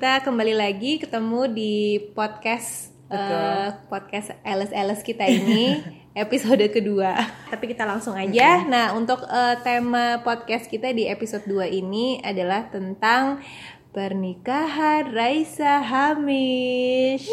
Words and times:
Kita 0.00 0.24
kembali 0.24 0.56
lagi 0.56 0.96
ketemu 0.96 1.44
di 1.52 2.00
podcast 2.16 2.88
eh, 3.12 3.68
podcast 3.92 4.32
Alice 4.40 4.72
Alice 4.72 5.04
kita 5.04 5.28
ini 5.28 5.76
episode 6.24 6.64
kedua. 6.72 7.20
Tapi 7.52 7.68
kita 7.68 7.84
langsung 7.84 8.16
aja. 8.16 8.64
Nah, 8.64 8.96
untuk 8.96 9.20
eh, 9.28 9.60
tema 9.60 10.24
podcast 10.24 10.72
kita 10.72 10.96
di 10.96 11.04
episode 11.04 11.44
2 11.44 11.84
ini 11.84 12.16
adalah 12.24 12.72
tentang 12.72 13.44
pernikahan 13.90 15.10
Raisa 15.10 15.82
Hamish. 15.82 17.26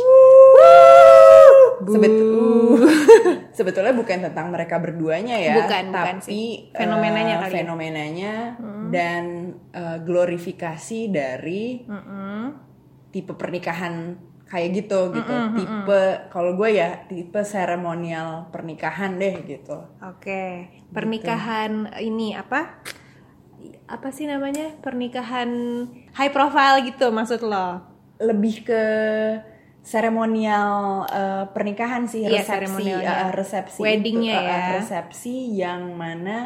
Sebetul 1.77 2.81
sebetulnya 3.57 3.93
bukan 3.93 4.25
tentang 4.25 4.49
mereka 4.49 4.81
berduanya 4.81 5.38
ya, 5.38 5.53
Bukan, 5.61 5.93
bukan 5.93 6.17
tapi 6.17 6.25
sih. 6.25 6.49
Fenomenanya 6.73 7.35
kali 7.45 7.53
ya. 7.53 7.57
fenomenanya 7.61 8.33
dan 8.89 9.23
eh, 9.70 9.97
glorifikasi 10.02 10.99
dari 11.13 11.85
tipe 13.13 13.33
pernikahan 13.38 14.17
kayak 14.47 14.69
gitu 14.81 15.11
gitu. 15.13 15.33
tipe 15.59 16.02
kalau 16.33 16.55
gue 16.58 16.69
ya 16.73 17.05
tipe 17.05 17.45
seremonial 17.45 18.49
pernikahan 18.49 19.19
deh 19.21 19.45
gitu. 19.45 19.77
Oke, 20.02 20.73
pernikahan 20.89 21.94
ini 22.02 22.33
apa? 22.33 22.81
Apa 23.88 24.11
sih 24.11 24.27
namanya? 24.27 24.75
Pernikahan 24.83 25.49
high 26.13 26.31
profile 26.31 26.83
gitu 26.83 27.07
maksud 27.09 27.39
lo? 27.41 27.80
Lebih 28.19 28.55
ke 28.67 28.83
seremonial 29.81 30.75
eh, 31.07 31.45
pernikahan 31.55 32.03
sih 32.05 32.27
Iya, 32.27 32.44
resepsi 32.44 32.67
seremonialnya. 32.83 33.07
eh, 33.07 33.31
resepsi 33.31 33.79
Weddingnya 33.79 34.35
itu, 34.35 34.44
eh, 34.44 34.52
ya. 34.52 34.67
resepsi 34.75 35.35
yang 35.55 35.81
mana 35.95 36.38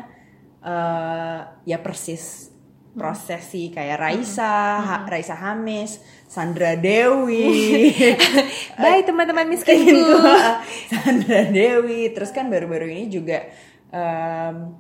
eh, 0.62 1.40
ya 1.66 1.78
persis 1.82 2.54
prosesi 2.92 3.72
kayak 3.72 3.98
Raisa, 3.98 4.54
Ha- 4.84 5.04
Raisa 5.08 5.34
Hamis, 5.34 5.98
Sandra 6.28 6.76
Dewi, 6.76 7.88
Bye 8.84 9.02
teman-teman 9.02 9.48
Gitu. 9.48 9.58
miskinku. 9.58 10.12
Sandra 10.92 11.42
Dewi, 11.50 12.12
terus 12.12 12.30
kan 12.30 12.52
baru-baru 12.52 12.92
ini 12.92 13.08
juga 13.08 13.48
em, 13.90 14.76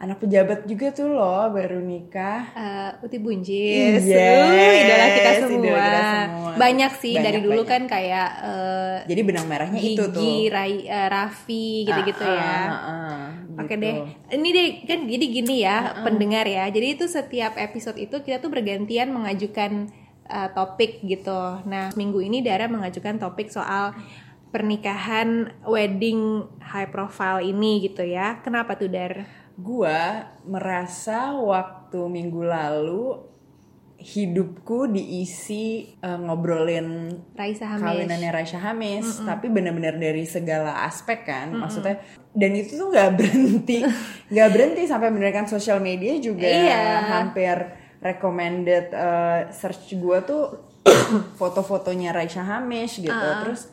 anak 0.00 0.16
pejabat 0.18 0.64
juga 0.64 0.88
tuh 0.90 1.12
loh 1.12 1.52
baru 1.52 1.76
nikah. 1.76 2.40
Eh, 2.56 3.04
Uti 3.04 3.20
Bunjis, 3.20 4.00
Yes, 4.00 4.48
Uh, 4.48 4.72
idola 4.80 5.06
kita 5.12 5.30
semua. 5.38 5.60
idola 5.60 5.76
kita 5.76 6.00
semua. 6.00 6.52
Banyak 6.56 6.92
sih 6.96 7.14
Banyak, 7.14 7.24
dari 7.28 7.38
dulu 7.38 7.60
banyak. 7.60 7.68
kan 7.68 7.82
kayak 7.84 8.28
eh, 8.40 8.96
Jadi 9.04 9.20
benang 9.22 9.44
merahnya 9.44 9.76
itu 9.78 10.04
tuh. 10.08 10.16
Gigi, 10.16 10.48
Rai, 10.48 10.74
eh, 10.82 11.04
Raffi 11.06 11.68
gitu-gitu 11.84 12.24
Ah, 12.24 12.32
ya. 12.32 12.40
ah, 12.40 12.56
ah, 12.56 12.80
ah, 12.80 13.60
Oke 13.60 13.76
gitu. 13.76 13.84
deh, 13.84 13.94
ini 14.34 14.48
deh 14.50 14.68
kan 14.88 15.00
jadi 15.04 15.26
gini 15.28 15.54
ya 15.60 15.76
pendengar 16.00 16.48
ya. 16.48 16.64
Jadi 16.66 16.86
itu 16.96 17.04
setiap 17.04 17.54
episode 17.54 17.96
itu 17.96 18.16
kita 18.18 18.40
tuh 18.40 18.48
bergantian 18.48 19.12
mengajukan 19.12 19.92
uh, 20.26 20.48
topik 20.50 21.04
gitu. 21.04 21.60
Nah 21.68 21.92
minggu 21.92 22.24
ini 22.24 22.40
Dara 22.40 22.72
mengajukan 22.72 23.20
topik 23.20 23.52
soal 23.52 23.92
pernikahan 24.50 25.54
wedding 25.62 26.42
high 26.58 26.88
profile 26.88 27.38
ini 27.38 27.84
gitu 27.84 28.00
ya. 28.00 28.40
Kenapa 28.40 28.74
tuh 28.74 28.88
Dar? 28.88 29.39
Gua 29.60 30.24
merasa 30.48 31.36
waktu 31.36 32.00
minggu 32.08 32.40
lalu 32.40 33.30
hidupku 34.00 34.88
diisi 34.88 35.92
eh, 36.00 36.18
ngobrolin 36.24 37.12
Raisa 37.36 37.76
Hamish. 37.76 37.84
kawinannya 37.84 38.30
Raisya 38.32 38.60
Hamis, 38.64 39.20
tapi 39.28 39.52
benar-benar 39.52 40.00
dari 40.00 40.24
segala 40.24 40.88
aspek 40.88 41.28
kan, 41.28 41.52
maksudnya. 41.52 42.00
Dan 42.32 42.56
itu 42.56 42.80
tuh 42.80 42.88
nggak 42.88 43.10
berhenti, 43.20 43.84
nggak 44.32 44.48
berhenti 44.56 44.82
sampai 44.88 45.12
bener 45.12 45.36
kan 45.36 45.44
sosial 45.44 45.84
media 45.84 46.16
juga. 46.16 46.48
Iya. 46.48 46.82
hampir 47.20 47.56
recommended 48.00 48.88
eh, 48.96 49.40
search 49.52 49.92
gua 50.00 50.24
tuh 50.24 50.72
foto-fotonya 51.40 52.16
Raisya 52.16 52.40
Hamis 52.40 52.96
gitu, 52.96 53.28
terus 53.44 53.68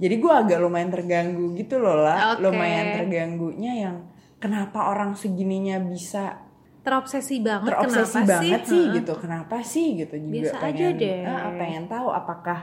jadi 0.00 0.16
gua 0.16 0.48
agak 0.48 0.64
lumayan 0.64 0.88
terganggu 0.88 1.52
gitu 1.60 1.76
loh 1.76 2.00
lah, 2.00 2.40
Oke. 2.40 2.48
lumayan 2.48 2.96
terganggunya 2.96 3.72
yang 3.84 3.96
kenapa 4.42 4.90
orang 4.90 5.14
segininya 5.14 5.78
bisa 5.78 6.42
Terobsesi 6.82 7.38
banget 7.38 7.70
terobsesi 7.70 8.10
kenapa 8.18 8.30
banget 8.34 8.60
sih? 8.60 8.68
sih 8.68 8.82
Heeh. 8.82 8.94
gitu 8.98 9.12
kenapa 9.14 9.56
sih 9.62 9.86
gitu 9.96 10.14
juga 10.18 10.34
Biasa 10.34 10.56
aja 10.58 10.66
pengen 10.66 10.98
deh. 10.98 11.18
ah, 11.22 11.50
pengen 11.54 11.84
tahu 11.86 12.08
apakah 12.10 12.58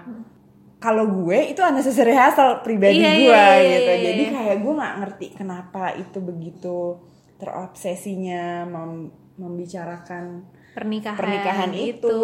kalau 0.78 1.06
gue 1.10 1.40
itu 1.46 1.60
unnecessary 1.60 2.12
hassle 2.12 2.60
pribadi 2.60 3.00
Iya, 3.00 3.12
gue 3.14 3.24
iya, 3.24 3.44
iya, 3.56 3.70
gitu 3.74 3.92
iya, 3.92 4.04
jadi 4.06 4.24
iya. 4.24 4.32
kayak 4.34 4.58
gue 4.60 4.74
nggak 4.76 4.96
ngerti 4.98 5.26
kenapa 5.34 5.84
itu 5.94 6.18
begitu 6.20 6.78
terobsesinya 7.40 8.44
mem- 8.66 9.12
membicarakan 9.36 10.44
Pernikahan, 10.70 11.18
pernikahan 11.18 11.72
itu 11.74 12.20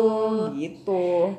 gitu 0.53 1.31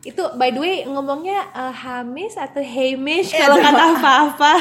Itu 0.00 0.22
by 0.34 0.50
the 0.50 0.58
way 0.58 0.82
ngomongnya 0.82 1.46
uh, 1.50 1.70
Hamis 1.70 2.34
atau 2.34 2.58
Hamish 2.58 3.30
kalau 3.30 3.54
kata 3.56 3.82
apa-apa. 3.94 4.52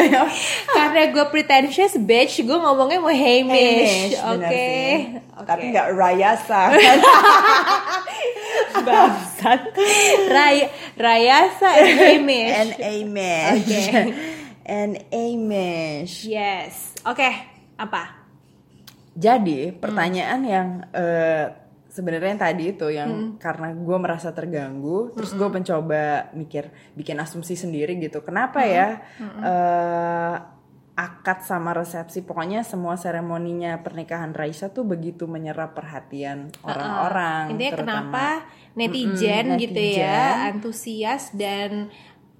Karena 0.76 1.00
gue 1.08 1.24
pretentious 1.28 1.92
bitch, 1.96 2.40
gue 2.40 2.54
ngomongnya 2.54 2.98
mau 2.98 3.10
Hamish. 3.10 4.14
Hamish, 4.14 4.16
Oke. 4.20 4.46
sih. 4.46 4.90
Oke. 5.34 5.46
tapi 5.46 5.62
nggak 5.70 5.86
Rayasa 5.92 6.60
bangsat. 8.78 9.60
Ray 10.28 10.56
Rayasa 10.94 11.68
and 11.74 11.90
Hamish. 11.96 12.52
and 12.52 12.70
Amish 12.76 13.56
Oke. 13.58 13.82
and 14.64 14.92
Amish 15.10 16.14
Yes. 16.22 16.94
Oke, 17.02 17.26
apa? 17.74 18.14
Jadi 19.14 19.70
Hmm. 19.70 19.76
pertanyaan 19.78 20.40
yang 20.44 20.68
eh, 20.92 21.44
sebenarnya 21.88 22.36
yang 22.36 22.42
tadi 22.42 22.64
itu 22.68 22.86
yang 22.88 23.10
Hmm. 23.10 23.30
karena 23.40 23.72
gue 23.72 23.96
merasa 23.96 24.30
terganggu, 24.30 25.08
terus 25.12 25.32
gue 25.32 25.48
mencoba 25.48 26.28
mikir 26.32 26.68
bikin 26.92 27.16
asumsi 27.16 27.56
sendiri 27.56 27.96
gitu. 27.96 28.20
Kenapa 28.20 28.60
Hmm. 28.60 28.70
ya 28.70 28.88
eh, 29.40 30.36
akad 30.94 31.46
sama 31.46 31.70
resepsi, 31.72 32.26
pokoknya 32.26 32.66
semua 32.66 32.98
seremoninya 32.98 33.78
pernikahan 33.80 34.34
Raisa 34.34 34.68
tuh 34.68 34.82
begitu 34.82 35.30
menyerap 35.30 35.78
perhatian 35.78 36.50
orang-orang. 36.60 37.54
Intinya 37.54 37.72
terutama- 37.78 38.02
kenapa 38.02 38.26
netizen, 38.74 39.46
gitu 39.56 39.78
netizen. 39.78 40.02
ya, 40.02 40.50
antusias 40.50 41.30
dan 41.32 41.86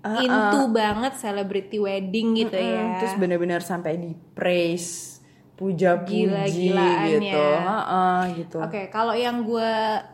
into 0.03 0.62
banget 0.75 1.14
celebrity 1.14 1.78
wedding 1.78 2.34
gitu 2.34 2.58
ya. 2.58 2.98
Terus 2.98 3.14
benar-benar 3.14 3.62
sampai 3.62 3.94
di 3.94 4.10
praise, 4.34 5.07
puja-puji 5.58 6.30
Gila-gilaan 6.30 7.19
gitu, 7.19 7.34
ya. 7.34 7.58
Heeh, 7.58 8.20
gitu. 8.38 8.58
Oke, 8.62 8.86
kalau 8.88 9.10
yang 9.10 9.42
gue 9.42 9.72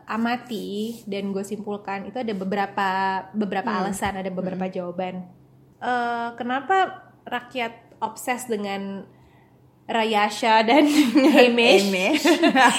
amati 0.09 1.05
dan 1.05 1.31
gue 1.31 1.45
simpulkan 1.45 2.09
itu 2.09 2.17
ada 2.17 2.33
beberapa 2.33 2.89
beberapa 3.37 3.69
Hmm. 3.69 3.81
alasan, 3.85 4.17
ada 4.17 4.33
beberapa 4.33 4.65
jawaban. 4.67 5.29
Eh, 5.79 6.29
kenapa 6.35 7.05
rakyat 7.29 8.01
obses 8.01 8.49
dengan 8.49 9.05
Rayasha 9.85 10.65
dan 10.65 10.89
Hamish? 11.37 11.93
Amish. 11.93 12.25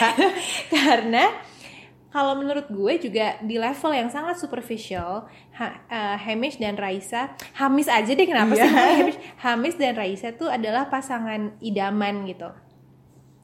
Karena 0.73 1.29
kalau 2.15 2.31
menurut 2.39 2.71
gue 2.71 3.11
juga 3.11 3.35
di 3.43 3.59
level 3.59 3.91
yang 3.91 4.07
sangat 4.07 4.39
superficial, 4.39 5.27
ha, 5.59 5.83
eh, 5.91 6.15
Hamish 6.15 6.63
dan 6.63 6.79
Raisa, 6.79 7.35
Hamis 7.59 7.91
aja 7.91 8.07
deh 8.07 8.23
kenapa 8.23 8.55
sih 8.55 8.63
Iya. 8.63 8.71
namanya 8.71 8.95
Hamish? 8.95 9.19
Hamis 9.43 9.75
dan 9.75 9.93
Raisa 9.99 10.31
tuh 10.31 10.47
adalah 10.47 10.87
pasangan 10.87 11.59
idaman 11.59 12.23
gitu. 12.23 12.47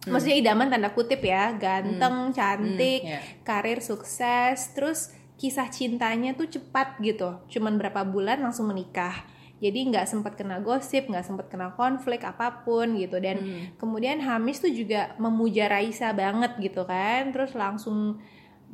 Maksudnya 0.07 0.39
idaman 0.39 0.71
tanda 0.71 0.87
kutip 0.95 1.19
ya, 1.19 1.51
ganteng, 1.59 2.31
cantik, 2.31 3.03
iya. 3.03 3.19
karir 3.43 3.83
sukses, 3.83 4.71
terus 4.71 5.11
kisah 5.35 5.67
cintanya 5.67 6.31
tuh 6.31 6.47
cepat 6.47 6.95
gitu, 7.03 7.43
cuman 7.51 7.75
berapa 7.75 8.07
bulan 8.07 8.39
langsung 8.39 8.71
menikah. 8.71 9.27
Jadi 9.59 9.93
nggak 9.93 10.07
sempat 10.09 10.39
kena 10.39 10.63
gosip, 10.63 11.11
nggak 11.11 11.27
sempat 11.27 11.51
kena 11.51 11.75
konflik 11.75 12.23
apa 12.23 12.63
pun 12.63 12.97
gitu. 12.97 13.19
Dan 13.21 13.67
kemudian 13.77 14.23
Hamis 14.23 14.63
tuh 14.63 14.73
juga 14.73 15.13
memuja 15.19 15.67
Raisa 15.67 16.15
banget 16.15 16.55
gitu 16.57 16.87
kan, 16.87 17.35
terus 17.35 17.51
langsung 17.51 18.17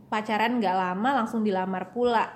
pacaran 0.08 0.58
nggak 0.58 0.76
lama 0.76 1.10
langsung 1.24 1.42
dilamar 1.42 1.92
pula. 1.92 2.28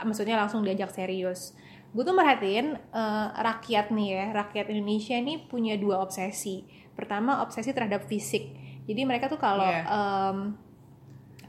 Maksudnya 0.00 0.36
langsung 0.36 0.64
diajak 0.64 0.88
serius. 0.90 1.52
Gue 1.90 2.02
tuh 2.02 2.14
merhatiin 2.14 2.74
eh, 2.76 3.26
rakyat 3.34 3.90
nih 3.90 4.08
ya, 4.10 4.24
rakyat 4.32 4.66
Indonesia 4.68 5.14
ini 5.14 5.42
punya 5.42 5.74
dua 5.74 6.00
obsesi. 6.00 6.64
Pertama 6.92 7.40
obsesi 7.40 7.70
terhadap 7.70 8.04
fisik. 8.04 8.52
Jadi 8.84 9.00
mereka 9.04 9.26
tuh 9.26 9.36
kalau 9.36 9.64
Iya. 9.64 9.84
em, 9.86 10.38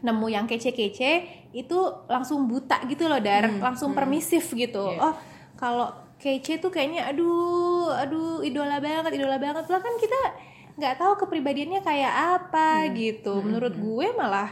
nemu 0.01 0.27
yang 0.27 0.45
kece-kece 0.45 1.11
itu 1.53 1.77
langsung 2.07 2.49
buta 2.49 2.81
gitu 2.89 3.05
loh 3.05 3.21
dar 3.21 3.45
langsung 3.61 3.93
permisif 3.93 4.49
gitu 4.49 4.89
Iya. 4.89 4.97
oh 4.99 5.15
kalau 5.53 5.87
kece 6.17 6.57
tuh 6.57 6.73
kayaknya 6.73 7.05
aduh 7.05 7.93
aduh 7.93 8.41
idola 8.41 8.81
banget 8.81 9.13
idola 9.13 9.37
banget 9.37 9.69
lah 9.69 9.77
kan 9.77 9.93
kita 9.97 10.19
nggak 10.73 10.95
tahu 10.97 11.13
kepribadiannya 11.19 11.81
kayak 11.81 12.13
apa 12.41 12.89
gitu 12.97 13.45
menurut 13.45 13.77
gue 13.77 14.07
malah 14.17 14.49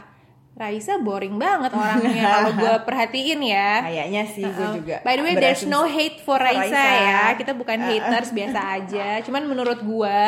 Raisa 0.60 1.00
boring 1.00 1.34
banget 1.34 1.72
orangnya 1.72 2.20
kalau 2.36 2.52
gue 2.52 2.74
perhatiin 2.84 3.40
ya. 3.40 3.80
Kayaknya 3.80 4.22
sih 4.28 4.44
gue 4.44 4.60
Uh, 4.62 4.76
juga. 4.76 4.96
By 5.00 5.16
the 5.16 5.24
way, 5.24 5.34
there's 5.34 5.64
no 5.64 5.88
hate 5.88 6.20
for 6.20 6.36
Raisa, 6.36 6.68
Raisa. 6.68 6.84
ya. 7.00 7.22
Kita 7.32 7.52
bukan 7.52 7.80
haters 7.80 8.28
biasa 8.30 8.60
aja. 8.76 9.08
Cuman 9.24 9.48
menurut 9.48 9.80
gue, 9.80 10.20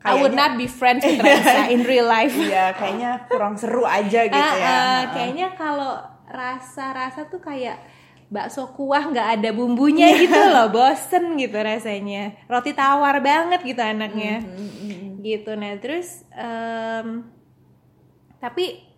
I 0.00 0.14
would 0.14 0.32
not 0.32 0.54
be 0.54 0.64
friends 0.64 1.02
with 1.02 1.18
Raisa 1.18 1.66
in 1.74 1.82
real 1.82 2.06
life. 2.06 2.32
Iya, 2.32 2.72
kayaknya 2.72 3.26
kurang 3.26 3.58
seru 3.58 3.82
aja 3.82 4.24
gitu 4.24 4.32
Ah, 4.32 4.54
ya. 4.54 4.62
Heeh. 4.64 5.00
kayaknya 5.10 5.48
kalau 5.54 5.98
rasa-rasa 6.24 7.26
tuh 7.26 7.36
kayak 7.36 7.82
bakso 8.30 8.70
kuah 8.70 9.02
nggak 9.04 9.42
ada 9.42 9.50
bumbunya 9.50 10.06
gitu 10.16 10.38
loh, 10.38 10.70
bosen 10.70 11.34
gitu 11.34 11.58
rasanya. 11.58 12.38
Roti 12.46 12.70
tawar 12.72 13.18
banget 13.18 13.60
gitu 13.60 13.82
anaknya. 13.82 14.38
Hmm, 14.38 15.18
Gitu. 15.18 15.52
Nah 15.52 15.76
terus, 15.76 16.24
em, 16.32 17.28
tapi 18.38 18.88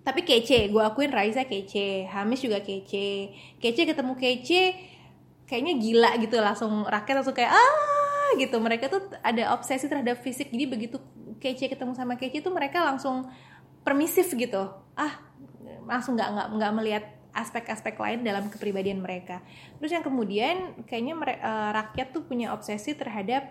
tapi 0.00 0.24
kece. 0.24 0.72
Gue 0.72 0.80
akuin 0.80 1.12
Raisa 1.12 1.44
kece, 1.44 2.08
Hamis 2.08 2.40
juga 2.40 2.64
kece. 2.64 3.36
Kece 3.60 3.82
ketemu 3.84 4.16
kece, 4.16 4.62
kayaknya 5.44 5.74
gila 5.76 6.10
gitu 6.20 6.36
langsung 6.40 6.88
rakyat 6.88 7.14
langsung 7.20 7.36
kayak 7.36 7.52
ah 7.52 8.30
gitu. 8.40 8.56
Mereka 8.56 8.88
tuh 8.88 9.12
ada 9.20 9.52
obsesi 9.52 9.86
terhadap 9.86 10.20
fisik. 10.24 10.48
Jadi 10.48 10.64
begitu 10.64 10.96
kece 11.40 11.68
ketemu 11.68 11.92
sama 11.92 12.16
kece 12.16 12.40
tuh 12.40 12.52
mereka 12.52 12.80
langsung 12.84 13.28
permisif 13.84 14.32
gitu. 14.32 14.72
Ah 14.96 15.20
langsung 15.84 16.16
nggak 16.16 16.28
nggak 16.32 16.48
nggak 16.56 16.72
melihat 16.76 17.04
aspek-aspek 17.30 17.94
lain 17.94 18.26
dalam 18.26 18.50
kepribadian 18.50 18.98
mereka. 18.98 19.38
Terus 19.78 19.94
yang 19.94 20.02
kemudian 20.02 20.82
kayaknya 20.86 21.14
mere- 21.14 21.40
eh, 21.40 21.70
rakyat 21.70 22.10
tuh 22.10 22.26
punya 22.26 22.50
obsesi 22.50 22.98
terhadap 22.98 23.46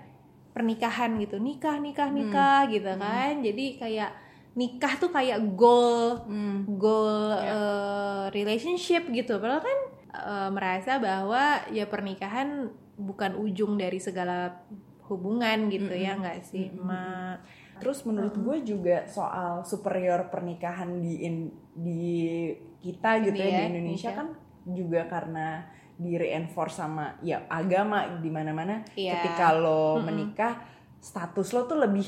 pernikahan 0.51 1.15
gitu, 1.21 1.39
nikah 1.39 1.79
nikah 1.79 2.11
nikah 2.11 2.67
gitu 2.67 2.91
kan. 2.99 3.39
Jadi 3.39 3.79
kayak 3.79 4.11
nikah 4.51 4.93
tuh 4.95 5.09
kayak 5.09 5.37
goal 5.53 6.25
goal 6.67 7.09
eh, 7.33 8.25
relationship 8.29 9.07
gitu. 9.09 9.37
Padahal 9.37 9.61
kan 9.61 9.79
eh, 10.11 10.49
merasa 10.49 10.97
bahwa 10.97 11.43
ya 11.69 11.85
pernikahan 11.85 12.67
bukan 12.95 13.35
ujung 13.35 13.75
dari 13.75 13.97
segala 13.97 14.65
hubungan 15.05 15.67
gitu 15.67 15.89
ya 15.91 16.13
nggak 16.15 16.39
sih, 16.43 16.69
Ma? 16.75 17.33
Terus 17.79 18.03
menurut 18.03 18.35
gue 18.35 18.57
juga 18.67 19.07
soal 19.07 19.63
superior 19.63 20.27
pernikahan 20.27 20.99
di 20.99 21.23
in- 21.23 21.55
di 21.71 22.51
kita 22.77 23.23
gitu 23.23 23.33
Ini 23.33 23.39
ya, 23.39 23.49
ya, 23.49 23.55
di 23.55 23.65
Indonesia 23.69 23.79
Indonesia. 23.79 24.11
kan 24.13 24.27
juga 24.67 25.01
karena 25.07 25.47
di 25.95 26.15
reinforce 26.15 26.75
sama 26.77 27.15
ya 27.19 27.43
agama 27.47 28.19
di 28.19 28.29
mana-mana 28.29 28.83
Iya. 28.93 29.15
ketika 29.17 29.51
lo 29.53 29.99
menikah 29.99 30.59
status 30.99 31.51
lo 31.51 31.65
tuh 31.65 31.79
lebih 31.79 32.07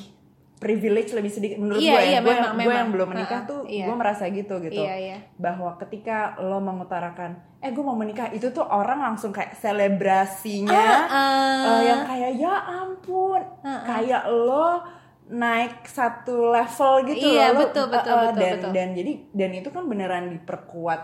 privilege 0.62 1.10
lebih 1.12 1.28
sedikit. 1.28 1.58
Menurut 1.58 1.82
Iya, 1.82 1.90
gue 1.90 1.98
ya 1.98 2.06
iya, 2.06 2.20
gue 2.20 2.30
memang, 2.30 2.38
yang, 2.38 2.54
gue 2.54 2.62
yang 2.62 2.70
memang. 2.70 2.92
belum 2.94 3.08
menikah 3.10 3.40
Ha-ha, 3.40 3.50
tuh 3.50 3.62
iya. 3.66 3.86
gue 3.90 3.96
merasa 3.98 4.24
gitu 4.30 4.56
gitu. 4.62 4.78
Iya, 4.78 4.94
iya. 4.96 5.18
bahwa 5.36 5.74
ketika 5.76 6.18
lo 6.38 6.62
mengutarakan 6.62 7.32
eh 7.58 7.70
gue 7.70 7.82
mau 7.82 7.94
menikah 7.94 8.30
itu 8.30 8.50
tuh 8.50 8.62
orang 8.64 9.02
langsung 9.04 9.30
kayak 9.30 9.54
selebrasinya 9.56 10.88
Ah, 11.04 11.66
eh, 11.68 11.82
yang 11.84 12.02
kayak 12.04 12.32
ya 12.36 12.56
ampun 12.80 13.42
kayak 13.62 14.24
lo 14.28 14.82
naik 15.28 15.82
satu 15.84 16.50
level 16.50 16.94
gitu 17.08 17.26
Iya, 17.28 17.50
loh. 17.50 17.54
lo, 17.54 17.62
betul, 17.64 17.86
eh, 17.86 17.92
betul, 17.92 18.16
betul, 18.16 18.38
dan 18.38 18.52
betul. 18.54 18.72
dan 18.72 18.88
jadi 18.92 19.12
dan 19.32 19.50
itu 19.56 19.70
kan 19.70 19.84
beneran 19.86 20.26
diperkuat 20.32 21.02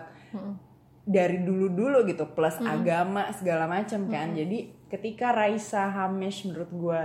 dari 1.02 1.40
dulu 1.40 1.72
dulu 1.72 1.98
gitu 2.04 2.28
plus 2.30 2.60
agama 2.60 3.32
segala 3.32 3.66
macam 3.66 4.06
kan. 4.06 4.34
Jadi 4.34 4.76
ketika 4.88 5.32
Raisa 5.32 5.88
Hamish 5.88 6.44
menurut 6.44 6.68
gue 6.70 7.02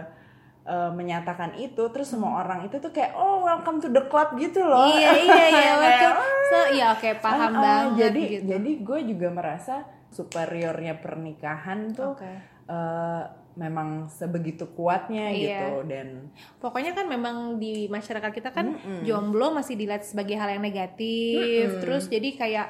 eh, 0.64 0.90
menyatakan 0.90 1.54
itu 1.54 1.82
terus 1.90 2.08
semua 2.08 2.40
orang 2.40 2.62
itu 2.62 2.78
tuh 2.78 2.90
kayak 2.90 3.14
oh 3.14 3.42
welcome 3.42 3.78
to 3.78 3.88
the 3.88 4.02
club 4.06 4.32
gitu 4.36 4.62
loh 4.62 4.86
Iya 4.88 5.10
iya 5.18 5.44
iya 5.50 5.72
betul. 5.82 6.12
"Ah, 6.12 6.26
So 6.46 6.56
ya 6.70 6.86
oke 6.92 7.10
paham 7.18 7.40
ah, 7.40 7.48
ah." 7.48 7.60
banget 7.60 7.92
jadi 7.98 8.22
gitu. 8.30 8.44
jadi 8.48 8.70
gue 8.78 9.00
juga 9.10 9.28
merasa 9.28 9.74
superiornya 10.08 10.94
pernikahan 10.96 11.90
tuh 11.90 12.14
Oke. 12.14 12.30
eh, 12.68 13.22
memang 13.54 14.08
sebegitu 14.08 14.64
kuatnya 14.68 15.28
Iya. 15.28 15.38
gitu 15.38 15.72
dan 15.84 16.08
Pokoknya 16.56 16.92
kan 16.92 17.04
memang 17.04 17.36
di 17.56 17.84
masyarakat 17.86 18.30
kita 18.30 18.50
kan 18.50 18.72
jomblo 19.02 19.50
masih 19.50 19.74
dilihat 19.74 20.02
sebagai 20.02 20.34
hal 20.34 20.48
yang 20.50 20.62
negatif. 20.62 21.78
Terus 21.78 22.06
jadi 22.06 22.28
kayak 22.32 22.66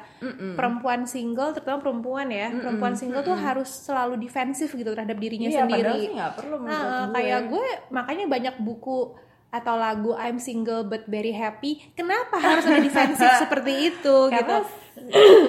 perempuan 0.52 1.04
single, 1.04 1.52
terutama 1.52 1.78
perempuan 1.80 2.26
ya, 2.28 2.50
perempuan 2.50 2.92
single 2.92 3.22
tuh 3.22 3.34
harus 3.34 3.68
selalu 3.68 4.18
defensif 4.18 4.70
gitu 4.70 4.90
terhadap 4.90 5.16
dirinya 5.16 5.46
iya 5.46 5.62
sendiri. 5.62 5.92
sih 5.92 6.08
nggak 6.10 6.32
perlu 6.34 6.54
Nah, 6.58 6.80
gue 7.04 7.14
kayak 7.14 7.40
gue 7.46 7.66
makanya 7.88 8.24
banyak 8.26 8.54
buku 8.58 9.14
atau 9.48 9.76
lagu 9.76 10.16
I'm 10.16 10.38
single 10.38 10.82
but 10.82 11.04
very 11.06 11.30
happy. 11.30 11.92
Kenapa 11.92 12.36
harus 12.36 12.64
ada 12.64 12.80
defensif 12.80 13.28
seperti 13.44 13.92
itu 13.92 14.16
gitu? 14.30 14.32
karena 14.32 14.64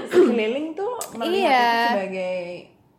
sekeliling 0.06 0.68
tuh 0.74 0.92
melihat 1.16 1.32
Iya. 1.32 1.64
itu 1.64 1.88
sebagai 1.90 2.36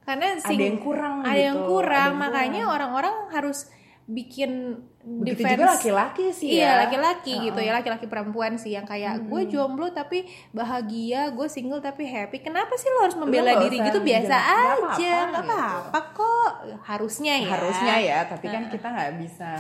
karena 0.04 0.36
Ada 0.36 0.52
yang 0.54 0.78
kurang 0.78 1.14
ada 1.20 1.32
gitu, 1.32 1.44
yang 1.48 1.58
kurang. 1.64 1.90
ada 1.90 2.08
yang 2.08 2.16
makanya 2.20 2.62
orang-orang 2.68 3.14
harus 3.28 3.68
bikin 4.04 4.84
begitu 5.00 5.40
defense. 5.40 5.56
juga 5.56 5.64
laki-laki 5.76 6.26
sih 6.28 6.48
iya 6.56 6.76
ya. 6.76 6.80
laki-laki 6.84 7.32
gitu 7.40 7.56
ya 7.56 7.72
laki-laki 7.72 8.04
perempuan 8.04 8.60
sih 8.60 8.76
yang 8.76 8.84
kayak 8.84 9.24
gue 9.24 9.42
jomblo 9.48 9.88
tapi 9.96 10.28
bahagia 10.52 11.32
gue 11.32 11.48
single 11.48 11.80
tapi 11.80 12.04
happy. 12.04 12.40
Kenapa 12.40 12.76
sih 12.76 12.88
lo 12.88 13.00
harus 13.00 13.16
membela 13.16 13.56
nggak 13.56 13.64
diri 13.64 13.80
gitu? 13.80 14.00
Biasa 14.00 14.28
"Nggak 14.28 14.44
aja. 14.44 14.68
apa-apa," 14.76 14.92
nggak 14.92 15.40
gitu. 15.40 15.56
apa-apa 15.56 16.00
kok. 16.12 16.52
Harusnya 16.84 17.34
ya. 17.40 17.48
Harusnya 17.48 17.94
ya 17.96 18.18
tapi 18.28 18.46
kan 18.48 18.62
kita 18.68 18.86
nggak 18.92 19.12
bisa 19.24 19.50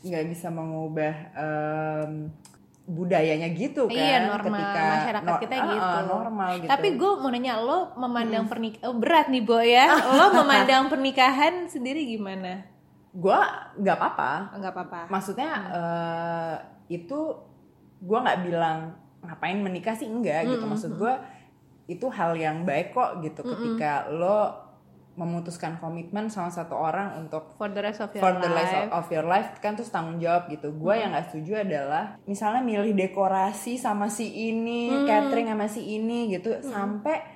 nggak 0.00 0.24
bisa 0.24 0.48
mengubah 0.48 1.14
em, 1.36 2.12
budayanya 2.86 3.50
gitu 3.50 3.90
kan 3.90 3.98
Iya 3.98 4.30
normal. 4.30 4.62
ketika 4.62 4.82
masyarakat 4.94 5.26
no- 5.34 5.42
kita 5.42 5.56
gitu. 5.58 6.00
normal 6.06 6.50
gitu. 6.62 6.70
Tapi 6.70 6.88
gue 6.94 7.12
mau 7.18 7.30
nanya 7.34 7.54
lo 7.58 7.78
memandang 7.98 8.46
pernikahan 8.46 8.86
oh, 8.86 8.94
berat 8.94 9.26
nih 9.26 9.42
boy 9.42 9.66
ya. 9.66 9.86
lo 10.22 10.26
memandang 10.30 10.86
pernikahan 10.86 11.66
sendiri 11.66 12.06
gimana? 12.06 12.62
gue 13.16 13.40
nggak 13.80 13.96
apa-apa. 13.96 14.32
Enggak 14.60 14.72
apa-apa. 14.76 15.00
maksudnya 15.08 15.50
eh, 15.72 16.54
itu 17.00 17.18
gue 18.04 18.18
nggak 18.20 18.40
bilang 18.44 18.92
ngapain 19.24 19.58
menikah 19.58 19.96
sih 19.96 20.06
enggak 20.06 20.46
gitu. 20.46 20.62
Maksud 20.68 21.00
gue 21.00 21.14
itu 21.88 22.06
hal 22.12 22.36
yang 22.36 22.62
baik 22.62 22.92
kok 22.92 23.24
gitu. 23.24 23.40
Ketika 23.42 24.06
lo 24.12 24.65
memutuskan 25.16 25.80
komitmen 25.80 26.28
sama 26.28 26.52
satu 26.52 26.76
orang 26.76 27.16
untuk 27.24 27.56
For 27.56 27.72
the 27.72 27.80
rest 27.80 28.04
of 28.04 28.12
your 28.12 28.22
for 28.22 28.36
the 28.36 28.52
life. 28.52 28.60
rest 28.60 28.74
of, 28.76 28.86
of 28.92 29.06
your 29.08 29.26
life 29.26 29.48
kan 29.64 29.72
terus 29.74 29.88
tanggung 29.88 30.20
jawab 30.20 30.52
gitu. 30.52 30.76
Gue 30.76 31.00
yang 31.00 31.16
nggak 31.16 31.32
setuju 31.32 31.64
adalah 31.64 32.20
misalnya 32.28 32.60
milih 32.60 32.92
dekorasi 32.92 33.80
sama 33.80 34.12
si 34.12 34.28
ini 34.28 35.08
catering 35.08 35.48
sama 35.48 35.66
si 35.72 35.82
ini 35.96 36.36
gitu. 36.36 36.60
Sampai 36.60 37.34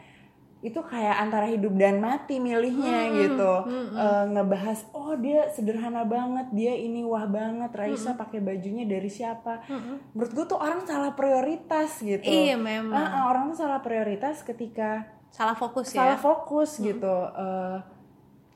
itu 0.61 0.77
kayak 0.77 1.25
antara 1.25 1.49
hidup 1.49 1.73
dan 1.81 2.05
mati 2.05 2.37
milihnya 2.37 3.09
gitu. 3.17 3.65
Eh, 3.97 4.25
ngebahas 4.29 4.85
oh 4.93 5.17
dia 5.17 5.49
sederhana 5.49 6.05
banget 6.05 6.53
dia 6.53 6.77
ini 6.77 7.01
wah 7.01 7.25
banget 7.25 7.73
Raisa 7.73 8.13
pakai 8.13 8.45
bajunya 8.45 8.85
dari 8.85 9.09
siapa? 9.09 9.65
Menurut 10.13 10.33
gue 10.37 10.45
tuh 10.45 10.61
orang 10.61 10.85
salah 10.85 11.17
prioritas 11.17 12.05
gitu. 12.05 12.29
Iya, 12.29 12.61
memang. 12.61 12.93
Ah, 12.93 13.09
ah, 13.09 13.23
orang 13.33 13.57
tuh 13.57 13.65
salah 13.65 13.81
prioritas 13.81 14.45
ketika 14.45 15.09
Salah 15.31 15.57
fokus 15.57 15.95
salah 15.95 16.19
ya. 16.19 16.21
fokus 16.21 16.79
gitu. 16.83 17.15
Eh, 17.35 17.79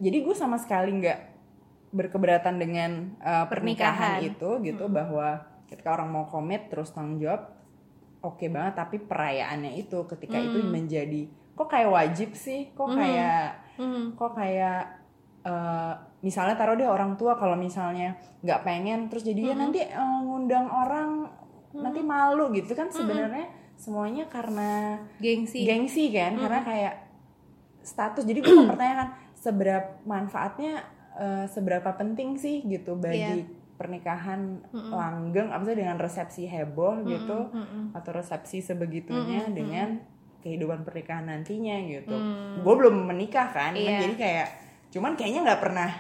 jadi 0.02 0.16
gue 0.26 0.34
sama 0.36 0.58
sekali 0.58 0.90
nggak 1.00 1.18
berkeberatan 1.94 2.58
dengan 2.58 3.14
eh, 3.22 3.46
pernikahan. 3.46 4.20
Pernikahan. 4.20 4.28
itu 4.28 4.50
gitu 4.66 4.84
bahwa 4.90 5.42
ketika 5.70 5.94
orang 5.94 6.10
mau 6.10 6.26
komit 6.26 6.68
terus 6.68 6.90
tanggung 6.90 7.22
jawab 7.22 7.54
oke 8.20 8.44
banget. 8.50 8.74
Tapi 8.76 8.96
perayaannya 9.02 9.78
itu 9.78 10.02
ketika 10.10 10.36
itu 10.36 10.58
menjadi 10.66 11.30
kok 11.54 11.70
kayak 11.70 11.90
wajib 11.90 12.34
sih? 12.34 12.74
Kok 12.74 12.90
kayak 12.98 13.46
kok 14.18 14.32
kayak 14.34 14.82
eh, 15.46 15.94
misalnya 16.24 16.56
taruh 16.56 16.74
deh 16.74 16.88
orang 16.88 17.14
tua 17.20 17.36
kalau 17.36 17.54
misalnya 17.54 18.16
nggak 18.40 18.60
pengen 18.64 19.12
terus 19.12 19.22
jadi 19.22 19.52
ya 19.52 19.54
nanti 19.54 19.84
eh, 19.84 20.18
ngundang 20.24 20.66
orang 20.66 21.28
nanti 21.74 22.00
malu 22.00 22.54
gitu 22.54 22.72
kan 22.72 22.88
sebenarnya 22.88 23.63
semuanya 23.74 24.24
karena 24.26 24.96
Gengsi. 25.18 25.62
gengsi 25.62 26.08
kan 26.08 26.34
karena 26.34 26.60
kayak 26.60 26.94
status. 27.80 28.24
Jadi 28.24 28.40
gue 28.40 28.54
mempertanyakan 28.56 29.08
seberapa 29.34 30.00
manfaatnya 30.02 30.80
eh, 31.14 31.46
seberapa 31.46 31.90
penting 31.92 32.34
sih 32.34 32.62
gitu 32.62 32.96
bagi 32.96 33.44
Iya. 33.44 33.46
pernikahan 33.74 34.62
langgeng? 34.72 35.48
Apa 35.48 35.62
sih 35.64 35.76
dengan 35.76 35.96
resepsi 35.96 36.42
heboh 36.44 37.02
gitu? 37.04 37.38
atau 37.92 38.10
resepsi 38.10 38.58
sebegitunya 38.58 39.46
dengan 39.48 39.98
kehidupan 40.40 40.82
pernikahan 40.82 41.24
nantinya 41.24 41.76
gitu. 41.84 42.16
Gue 42.60 42.74
belum 42.76 43.06
menikah 43.06 43.48
kan 43.48 43.72
Iya. 43.72 44.00
jadi 44.02 44.14
kayak 44.14 44.48
cuman 44.90 45.12
kayaknya 45.14 45.40
nggak 45.42 45.60
pernah 45.60 45.90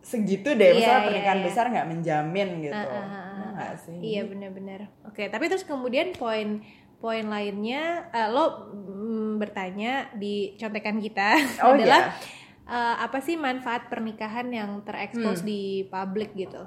segitu 0.00 0.48
deh. 0.50 0.70
Iya, 0.70 0.74
misalnya 0.74 0.96
iya, 0.96 1.06
pernikahan 1.06 1.38
iya. 1.38 1.46
besar 1.46 1.64
nggak 1.68 1.88
menjamin 1.88 2.48
gitu. 2.62 2.74
Ah, 2.74 2.88
Ya 2.88 3.19
nggak 3.62 3.78
sih 3.78 3.98
Iya 4.00 4.22
benar-benar. 4.24 4.80
Oke, 5.04 5.26
tapi 5.26 5.46
terus 5.46 5.62
kemudian 5.62 6.12
poin 6.14 6.64
poin 6.96 7.24
lainnya 7.24 7.82
eh, 8.10 8.28
lo 8.28 8.68
mm, 8.70 9.36
bertanya 9.36 9.92
di 10.14 10.52
contekan 10.54 10.96
kita 10.96 11.36
Oh, 11.60 11.72
adalah 11.72 12.12
iya. 12.12 12.20
eh, 12.66 12.96
apa 13.00 13.18
sih 13.18 13.36
manfaat 13.36 13.86
pernikahan 13.86 14.48
yang 14.48 14.80
terekspos 14.80 15.40
di 15.40 15.60
publik 15.86 16.32
gitu? 16.34 16.60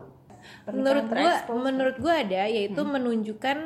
Pernikahan 0.64 0.76
menurut 0.76 1.06
gua 1.08 1.14
terekspos. 1.32 1.60
menurut 1.62 1.96
gua 1.98 2.14
ada 2.20 2.44
yaitu 2.46 2.82
menunjukkan 2.84 3.58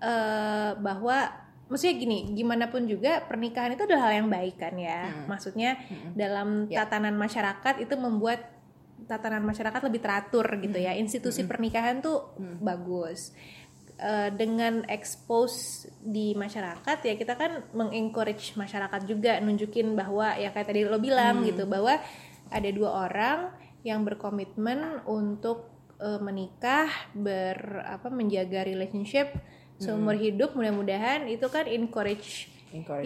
eh, 0.00 0.70
bahwa 0.76 1.18
maksudnya 1.66 1.96
gini, 1.96 2.18
gimana 2.32 2.68
pun 2.68 2.84
juga 2.84 3.24
pernikahan 3.24 3.72
itu 3.72 3.82
adalah 3.82 4.06
hal 4.06 4.14
yang 4.18 4.28
baik 4.28 4.56
kan 4.56 4.74
ya. 4.76 5.24
Maksudnya 5.24 5.80
dalam 6.12 6.68
Ya. 6.68 6.84
tatanan 6.84 7.16
masyarakat 7.16 7.80
itu 7.80 7.94
membuat 7.96 8.44
tatanan 9.08 9.42
masyarakat 9.44 9.80
lebih 9.88 10.00
teratur 10.00 10.46
gitu 10.60 10.78
ya. 10.78 10.94
Institusi 10.94 11.42
pernikahan 11.46 12.02
tuh 12.02 12.34
bagus. 12.60 13.32
Eh, 14.02 14.34
dengan 14.34 14.82
expose 14.90 15.86
di 16.02 16.34
masyarakat 16.34 16.98
ya 17.06 17.14
kita 17.14 17.38
kan 17.38 17.62
mengencourage 17.70 18.58
masyarakat 18.58 19.06
juga 19.06 19.38
nunjukin 19.38 19.94
bahwa 19.94 20.34
ya 20.34 20.50
kayak 20.50 20.74
tadi 20.74 20.82
lo 20.82 20.98
bilang 20.98 21.46
gitu 21.46 21.70
bahwa 21.70 22.02
ada 22.50 22.68
dua 22.74 23.06
orang 23.06 23.54
yang 23.86 24.02
berkomitmen 24.02 25.06
untuk 25.06 25.70
eh, 26.02 26.18
menikah 26.18 26.90
ber 27.14 27.78
apa 27.86 28.10
menjaga 28.10 28.66
relationship 28.66 29.38
seumur 29.78 30.18
hidup. 30.18 30.58
Mudah-mudahan 30.58 31.30
itu 31.30 31.46
kan 31.46 31.70
encourage 31.70 32.50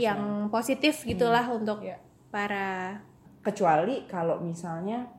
yang 0.01 0.49
positif 0.49 1.05
gitulah 1.05 1.45
untuk 1.53 1.85
Iya. 1.85 2.01
para 2.33 3.01
kecuali 3.45 4.09
kalau 4.09 4.41
misalnya 4.41 5.13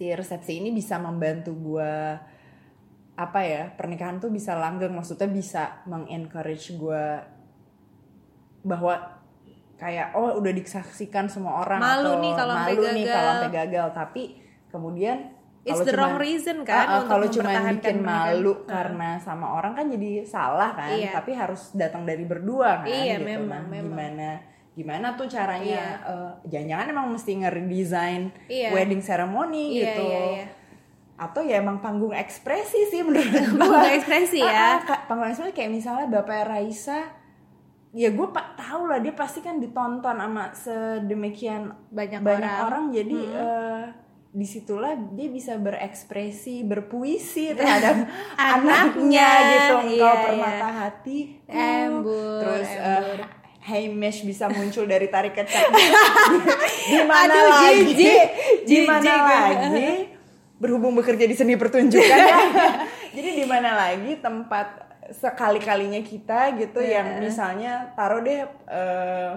si 0.00 0.08
resepsi 0.08 0.56
ini 0.56 0.72
bisa 0.72 0.96
membantu 0.96 1.52
gua 1.52 2.16
apa 3.12 3.40
ya 3.44 3.68
pernikahan 3.68 4.16
tuh 4.16 4.32
bisa 4.32 4.56
langgeng 4.56 4.96
maksudnya 4.96 5.28
bisa 5.28 5.84
mengencourage 5.84 6.72
gua 6.74 7.20
bahwa 8.60 8.96
kayak 9.76 10.16
oh 10.16 10.40
udah 10.40 10.52
disaksikan 10.52 11.28
semua 11.28 11.60
orang 11.60 11.80
Malu 11.80 12.16
atau 12.16 12.20
nih 12.20 12.32
kalau 12.32 12.54
sampai 12.54 12.72
malu 12.72 12.84
nih 12.90 13.04
kalau 13.04 13.30
sampai 13.36 13.52
gagal 13.54 13.86
tapi 13.92 14.22
kemudian 14.68 15.18
It's 15.60 15.76
the 15.84 15.92
cuman- 15.92 15.96
wrong 16.00 16.16
reason 16.16 16.64
kan 16.64 16.84
ah, 16.88 16.96
untuk 17.04 17.08
kalau 17.12 17.26
cuma 17.28 17.52
bikin 17.68 18.00
malu 18.00 18.64
karena 18.64 19.20
sama 19.20 19.52
orang 19.52 19.76
kan 19.76 19.92
jadi 19.92 20.24
salah 20.24 20.72
kan 20.72 20.96
Iya. 20.96 21.12
tapi 21.12 21.36
harus 21.36 21.76
datang 21.76 22.08
dari 22.08 22.24
berdua 22.24 22.80
kan 22.80 22.88
Iya, 22.88 23.20
gitu. 23.20 23.28
memang, 23.28 23.68
Nah, 23.68 23.68
memang. 23.68 23.92
gimana 23.92 24.28
gimana 24.72 25.12
tuh 25.12 25.26
caranya 25.26 25.98
Iya. 25.98 26.08
eh, 26.08 26.32
jangan-jangan 26.48 26.86
emang 26.88 27.06
mesti 27.10 27.32
ngeredesign 27.36 28.22
Iya. 28.46 28.68
wedding 28.70 29.00
ceremony 29.00 29.64
Iya, 29.72 29.82
gitu 29.84 30.04
iya, 30.04 30.20
iya. 30.32 30.46
atau 31.16 31.42
ya 31.42 31.58
emang 31.58 31.78
panggung 31.78 32.12
ekspresi 32.12 32.86
sih 32.86 33.00
menurut 33.00 33.28
gue 33.28 33.44
Panggung 33.60 33.92
ekspresi 33.92 34.38
ya. 34.38 34.78
Ah, 34.78 34.88
ah, 34.88 35.00
panggung 35.04 35.28
ekspresi 35.28 35.52
kayak 35.52 35.70
misalnya 35.70 36.06
bapak 36.08 36.46
Raisa 36.46 37.12
ya 37.90 38.08
gue 38.08 38.26
pak 38.26 38.54
tahu 38.56 38.86
lah 38.86 38.98
dia 38.98 39.10
pasti 39.10 39.38
kan 39.38 39.58
ditonton 39.58 40.14
sama 40.14 40.54
sedemikian 40.54 41.74
Banyak 41.90 42.22
banyak 42.22 42.46
orang. 42.56 42.64
orang, 42.64 42.84
jadi 42.94 43.18
eh, 43.26 43.84
di 44.30 44.46
situlah 44.46 44.94
dia 45.10 45.26
bisa 45.28 45.58
berekspresi 45.58 46.62
berpuisi 46.62 47.50
terhadap 47.58 48.06
Anaknya, 48.32 48.78
anaknya 48.94 49.28
gitu 49.44 49.74
iya, 49.74 49.82
engkau 49.82 50.06
iya. 50.08 50.22
permata 50.22 50.68
hatiku 50.70 51.50
Embur, 51.50 52.38
terus 52.38 52.70
embur. 52.70 53.18
eh, 53.18 53.39
Hamish 53.60 54.24
bisa 54.24 54.48
muncul 54.48 54.84
dari 54.84 55.06
tarik 55.06 55.36
kecak 55.36 55.68
di 56.92 57.00
mana 57.04 57.36
lagi 57.44 57.92
di 58.64 58.78
mana 58.82 59.12
lagi 59.20 60.08
berhubung 60.56 60.92
bekerja 60.92 61.24
di 61.24 61.36
seni 61.36 61.56
pertunjukan 61.56 62.04
ya. 62.20 62.36
jadi 63.16 63.30
di 63.32 63.44
mana 63.44 63.76
lagi 63.76 64.16
tempat 64.16 64.88
sekali-kalinya 65.10 66.00
kita 66.00 66.54
gitu 66.56 66.80
Iya. 66.80 67.00
yang 67.00 67.08
misalnya 67.18 67.72
taruh 67.92 68.20
deh 68.20 68.44
eh, 68.68 69.32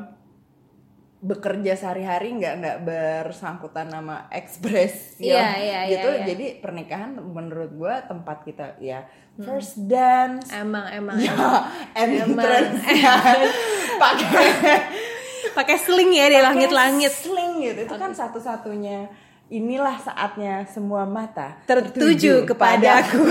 bekerja 1.23 1.79
sehari-hari 1.79 2.35
nggak 2.35 2.53
nggak 2.59 2.77
bersangkutan 2.83 3.87
nama 3.87 4.27
ekspresi 4.27 5.23
Iya, 5.23 5.55
iya, 5.55 5.79
gitu 5.87 6.09
iya, 6.11 6.19
iya. 6.19 6.25
jadi 6.27 6.45
pernikahan 6.59 7.15
menurut 7.15 7.71
gua 7.71 8.03
tempat 8.03 8.43
kita 8.43 8.75
ya 8.83 9.07
first 9.39 9.77
dance. 9.89 10.49
Emang 10.53 10.85
emang. 10.93 11.17
Ya 11.17 11.33
emang. 11.97 12.37
entrance 12.37 12.81
pakai 14.03 14.47
pakai 15.53 15.77
sling 15.77 16.11
ya 16.13 16.29
di 16.29 16.39
langit-langit. 16.41 17.13
sling 17.13 17.61
gitu. 17.61 17.85
Itu 17.85 17.95
kan 17.97 18.13
satu-satunya 18.13 19.09
inilah 19.53 20.01
saatnya 20.01 20.65
semua 20.65 21.05
mata 21.05 21.61
tertuju 21.69 22.41
kepadaku. 22.49 23.21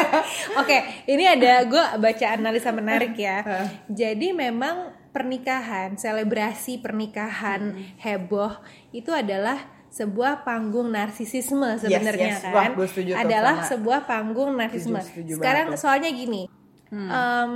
Oke, 0.60 1.04
ini 1.04 1.28
ada 1.28 1.68
gue 1.68 1.84
baca 2.00 2.26
analisa 2.32 2.72
menarik 2.72 3.12
ya. 3.18 3.44
Jadi 4.00 4.32
memang 4.32 4.96
pernikahan, 5.12 6.00
selebrasi 6.00 6.80
pernikahan 6.80 7.76
heboh 8.00 8.56
itu 8.96 9.12
adalah 9.12 9.60
sebuah 9.92 10.40
panggung 10.40 10.88
narsisisme 10.88 11.76
sebenarnya 11.76 12.40
yes. 12.40 12.48
kan. 12.48 12.72
Wah, 12.72 12.88
setuju 12.88 13.12
adalah 13.12 13.60
sama. 13.60 13.70
sebuah 13.76 14.00
panggung 14.08 14.56
narsisisme. 14.56 14.96
Setuju, 14.96 15.12
setuju 15.12 15.32
Sekarang 15.36 15.66
banget 15.68 15.82
soalnya 15.84 16.10
gini. 16.10 16.42
em, 16.88 17.52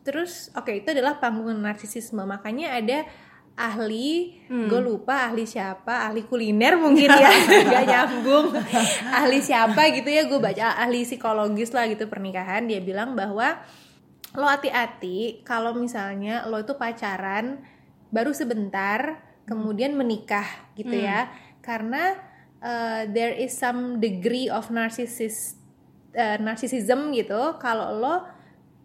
terus 0.00 0.48
oke 0.56 0.72
itu 0.72 0.88
adalah 0.88 1.20
panggung 1.20 1.52
narsisisme. 1.60 2.24
Makanya 2.24 2.80
ada 2.80 3.04
ahli, 3.56 4.36
Hmm. 4.52 4.68
gue 4.68 4.80
lupa 4.84 5.32
ahli 5.32 5.48
siapa, 5.48 6.04
ahli 6.08 6.28
kuliner 6.28 6.76
mungkin 6.76 7.08
ya, 7.08 7.28
nggak 7.72 7.84
nyambung. 7.88 8.52
ahli 9.08 9.40
siapa 9.40 9.80
gitu 9.96 10.12
ya, 10.12 10.28
gue 10.28 10.36
baca 10.36 10.76
ahli 10.76 11.08
psikologis 11.08 11.72
lah 11.72 11.88
gitu 11.88 12.04
pernikahan, 12.04 12.68
dia 12.68 12.84
bilang 12.84 13.16
bahwa 13.16 13.56
lo 14.36 14.44
hati-hati 14.44 15.40
kalau 15.40 15.72
misalnya 15.72 16.44
lo 16.44 16.60
itu 16.60 16.76
pacaran 16.76 17.64
baru 18.12 18.36
sebentar, 18.36 19.24
kemudian 19.48 19.96
menikah 19.96 20.44
gitu 20.76 20.92
ya, 20.92 21.32
karena 21.66 22.14
uh, 22.62 23.02
there 23.10 23.34
is 23.34 23.50
some 23.52 23.98
degree 23.98 24.46
of 24.46 24.70
narcissist 24.70 25.58
uh, 26.14 26.38
narcissism 26.38 27.10
gitu, 27.10 27.58
kalau 27.58 27.90
lo 27.92 28.14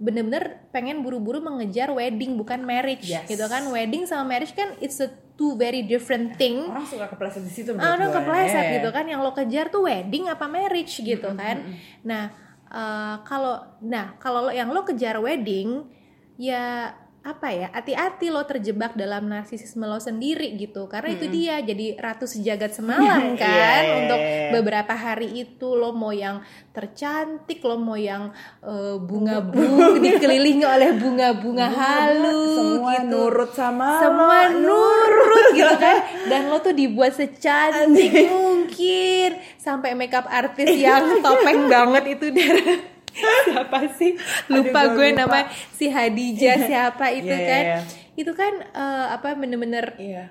bener-bener 0.02 0.66
pengen 0.74 1.06
buru-buru 1.06 1.38
mengejar 1.38 1.94
wedding 1.94 2.34
bukan 2.34 2.66
marriage 2.66 3.06
Yes. 3.06 3.30
gitu 3.30 3.46
kan. 3.46 3.70
Wedding 3.70 4.10
sama 4.10 4.26
marriage 4.26 4.58
kan 4.58 4.74
it's 4.82 4.98
a 4.98 5.14
two 5.38 5.54
very 5.54 5.86
different 5.86 6.34
thing. 6.36 6.66
Orang 6.66 6.90
suka 6.90 7.06
kepleset 7.06 7.46
di 7.46 7.54
situ 7.54 7.78
ah, 7.78 7.94
menurut 7.94 8.10
gua. 8.10 8.18
kepleset 8.18 8.82
gitu 8.82 8.90
kan. 8.90 9.06
Yang 9.06 9.22
lo 9.22 9.32
kejar 9.32 9.70
tuh 9.70 9.86
wedding 9.86 10.26
apa 10.26 10.50
marriage 10.50 10.98
gitu 10.98 11.30
kan. 11.38 11.62
nah 12.02 12.34
eh, 12.66 13.16
kalau 13.22 13.62
nah 13.80 14.18
kalau 14.18 14.50
lo- 14.50 14.56
yang 14.58 14.74
lo 14.74 14.82
kejar 14.82 15.22
wedding 15.22 15.86
ya 16.34 16.98
apa 17.22 17.54
ya 17.54 17.70
hati-hati 17.70 18.34
lo 18.34 18.42
terjebak 18.50 18.98
dalam 18.98 19.30
narsisisme 19.30 19.86
lo 19.86 20.02
sendiri 20.02 20.58
gitu. 20.58 20.90
Karena 20.90 21.14
itu 21.14 21.30
dia 21.30 21.62
jadi 21.62 21.94
ratu 22.02 22.26
sejagat 22.26 22.74
semalam 22.82 23.38
kan. 23.38 23.46
Iya, 23.46 23.78
iya, 23.86 23.94
untuk 24.02 24.20
iya. 24.20 24.50
beberapa 24.50 24.94
hari 24.98 25.30
itu 25.46 25.78
lo 25.78 25.94
mau 25.94 26.10
yang 26.10 26.42
tercantik 26.74 27.62
lo 27.62 27.78
mau 27.78 27.94
yang 27.94 28.34
eh, 28.66 28.98
bunga-bunga 28.98 30.02
dikelilingi 30.06 30.66
oleh 30.66 30.98
bunga-bunga 30.98 31.68
halus 31.70 32.58
semua 32.58 32.94
gitu. 32.98 33.10
nurut 33.14 33.52
sama 33.54 33.90
semua 34.02 34.38
lo, 34.50 34.58
nurut 34.58 35.46
gitu 35.62 35.76
kan. 35.78 35.98
Dan 36.26 36.50
lo 36.50 36.58
tuh 36.58 36.74
dibuat 36.74 37.14
secantik 37.14 38.34
mungkin. 38.34 39.38
Sampai 39.62 39.94
makeup 39.94 40.26
artis 40.26 40.74
yang 40.74 41.22
topeng 41.22 41.70
banget 41.70 42.18
itu 42.18 42.34
dari 42.34 42.91
siapa 43.48 43.80
sih 44.00 44.16
lupa 44.48 44.80
Aduh, 44.88 44.96
gue 44.98 45.08
lupa. 45.12 45.20
nama 45.26 45.40
si 45.76 45.92
Hadijah 45.92 46.58
siapa 46.70 47.12
itu 47.12 47.32
iya, 47.32 47.48
kan 47.48 47.64
iya. 47.64 47.80
itu 48.16 48.32
kan 48.32 48.54
eh, 48.72 49.06
apa 49.12 49.36
bener-bener 49.36 49.86
iya 50.00 50.26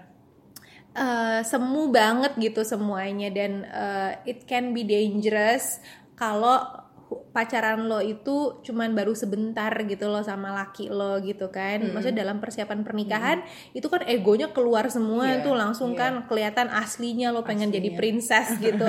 eh, 0.96 1.40
semu 1.44 1.92
banget 1.92 2.32
gitu 2.40 2.64
semuanya 2.64 3.28
dan 3.28 3.68
eh, 3.68 4.12
it 4.24 4.48
can 4.48 4.72
be 4.72 4.82
dangerous 4.82 5.78
kalau 6.16 6.79
pacaran 7.30 7.86
lo 7.86 7.98
itu 7.98 8.62
cuman 8.62 8.94
baru 8.94 9.14
sebentar 9.14 9.70
gitu 9.86 10.06
loh 10.06 10.22
sama 10.22 10.50
laki 10.54 10.90
lo 10.90 11.18
gitu 11.22 11.50
kan. 11.50 11.82
Maksudnya 11.90 12.22
dalam 12.22 12.38
persiapan 12.38 12.82
pernikahan 12.82 13.38
itu 13.74 13.86
kan 13.86 14.02
egonya 14.06 14.50
keluar 14.50 14.86
semua 14.90 15.26
Iya, 15.26 15.42
tuh 15.42 15.54
langsung 15.54 15.94
iya. 15.94 15.98
kan 15.98 16.12
kelihatan 16.26 16.70
aslinya 16.70 17.30
lo 17.30 17.42
pengen 17.42 17.70
jadi 17.70 17.90
Aslinya. 17.90 17.98
princess 17.98 18.48
gitu. 18.66 18.88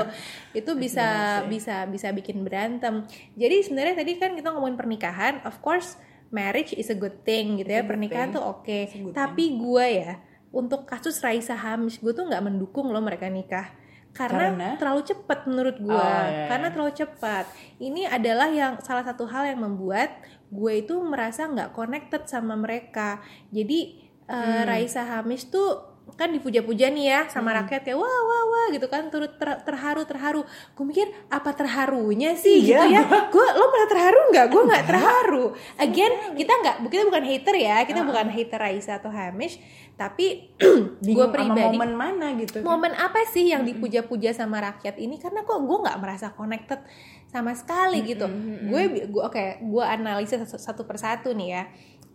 Itu 0.53 0.73
bisa 0.77 1.41
bisa 1.45 1.85
bisa 1.85 2.09
bikin 2.09 2.41
berantem. 2.41 3.05
Jadi 3.33 3.65
sebenarnya 3.65 4.01
tadi 4.01 4.17
kan 4.17 4.33
kita 4.33 4.53
ngomongin 4.53 4.77
pernikahan 4.77 5.41
of 5.45 5.57
course 5.59 5.97
marriage 6.29 6.71
is 6.73 6.87
a 6.87 6.97
good 6.97 7.21
thing 7.21 7.59
gitu 7.59 7.69
ya. 7.69 7.79
It's 7.79 7.83
a 7.83 7.85
good 7.85 7.91
pernikahan 7.97 8.29
thing. 8.31 8.37
tuh 8.37 8.43
oke. 8.45 8.79
Good 8.89 9.13
tapi 9.13 9.57
gue 9.57 9.85
ya 10.01 10.13
untuk 10.51 10.83
kasus 10.83 11.17
Raisa 11.19 11.55
Hamish 11.55 11.99
gue 11.99 12.11
tuh 12.11 12.27
nggak 12.27 12.43
mendukung 12.43 12.91
loh 12.91 12.99
mereka 12.99 13.31
nikah 13.31 13.71
karena, 14.11 14.51
Karena? 14.51 14.69
terlalu 14.75 15.01
cepat 15.07 15.39
menurut 15.47 15.77
gue 15.77 15.87
Oh, 15.89 16.03
iya, 16.03 16.19
iya. 16.27 16.45
karena 16.47 16.67
terlalu 16.67 16.93
cepat. 16.93 17.45
Ini 17.77 18.01
adalah 18.05 18.47
yang 18.47 18.75
salah 18.79 19.01
satu 19.01 19.23
hal 19.23 19.47
yang 19.47 19.59
membuat 19.59 20.11
gue 20.47 20.73
itu 20.77 20.99
merasa 20.99 21.47
nggak 21.47 21.71
connected 21.71 22.27
sama 22.27 22.53
mereka. 22.53 23.23
Jadi 23.49 23.95
eh, 24.25 24.35
Hmm. 24.35 24.63
Raisa 24.63 25.03
Hamish 25.03 25.47
tuh 25.47 25.87
kan 26.11 26.27
dipuja-puja 26.27 26.91
nih 26.91 27.07
ya 27.07 27.21
sama 27.27 27.55
rakyat 27.55 27.87
kayak 27.87 27.95
wah 27.95 28.03
wah 28.03 28.43
wah 28.45 28.67
gitu 28.69 28.83
kan. 28.85 29.07
Turut 29.07 29.31
ter- 29.35 29.63
terharu 29.63 30.03
terharu. 30.03 30.43
Gue 30.71 30.85
mikir 30.85 31.07
apa 31.27 31.51
terharunya 31.51 32.35
sih? 32.35 32.67
Iya, 32.67 32.83
gitu 32.83 32.85
ya. 32.91 33.01
Gue 33.31 33.47
lo 33.47 33.65
malah 33.65 33.87
terharu 33.87 34.19
nggak? 34.27 34.45
Gue 34.47 34.61
nggak 34.67 34.85
terharu. 34.85 35.45
Again 35.77 36.35
kita 36.35 36.51
nggak 36.51 36.75
kita 36.85 37.03
bukan 37.07 37.23
hater 37.23 37.55
ya. 37.55 37.77
Kita 37.83 38.03
bukan 38.03 38.27
hater 38.27 38.59
Raisa 38.59 38.99
atau 38.99 39.07
Hamish 39.07 39.55
tapi 39.99 40.49
gue 41.17 41.25
pribadi 41.29 41.77
momen 41.77 41.91
mana 41.93 42.33
gitu 42.33 42.61
kan. 42.61 42.65
momen 42.65 42.93
apa 42.97 43.21
sih 43.29 43.53
yang 43.53 43.61
dipuja-puja 43.61 44.33
sama 44.33 44.57
rakyat 44.57 44.97
ini? 44.97 45.21
Karena 45.21 45.45
kok 45.45 45.61
gue 45.61 45.77
nggak 45.77 45.99
merasa 46.01 46.33
connected 46.33 46.81
sama 47.29 47.53
sekali 47.53 48.01
gitu. 48.03 48.25
gue 48.65 49.07
gue 49.07 49.21
oke 49.21 49.61
gue 49.61 49.83
analisis 49.85 50.41
satu, 50.41 50.57
satu 50.57 50.81
persatu 50.89 51.31
nih 51.37 51.49
ya. 51.53 51.63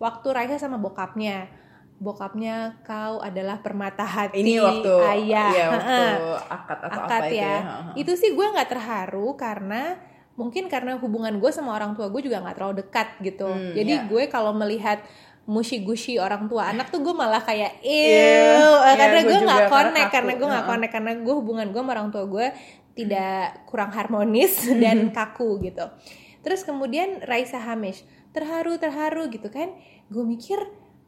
Waktu 0.03 0.27
Raisa 0.35 0.59
sama 0.59 0.77
bokapnya. 0.83 1.65
Bokapnya 1.97 2.85
kau 2.85 3.25
adalah 3.25 3.65
permata 3.65 4.05
hati 4.05 4.45
ini 4.45 4.61
waktu 4.61 4.93
ayah. 5.17 5.49
ya 5.49 5.67
waktu 5.73 6.05
akad 6.45 6.79
atau 6.85 7.01
akad 7.01 7.09
apa 7.09 7.25
itu 7.25 7.37
ya. 7.41 7.49
ya. 7.49 7.57
Itu 7.97 8.13
sih 8.21 8.37
gue 8.37 8.47
nggak 8.53 8.69
terharu 8.69 9.33
karena 9.33 9.97
mungkin 10.37 10.69
karena 10.69 11.01
hubungan 11.01 11.41
gue 11.41 11.49
sama 11.49 11.73
orang 11.73 11.97
tua 11.97 12.13
gue 12.13 12.21
juga 12.21 12.45
nggak 12.45 12.57
terlalu 12.61 12.85
dekat 12.85 13.09
gitu. 13.25 13.49
Hmm, 13.49 13.73
jadi 13.73 14.05
ya. 14.05 14.07
gue 14.13 14.23
kalau 14.29 14.53
melihat 14.53 15.01
mushi-gushi 15.47 16.19
orang 16.19 16.51
tua. 16.51 16.75
Anak 16.75 16.91
tuh 16.91 17.01
gue 17.01 17.15
malah 17.15 17.41
kayak 17.41 17.79
Iya, 17.83 18.61
ew 18.61 18.73
iya, 18.83 18.93
karena 18.99 19.21
gue 19.23 19.31
gue 19.31 19.39
juga, 19.39 19.47
nggak 19.47 19.63
karena 19.63 19.75
connect 19.75 20.11
karena 20.11 20.33
gue 20.35 20.49
nggak 20.51 20.67
connect 20.67 20.93
karena 20.93 21.13
gue 21.23 21.35
hubungan 21.35 21.67
gue 21.71 21.81
sama 21.83 21.93
orang 21.95 22.09
tua 22.11 22.25
gue 22.27 22.47
tidak 22.99 23.43
kurang 23.71 23.91
harmonis 23.95 24.53
dan 24.83 25.15
kaku 25.15 25.63
gitu. 25.63 25.87
Terus 26.43 26.67
kemudian 26.67 27.23
Raisa 27.23 27.63
Hamish 27.63 28.03
terharu 28.35 28.77
terharu 28.77 29.31
gitu 29.31 29.49
kan. 29.49 29.71
Gue 30.11 30.27
mikir 30.27 30.59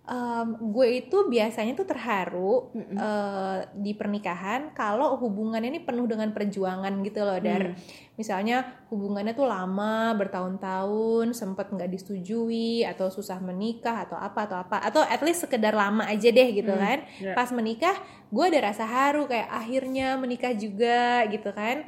em, 0.09 0.49
gue 0.73 0.89
itu 1.05 1.29
biasanya 1.29 1.77
tuh 1.77 1.85
terharu 1.85 2.73
eh, 2.75 3.59
di 3.77 3.93
pernikahan 3.93 4.73
kalau 4.73 5.21
hubungannya 5.21 5.69
ini 5.69 5.81
penuh 5.85 6.09
dengan 6.09 6.33
perjuangan 6.33 6.91
gitu 7.05 7.21
loh 7.23 7.37
dar. 7.39 7.77
Misalnya 8.17 8.89
hubungannya 8.89 9.37
tuh 9.37 9.47
lama 9.47 10.17
bertahun-tahun 10.17 11.37
sempet 11.37 11.71
nggak 11.71 11.91
disetujui 11.93 12.83
atau 12.89 13.13
susah 13.13 13.39
menikah 13.39 14.09
atau 14.09 14.17
apa 14.17 14.49
atau 14.49 14.59
apa 14.59 14.77
atau 14.81 15.05
at 15.05 15.21
least 15.21 15.45
sekedar 15.45 15.77
lama 15.77 16.09
aja 16.09 16.33
deh 16.33 16.49
gitu 16.57 16.73
kan. 16.73 17.05
ya. 17.21 17.37
pas 17.37 17.53
menikah 17.53 17.95
gue 18.33 18.45
ada 18.49 18.73
rasa 18.73 18.89
haru 18.89 19.29
kayak 19.29 19.47
akhirnya 19.53 20.17
menikah 20.17 20.57
juga 20.57 21.29
gitu 21.29 21.53
kan. 21.53 21.85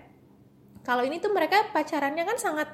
Kalau 0.85 1.05
ini 1.05 1.21
tuh 1.21 1.33
mereka 1.33 1.73
pacarannya 1.73 2.25
kan 2.25 2.37
sangat 2.37 2.69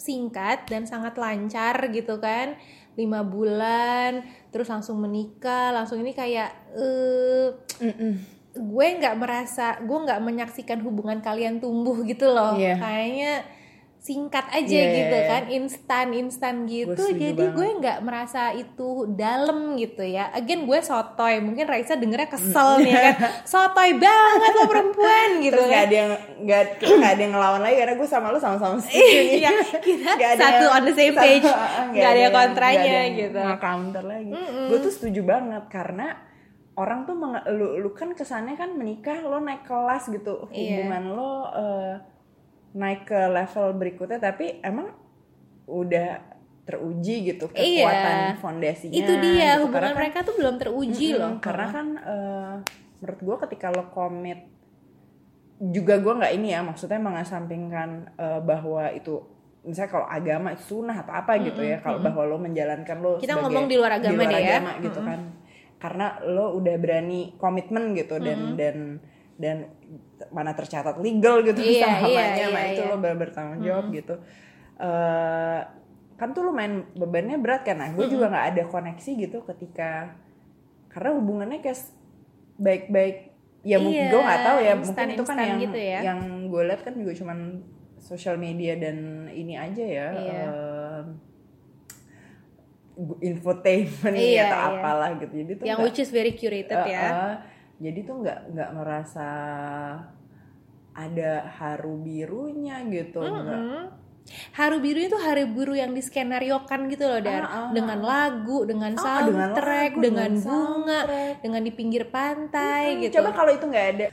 singkat 0.00 0.64
dan 0.66 0.88
sangat 0.88 1.14
lancar 1.20 1.76
gitu 1.92 2.16
kan 2.16 2.56
lima 2.94 3.22
bulan 3.22 4.22
terus 4.48 4.66
langsung 4.66 4.98
menikah 4.98 5.70
langsung 5.70 5.98
ini 5.98 6.10
kayak 6.10 6.50
eh 6.72 7.46
Mm-mm. 7.80 8.14
gue 8.52 8.86
nggak 8.98 9.14
merasa 9.14 9.78
gue 9.78 9.98
nggak 10.00 10.20
menyaksikan 10.20 10.80
hubungan 10.80 11.18
kalian 11.18 11.58
tumbuh 11.58 12.02
gitu 12.02 12.26
loh 12.26 12.54
Iya. 12.54 12.76
kayaknya 12.76 13.34
singkat 14.00 14.48
aja 14.48 14.64
Iya, 14.80 14.96
gitu 14.96 15.12
iya, 15.12 15.20
iya. 15.20 15.28
kan 15.28 15.42
instan 15.50 16.06
instan 16.10 16.54
gitu 16.64 16.96
setuju 16.96 17.20
jadi 17.22 17.36
banget. 17.38 17.52
gue 17.52 17.68
nggak 17.78 17.98
merasa 18.00 18.42
itu 18.50 18.88
dalam 19.10 19.76
gitu 19.76 20.00
ya 20.00 20.32
again 20.32 20.64
gue 20.64 20.80
sotoy 20.80 21.36
mungkin 21.38 21.64
Raisa 21.64 21.94
dengernya 21.94 22.26
kesel 22.26 22.80
nih 22.80 22.96
kan 22.96 23.14
sotoy 23.52 23.92
banget 23.94 24.50
lo 24.50 24.64
perempuan 24.66 25.28
gitu 25.38 25.52
Terus 25.52 25.66
nggak 25.66 25.76
kan 25.76 25.84
ada 25.84 25.94
yang 25.94 26.10
nggak 26.40 26.62
kita 26.78 26.92
nggak 26.94 27.12
ada 27.12 27.20
yang 27.20 27.32
ngelawan 27.34 27.60
lagi 27.60 27.76
karena 27.76 27.94
gue 27.94 28.08
sama 28.08 28.26
lo 28.26 28.38
sama-sama 28.38 28.74
nih. 28.80 28.96
Iya, 29.36 29.52
kita 29.78 30.08
ada 30.16 30.40
satu 30.40 30.64
yang- 30.64 30.72
on 30.72 30.82
the 30.82 30.94
same 30.94 31.12
satu- 31.12 31.20
page. 31.22 31.44
uh, 31.52 31.60
Nggak 31.90 32.10
ada 32.10 32.20
yang 32.22 32.34
kontranya 32.34 32.80
nggak 32.80 32.88
ada 32.90 33.00
yang 33.02 33.14
gitu. 33.20 33.38
nge-counter 33.38 34.02
lagi. 34.02 34.32
Gue 34.66 34.78
tuh 34.80 34.92
setuju 34.92 35.20
banget 35.22 35.64
karena 35.68 36.06
orang 36.72 37.04
tuh 37.04 37.14
lu, 37.50 37.76
lu 37.76 37.90
kan 37.90 38.08
kesannya 38.10 38.54
kan 38.54 38.72
menikah 38.72 39.20
lo 39.20 39.36
naik 39.38 39.62
kelas 39.62 40.08
gitu 40.08 40.48
Iya. 40.48 40.80
hubungan 40.80 41.04
lo 41.10 41.32
eh, 41.52 41.94
naik 42.72 43.02
ke 43.04 43.20
level 43.28 43.66
berikutnya 43.74 44.18
tapi 44.18 44.60
emang 44.60 44.94
udah 45.64 46.22
teruji 46.62 47.26
gitu 47.26 47.50
Iya. 47.50 47.82
kekuatan 47.82 48.16
fondasinya 48.38 48.94
itu 48.94 49.12
dia 49.18 49.34
gitu. 49.52 49.62
hubungan 49.64 49.74
Karena 49.74 49.88
kan- 49.88 49.98
mereka 49.98 50.18
tuh 50.22 50.34
belum 50.36 50.54
teruji 50.56 51.08
Mm-mm, 51.08 51.18
loh 51.18 51.32
karena 51.38 51.66
kan 51.68 51.86
eh, 51.96 52.54
menurut 52.96 53.20
gue 53.20 53.36
ketika 53.44 53.66
lo 53.68 53.84
komit 53.88 54.40
juga 55.60 55.98
gue 55.98 56.14
nggak 56.14 56.32
ini 56.32 56.48
ya 56.50 56.60
maksudnya 56.60 56.96
mengesampingkan 56.98 57.88
eh, 58.14 58.40
bahwa 58.40 58.88
itu 58.90 59.18
misalnya 59.60 59.90
kalau 59.90 60.06
agama 60.08 60.48
sunnah 60.56 60.96
atau 60.96 61.12
apa 61.12 61.36
gitu 61.38 61.60
ya 61.60 61.78
kalau 61.78 62.00
bahwa 62.00 62.22
lo 62.24 62.36
menjalankan 62.38 62.96
lo 62.98 63.10
Kita 63.16 63.34
sebagai- 63.34 63.44
ngomong 63.44 63.64
di 63.66 63.76
luar 63.76 63.92
agama 63.94 64.22
deh 64.22 64.30
ya. 64.32 64.56
agama 64.56 64.70
gitu 64.80 65.00
kan 65.00 65.20
karena 65.76 66.06
lo 66.24 66.54
udah 66.54 66.76
berani 66.76 67.20
komitmen 67.34 67.92
gitu 67.94 68.16
dan 68.16 68.54
dan 68.54 68.76
dan 69.36 69.56
mana 70.30 70.52
tercatat 70.52 70.96
legal 70.96 71.42
gitu 71.42 71.58
Iya, 71.58 71.84
samanya 71.84 72.08
iya, 72.32 72.46
nah 72.46 72.62
iya, 72.62 72.72
itu 72.72 72.82
iya. 72.82 72.88
lo 72.88 72.96
ber- 72.96 73.18
bertanggung 73.18 73.60
jawab 73.60 73.86
gitu 73.90 74.14
eh 74.78 75.60
kan 76.14 76.28
tuh 76.30 76.44
lumayan 76.44 76.84
bebannya 76.92 77.36
berat 77.36 77.62
kan 77.62 77.76
nah 77.76 77.88
gue 77.88 78.06
juga 78.06 78.28
nggak 78.28 78.46
ada 78.50 78.62
koneksi 78.66 79.10
gitu 79.18 79.38
ketika 79.42 80.12
karena 80.88 81.10
hubungannya 81.12 81.58
kayak 81.58 81.80
baik-baik 82.56 83.32
ya 83.60 83.76
mungkin 83.76 84.00
Iya, 84.00 84.10
gue 84.10 84.20
nggak 84.20 84.42
tahu 84.42 84.58
ya 84.60 84.74
mungkin 84.74 85.08
itu 85.10 85.24
kan 85.24 85.36
yang 85.38 85.58
gitu 85.58 85.78
ya. 85.78 86.00
yang 86.02 86.20
gue 86.46 86.62
lihat 86.62 86.80
kan 86.80 86.94
juga 86.94 87.12
cuman 87.14 87.38
sosial 87.96 88.36
media 88.36 88.72
dan 88.74 88.96
ini 89.28 89.54
aja 89.54 89.80
ya 89.82 90.06
Iya. 90.10 90.44
gu- 92.94 93.20
infotainment 93.22 94.14
Iya, 94.14 94.44
atau 94.46 94.58
iya. 94.60 94.76
apalah 94.76 95.10
gitu 95.16 95.34
jadi 95.34 95.52
tuh 95.54 95.64
yang 95.64 95.76
nggak- 95.76 95.86
which 95.86 96.00
is 96.00 96.10
very 96.10 96.32
curated 96.32 96.72
Uh, 96.74 96.86
ya 96.86 97.00
uh, 97.06 97.34
jadi 97.78 97.98
tuh 98.02 98.14
nggak 98.18 98.38
nggak 98.52 98.70
merasa 98.72 99.28
ada 101.00 101.32
haru 101.56 101.96
birunya 101.98 102.76
gitu 102.86 103.20
nggak 103.20 103.60
Hmm. 103.60 103.84
Haru 104.54 104.78
biru 104.78 105.00
itu 105.00 105.16
hari 105.18 105.42
biru 105.42 105.74
yang 105.74 105.90
diskenariokan 105.90 106.86
gitu 106.86 107.02
loh 107.02 107.18
Dar 107.18 107.42
Ah, 107.42 107.50
ah, 107.50 107.68
dengan 107.74 107.98
lagu, 107.98 108.62
dengan 108.62 108.94
Ah, 108.94 109.26
dengan 109.26 109.50
soundtrack, 109.50 109.90
lagu, 109.90 110.02
dengan, 110.06 110.30
dengan 110.30 110.46
bunga, 110.46 111.00
soundtrack. 111.02 111.34
dengan 111.42 111.60
di 111.66 111.72
pinggir 111.72 112.04
pantai 112.06 112.82
Hmm, 112.86 113.00
gitu. 113.02 113.12
coba 113.18 113.30
kalau 113.32 113.50
itu 113.50 113.64
nggak 113.66 113.86
ada 113.90 114.06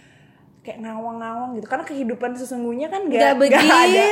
kayak 0.67 0.83
ngawang-ngawang 0.83 1.55
gitu 1.55 1.63
karena 1.65 1.85
kehidupan 1.85 2.35
sesungguhnya 2.35 2.91
kan 2.91 3.07
Gak 3.07 3.15
nggak 3.15 3.35
begitu. 3.39 3.55
ada 3.55 4.03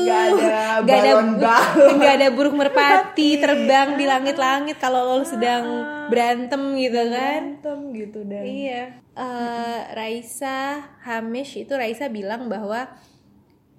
nggak 0.00 0.22
ada 0.24 0.38
Nggak 0.80 0.96
ada 0.96 1.10
balon-balon 1.12 1.92
nggak 2.00 2.14
ada 2.16 2.28
burung 2.32 2.56
merpati 2.56 3.30
terbang 3.36 3.88
di 3.94 4.04
langit-langit 4.04 4.76
kalau 4.78 5.04
lo 5.04 5.20
sedang 5.20 5.64
berantem 6.08 6.62
gitu 6.74 7.02
kan. 7.06 7.60
berantem 7.60 7.78
gitu 7.92 8.18
dan 8.24 8.40
Iya. 8.40 8.82
Eh, 9.12 9.78
Raisa 9.92 10.58
Hamish 11.02 11.58
itu 11.58 11.74
Raisa 11.74 12.08
bilang 12.08 12.48
bahwa 12.48 12.88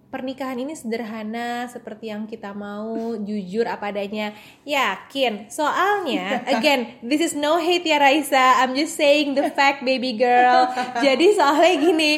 pernikahan 0.09 0.57
ini 0.57 0.73
sederhana 0.73 1.69
seperti 1.69 2.09
yang 2.09 2.25
kita 2.25 2.53
mau, 2.53 3.13
jujur 3.21 3.69
apa 3.69 3.93
adanya. 3.93 4.33
Yakin. 4.65 5.49
Soalnya, 5.53 6.41
again, 6.53 6.97
this 7.05 7.21
is 7.21 7.33
no 7.37 7.61
hate 7.61 7.85
ya 7.85 8.01
Raisa. 8.01 8.61
I'm 8.61 8.73
just 8.73 8.97
saying 8.97 9.37
the 9.37 9.53
fact, 9.53 9.85
baby 9.85 10.17
girl. 10.17 10.69
Jadi 11.05 11.37
soalnya 11.37 11.73
gini, 11.77 12.11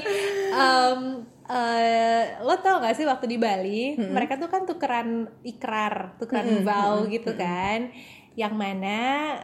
em, 0.56 1.28
eh, 1.52 2.24
lo 2.40 2.56
tau 2.64 2.80
gak 2.80 2.96
sih 2.96 3.04
waktu 3.04 3.28
di 3.28 3.38
Bali, 3.38 4.00
mereka 4.00 4.40
tuh 4.40 4.48
kan 4.48 4.64
tukeran 4.64 5.28
ikrar, 5.44 6.16
tukeran 6.16 6.64
vow 6.64 7.04
gitu 7.12 7.36
kan. 7.36 7.92
Yang 8.40 8.54
mana 8.56 9.00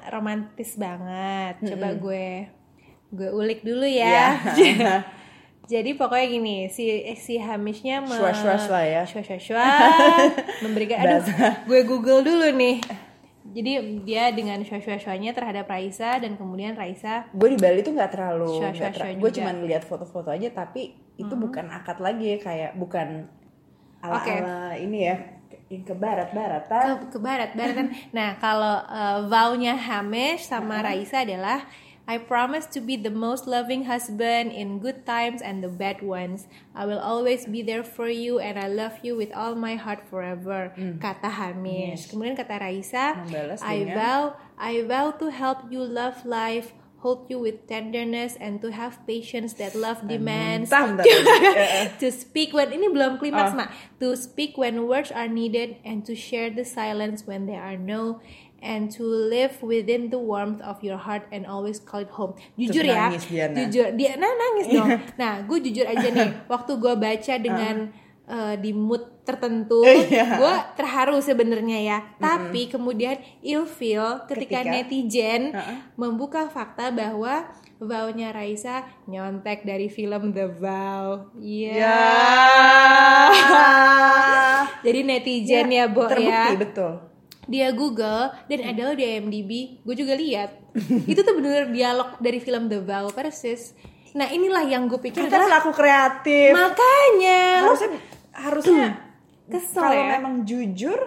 romantis 0.07 0.79
banget. 0.79 1.59
Coba 1.67 1.91
gue 1.99 2.47
gue 3.11 3.29
ulik 3.31 3.63
dulu 3.63 3.83
ya. 3.83 4.39
Iya. 4.55 5.03
Jadi 5.67 5.99
pokoknya 5.99 6.27
gini, 6.31 6.57
si 6.71 7.03
si 7.19 7.35
Hamishnya 7.35 7.99
me- 7.99 8.15
Shwas-shwas 8.15 8.71
lah 8.71 8.83
ya. 8.87 9.01
Shwas-shwas-shwas, 9.03 10.31
memberikan 10.63 11.03
aduh, 11.03 11.23
gue 11.67 11.81
Google 11.83 12.23
dulu 12.23 12.47
nih. 12.55 12.79
Jadi 13.47 13.71
dia 14.07 14.31
dengan 14.31 14.63
shwas-shwas-shwasnya 14.63 15.35
terhadap 15.35 15.67
Raisa 15.67 16.19
dan 16.23 16.35
kemudian 16.35 16.75
Raisa 16.75 17.27
gue 17.31 17.49
di 17.55 17.59
Bali 17.59 17.79
tuh 17.79 17.95
nggak 17.95 18.11
terlalu 18.11 18.59
gue 19.17 19.31
cuma 19.33 19.51
lihat 19.63 19.87
foto-foto 19.87 20.29
aja 20.29 20.51
tapi 20.51 20.93
itu 21.15 21.33
bukan 21.33 21.71
akad 21.71 21.97
lagi 22.03 22.37
kayak 22.43 22.75
bukan 22.75 23.25
ala 24.03 24.19
Oke. 24.21 24.35
ala 24.35 24.77
ini 24.77 24.99
ya 25.09 25.15
yang 25.67 25.83
ke 25.83 25.95
barat 25.95 26.31
ke, 26.31 26.35
baratan 26.35 26.85
ke 27.11 27.19
barat 27.19 27.51
baratan. 27.55 27.87
nah 28.15 28.39
kalau 28.39 28.83
uh, 28.87 29.27
vow-nya 29.27 29.75
Hamish 29.75 30.47
sama 30.47 30.79
Raisa 30.79 31.27
adalah 31.27 31.67
I 32.07 32.17
promise 32.17 32.65
to 32.71 32.79
be 32.79 32.95
the 32.95 33.11
most 33.11 33.45
loving 33.45 33.83
husband 33.83 34.55
in 34.55 34.79
good 34.79 35.03
times 35.05 35.43
and 35.43 35.59
the 35.59 35.67
bad 35.67 35.99
ones. 35.99 36.47
I 36.71 36.87
will 36.87 37.03
always 37.03 37.43
be 37.45 37.61
there 37.61 37.83
for 37.83 38.07
you 38.07 38.39
and 38.39 38.55
I 38.57 38.71
love 38.71 39.03
you 39.03 39.19
with 39.19 39.35
all 39.35 39.55
my 39.59 39.75
heart 39.75 40.07
forever. 40.07 40.71
Kata 41.03 41.27
Hamish. 41.27 42.07
Kemudian 42.07 42.39
kata 42.39 42.63
Raisa, 42.63 43.27
Membalas 43.27 43.59
I 43.59 43.83
dengan- 43.83 43.95
vow 43.99 44.21
I 44.55 44.73
vow 44.87 45.11
to 45.19 45.27
help 45.27 45.67
you 45.67 45.83
love 45.83 46.23
life, 46.23 46.71
hold 47.03 47.27
you 47.27 47.43
with 47.43 47.67
tenderness 47.67 48.39
and 48.39 48.63
to 48.63 48.71
have 48.71 49.03
patience 49.05 49.53
that 49.59 49.75
love 49.75 50.07
demands. 50.07 50.71
Bentar. 50.71 51.03
Eh, 51.57 51.85
eh. 51.85 51.85
to 51.99 52.07
speak 52.09 52.55
when 52.55 52.71
ini 52.71 52.87
belum 52.87 53.19
klimaks 53.19 53.51
Oh. 53.51 53.59
mak 53.59 53.69
to 53.99 54.15
speak 54.15 54.55
when 54.55 54.87
words 54.87 55.11
are 55.11 55.27
needed 55.27 55.77
and 55.83 56.07
to 56.07 56.15
share 56.15 56.47
the 56.49 56.63
silence 56.63 57.27
when 57.27 57.45
there 57.45 57.61
are 57.61 57.77
no 57.77 58.23
and 58.59 58.89
to 58.89 59.03
live 59.03 59.53
within 59.61 60.07
the 60.07 60.17
warmth 60.17 60.59
of 60.59 60.81
your 60.81 60.97
heart 60.97 61.25
and 61.29 61.45
always 61.45 61.77
call 61.77 61.99
it 61.99 62.09
home. 62.09 62.33
Jujur 62.55 62.81
Terus 62.81 62.89
ya, 62.89 63.01
nangis 63.05 63.23
Diana. 63.25 63.55
jujur 63.55 63.87
dia 63.93 64.11
nah 64.15 64.29
nangis 64.29 64.65
dong. 64.67 64.89
nah, 65.15 65.33
gue 65.41 65.57
jujur 65.61 65.85
aja 65.85 66.07
nih, 66.07 66.29
waktu 66.51 66.71
gue 66.73 66.93
baca 66.93 67.33
dengan 67.37 67.75
eh, 68.25 68.55
di 68.57 68.71
mood 68.71 69.03
tertentu, 69.21 69.83
Iya. 69.83 70.39
gue 70.39 70.53
terharu 70.73 71.19
sebenarnya 71.19 71.79
ya. 71.79 71.97
Tapi 72.15 72.67
kemudian 72.67 73.15
ilfeel 73.41 74.23
ketika, 74.25 74.63
Ketika? 74.63 74.71
netizen 74.73 75.51
Uh-uh. 75.51 75.77
membuka 75.95 76.47
fakta 76.47 76.89
bahwa 76.89 77.45
Vow-nya 77.77 78.33
Raisa 78.33 78.81
nyontek 79.05 79.61
dari 79.61 79.85
film 79.85 80.33
The 80.33 80.49
Vow. 80.49 81.29
Iya. 81.37 81.77
Ya. 81.77 81.99
Jadi 84.81 84.99
netizen 85.03 85.67
ya, 85.69 85.85
Bo 85.85 86.07
terbukti 86.07 86.31
ya. 86.31 86.57
betul. 86.57 86.93
Dia 87.47 87.71
Google 87.71 88.31
dan 88.51 88.59
ada 88.61 88.91
loh 88.91 88.95
di 88.95 89.07
IMDb, 89.07 89.51
gue 89.81 89.95
juga 89.95 90.13
lihat. 90.13 90.55
itu 91.11 91.19
tuh 91.23 91.33
bener 91.39 91.71
dialog 91.71 92.19
dari 92.19 92.39
film 92.43 92.67
The 92.67 92.83
Vow 92.83 93.09
persis. 93.15 93.71
Nah 94.13 94.27
inilah 94.29 94.63
yang 94.67 94.85
gue 94.87 94.99
pikir 94.99 95.25
Kita 95.25 95.31
adalah 95.31 95.59
pelaku 95.59 95.71
kreatif. 95.75 96.51
makanya 96.53 97.41
lo 97.63 97.73
harusnya 97.73 97.89
harusnya 98.35 98.87
Kesel 99.51 99.79
kalau 99.79 99.95
ya. 99.95 100.07
memang 100.19 100.43
jujur 100.43 100.99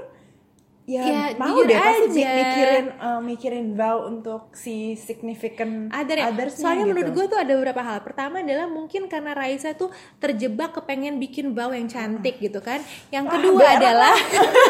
ya, 0.90 1.03
Ya, 1.07 1.22
mau 1.38 1.62
deh 1.62 1.70
pasti 1.72 2.18
aja. 2.18 2.35
mikirin 2.35 2.87
eh, 2.90 3.20
mikirin 3.22 3.66
vow 3.72 4.11
untuk 4.11 4.50
si 4.53 4.98
significant 4.98 5.87
ada 5.88 6.11
ya. 6.11 6.29
othersnya 6.29 6.59
Soalnya 6.61 6.85
gitu. 6.85 6.90
menurut 6.90 7.11
gue 7.14 7.26
tuh 7.29 7.38
ada 7.38 7.53
beberapa 7.55 7.79
hal. 7.81 7.98
Pertama 8.03 8.42
adalah 8.42 8.66
mungkin 8.66 9.07
karena 9.07 9.31
Raisa 9.33 9.70
tuh 9.72 9.88
terjebak 10.18 10.74
kepengen 10.74 11.16
bikin 11.16 11.55
bau 11.55 11.70
yang 11.70 11.87
cantik 11.87 12.37
gitu 12.37 12.59
kan. 12.59 12.83
Yang 13.09 13.26
kedua 13.31 13.62
berak. 13.62 13.79
adalah 13.79 14.16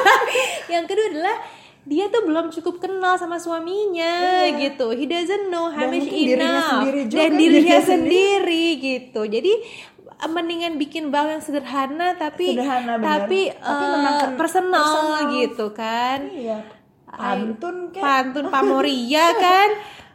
yang 0.74 0.84
kedua 0.84 1.06
adalah 1.08 1.36
dia 1.80 2.06
tuh 2.06 2.22
belum 2.22 2.52
cukup 2.52 2.76
kenal 2.78 3.16
sama 3.16 3.40
suaminya 3.40 4.44
gitu. 4.54 4.92
He 4.92 5.08
doesn't 5.08 5.48
know 5.48 5.72
Dan 5.72 5.88
Hamish 5.88 6.04
mungkin 6.04 6.20
dirinya 6.28 6.44
enough 6.46 6.68
sendiri 6.70 7.00
juga, 7.08 7.18
dan 7.18 7.30
dirinya 7.32 7.48
dirinya 7.48 7.78
sendiri 7.80 8.64
gitu. 8.76 9.20
Jadi 9.24 9.52
mendingan 10.26 10.76
bikin 10.76 11.08
bau 11.08 11.24
yang 11.24 11.40
sederhana 11.40 12.12
tapi 12.14 12.52
Sederhana, 12.52 12.98
benar. 12.98 13.24
tapi, 13.24 13.48
Tapi 13.48 13.64
eh, 13.64 13.90
menangkan 13.96 14.30
personal, 14.36 14.84
personal. 14.84 15.32
gitu 15.32 15.66
kan. 15.72 16.18
iya 16.28 16.58
pantun 17.10 17.90
kayak 17.90 18.04
pantun 18.04 18.46
pamoria 18.54 19.26
kan 19.34 19.70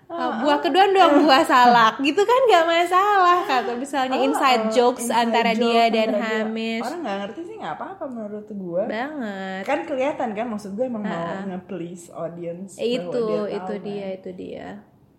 Uh, 0.05 0.37
buah 0.45 0.61
kedua 0.61 0.85
dong 0.93 1.17
buah 1.25 1.41
salak 1.41 1.97
gitu 1.97 2.21
kan 2.21 2.37
nggak 2.45 2.61
masalah 2.69 3.41
kata 3.41 3.73
misalnya 3.73 4.21
inside 4.21 4.69
jokes 4.69 5.09
inside 5.09 5.17
antara 5.17 5.49
joke 5.57 5.65
dia 5.65 5.83
dan 5.89 6.13
antara 6.13 6.21
dia. 6.21 6.37
Hamish 6.45 6.85
orang 6.85 6.99
nggak 7.01 7.17
ngerti 7.25 7.39
sih 7.41 7.55
nggak 7.57 7.73
apa-apa 7.73 8.03
menurut 8.05 8.45
gue 8.45 8.83
banget 8.85 9.61
kan 9.65 9.79
kelihatan 9.81 10.29
kan 10.37 10.45
maksud 10.45 10.77
gue 10.77 10.85
emang 10.85 11.01
mau 11.01 11.49
nge-please 11.49 12.13
audience 12.13 12.77
bahwa 12.77 12.85
itu 12.85 13.17
dia 13.17 13.33
tahu 13.33 13.45
itu 13.49 13.73
kan. 13.73 13.81
dia 13.81 14.07
itu 14.13 14.29
dia 14.37 14.67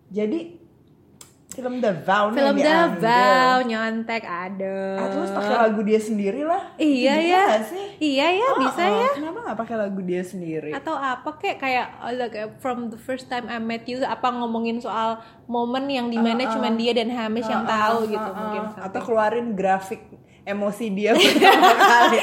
jadi 0.07 0.39
film 1.57 1.81
The 1.81 1.93
Vow 2.05 2.29
film 2.29 2.53
The 2.53 2.61
diambil. 2.61 3.01
Vow 3.01 3.57
nyontek 3.65 4.21
ada 4.21 4.77
Atau 5.01 5.25
terus 5.25 5.31
pakai 5.33 5.55
lagu 5.57 5.81
dia 5.81 5.97
sendiri 5.97 6.41
lah. 6.45 6.61
Iya 6.77 7.13
Bisa 7.17 7.33
ya 7.33 7.45
sih? 7.65 7.85
Iya 7.97 8.27
ya 8.29 8.47
Oh, 8.53 8.57
bisa 8.61 8.83
oh, 8.85 8.93
ya. 9.01 9.09
kenapa 9.17 9.37
nggak 9.41 9.57
pakai 9.65 9.75
lagu 9.81 9.99
dia 10.05 10.21
sendiri? 10.21 10.69
Atau 10.77 10.93
apa 10.93 11.29
kayak 11.41 11.57
kayak 11.57 11.87
oh, 12.05 12.13
like, 12.13 12.37
uh, 12.37 12.53
from 12.61 12.93
the 12.93 12.99
first 13.01 13.25
time 13.25 13.49
I 13.49 13.57
met 13.57 13.89
you 13.89 14.05
apa 14.05 14.29
ngomongin 14.29 14.77
soal 14.77 15.17
momen 15.49 15.89
yang 15.89 16.13
di 16.13 16.21
mana 16.21 16.45
cuman 16.45 16.77
dia 16.77 16.93
dan 16.93 17.09
Hamish 17.09 17.49
yang 17.49 17.65
tahu 17.65 18.05
gitu 18.05 18.19
Uh, 18.27 18.35
uh, 18.35 18.39
mungkin 18.43 18.63
atau 18.75 18.99
keluarin 18.99 19.55
grafik 19.55 20.03
emosi 20.47 20.85
dia 20.95 21.11
pertama 21.19 21.73
kali. 21.75 22.19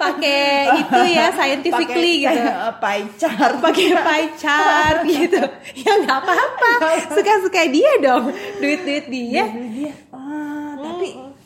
Pakai 0.00 0.44
itu 0.80 1.00
ya 1.12 1.26
scientifically 1.36 2.24
Pakai 2.24 2.24
gitu. 2.24 2.40
kayak, 2.40 2.56
uh, 2.56 2.74
pie 2.80 3.06
chart. 3.20 3.54
Pakai 3.60 3.86
pie 3.92 4.30
chart 4.40 5.00
gitu. 5.20 5.42
Ya 5.84 5.92
nggak 6.00 6.18
apa-apa. 6.24 6.70
Suka-suka 7.12 7.68
dia 7.68 7.92
dong. 8.00 8.32
Duit-duit 8.56 9.06
dia. 9.12 9.44
Jadi 9.44 9.68
dia. 9.76 9.92
Ah, 10.16 10.80
tapi 10.80 11.36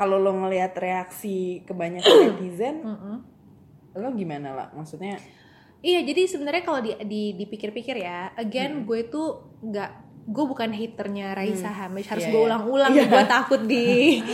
kalau 0.00 0.16
lo 0.16 0.32
ngelihat 0.32 0.72
reaksi 0.80 1.60
kebanyakan 1.68 2.16
netizen 2.32 2.80
lo 3.92 4.08
gimana 4.16 4.56
lah 4.56 4.68
maksudnya 4.72 5.20
iya 5.84 6.00
jadi 6.00 6.24
sebenarnya 6.24 6.62
kalau 6.64 6.80
di, 6.80 6.96
di 7.04 7.22
dipikir-pikir 7.36 8.00
ya 8.00 8.32
again 8.40 8.88
gue 8.88 9.12
tuh 9.12 9.60
nggak 9.60 10.09
gue 10.30 10.44
bukan 10.46 10.70
haternya 10.70 11.34
Raisa 11.34 11.74
Hamish 11.74 12.06
harus 12.06 12.22
Iya, 12.22 12.30
gue 12.30 12.40
iya. 12.40 12.46
ulang-ulang 12.46 12.90
nih, 12.94 13.06
gue 13.10 13.24
takut 13.26 13.60
di 13.66 13.86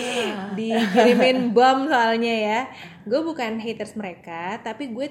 dikirimin 0.58 1.56
bom 1.56 1.88
soalnya 1.88 2.34
ya. 2.36 2.60
Gue 3.08 3.24
bukan 3.24 3.56
haters 3.56 3.96
mereka 3.96 4.60
tapi 4.60 4.92
gue 4.92 5.08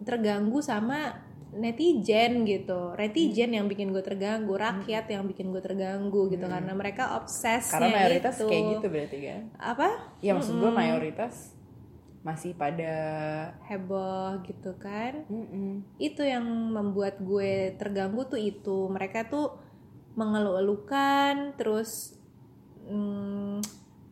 terganggu 0.00 0.64
sama 0.64 1.20
netizen 1.54 2.48
gitu. 2.48 2.96
Netizen 2.98 3.54
yang 3.54 3.68
bikin 3.68 3.92
gue 3.92 4.00
terganggu 4.00 4.56
rakyat 4.56 5.06
yang 5.12 5.28
bikin 5.28 5.52
gue 5.52 5.62
terganggu 5.62 6.32
gitu 6.32 6.48
karena 6.48 6.72
mereka 6.72 7.20
obses 7.20 7.70
karena 7.70 7.92
mayoritas 7.92 8.40
kayak 8.40 8.64
gitu 8.80 8.86
berarti 8.88 9.18
kan? 9.22 9.40
Apa? 9.60 9.88
Ya 10.24 10.32
maksud 10.34 10.56
gue 10.58 10.72
mayoritas 10.72 11.54
masih 12.24 12.56
pada 12.56 12.94
heboh 13.68 14.40
gitu 14.48 14.72
kan. 14.80 15.28
Mm-mm. 15.28 15.84
itu 16.00 16.24
yang 16.24 16.44
membuat 16.72 17.20
gue 17.20 17.76
terganggu 17.76 18.24
tuh 18.24 18.40
itu. 18.40 18.88
Mereka 18.88 19.28
tuh 19.28 19.63
mengeluh-elukan 20.14 21.54
terus 21.54 22.14
mm, 22.86 23.58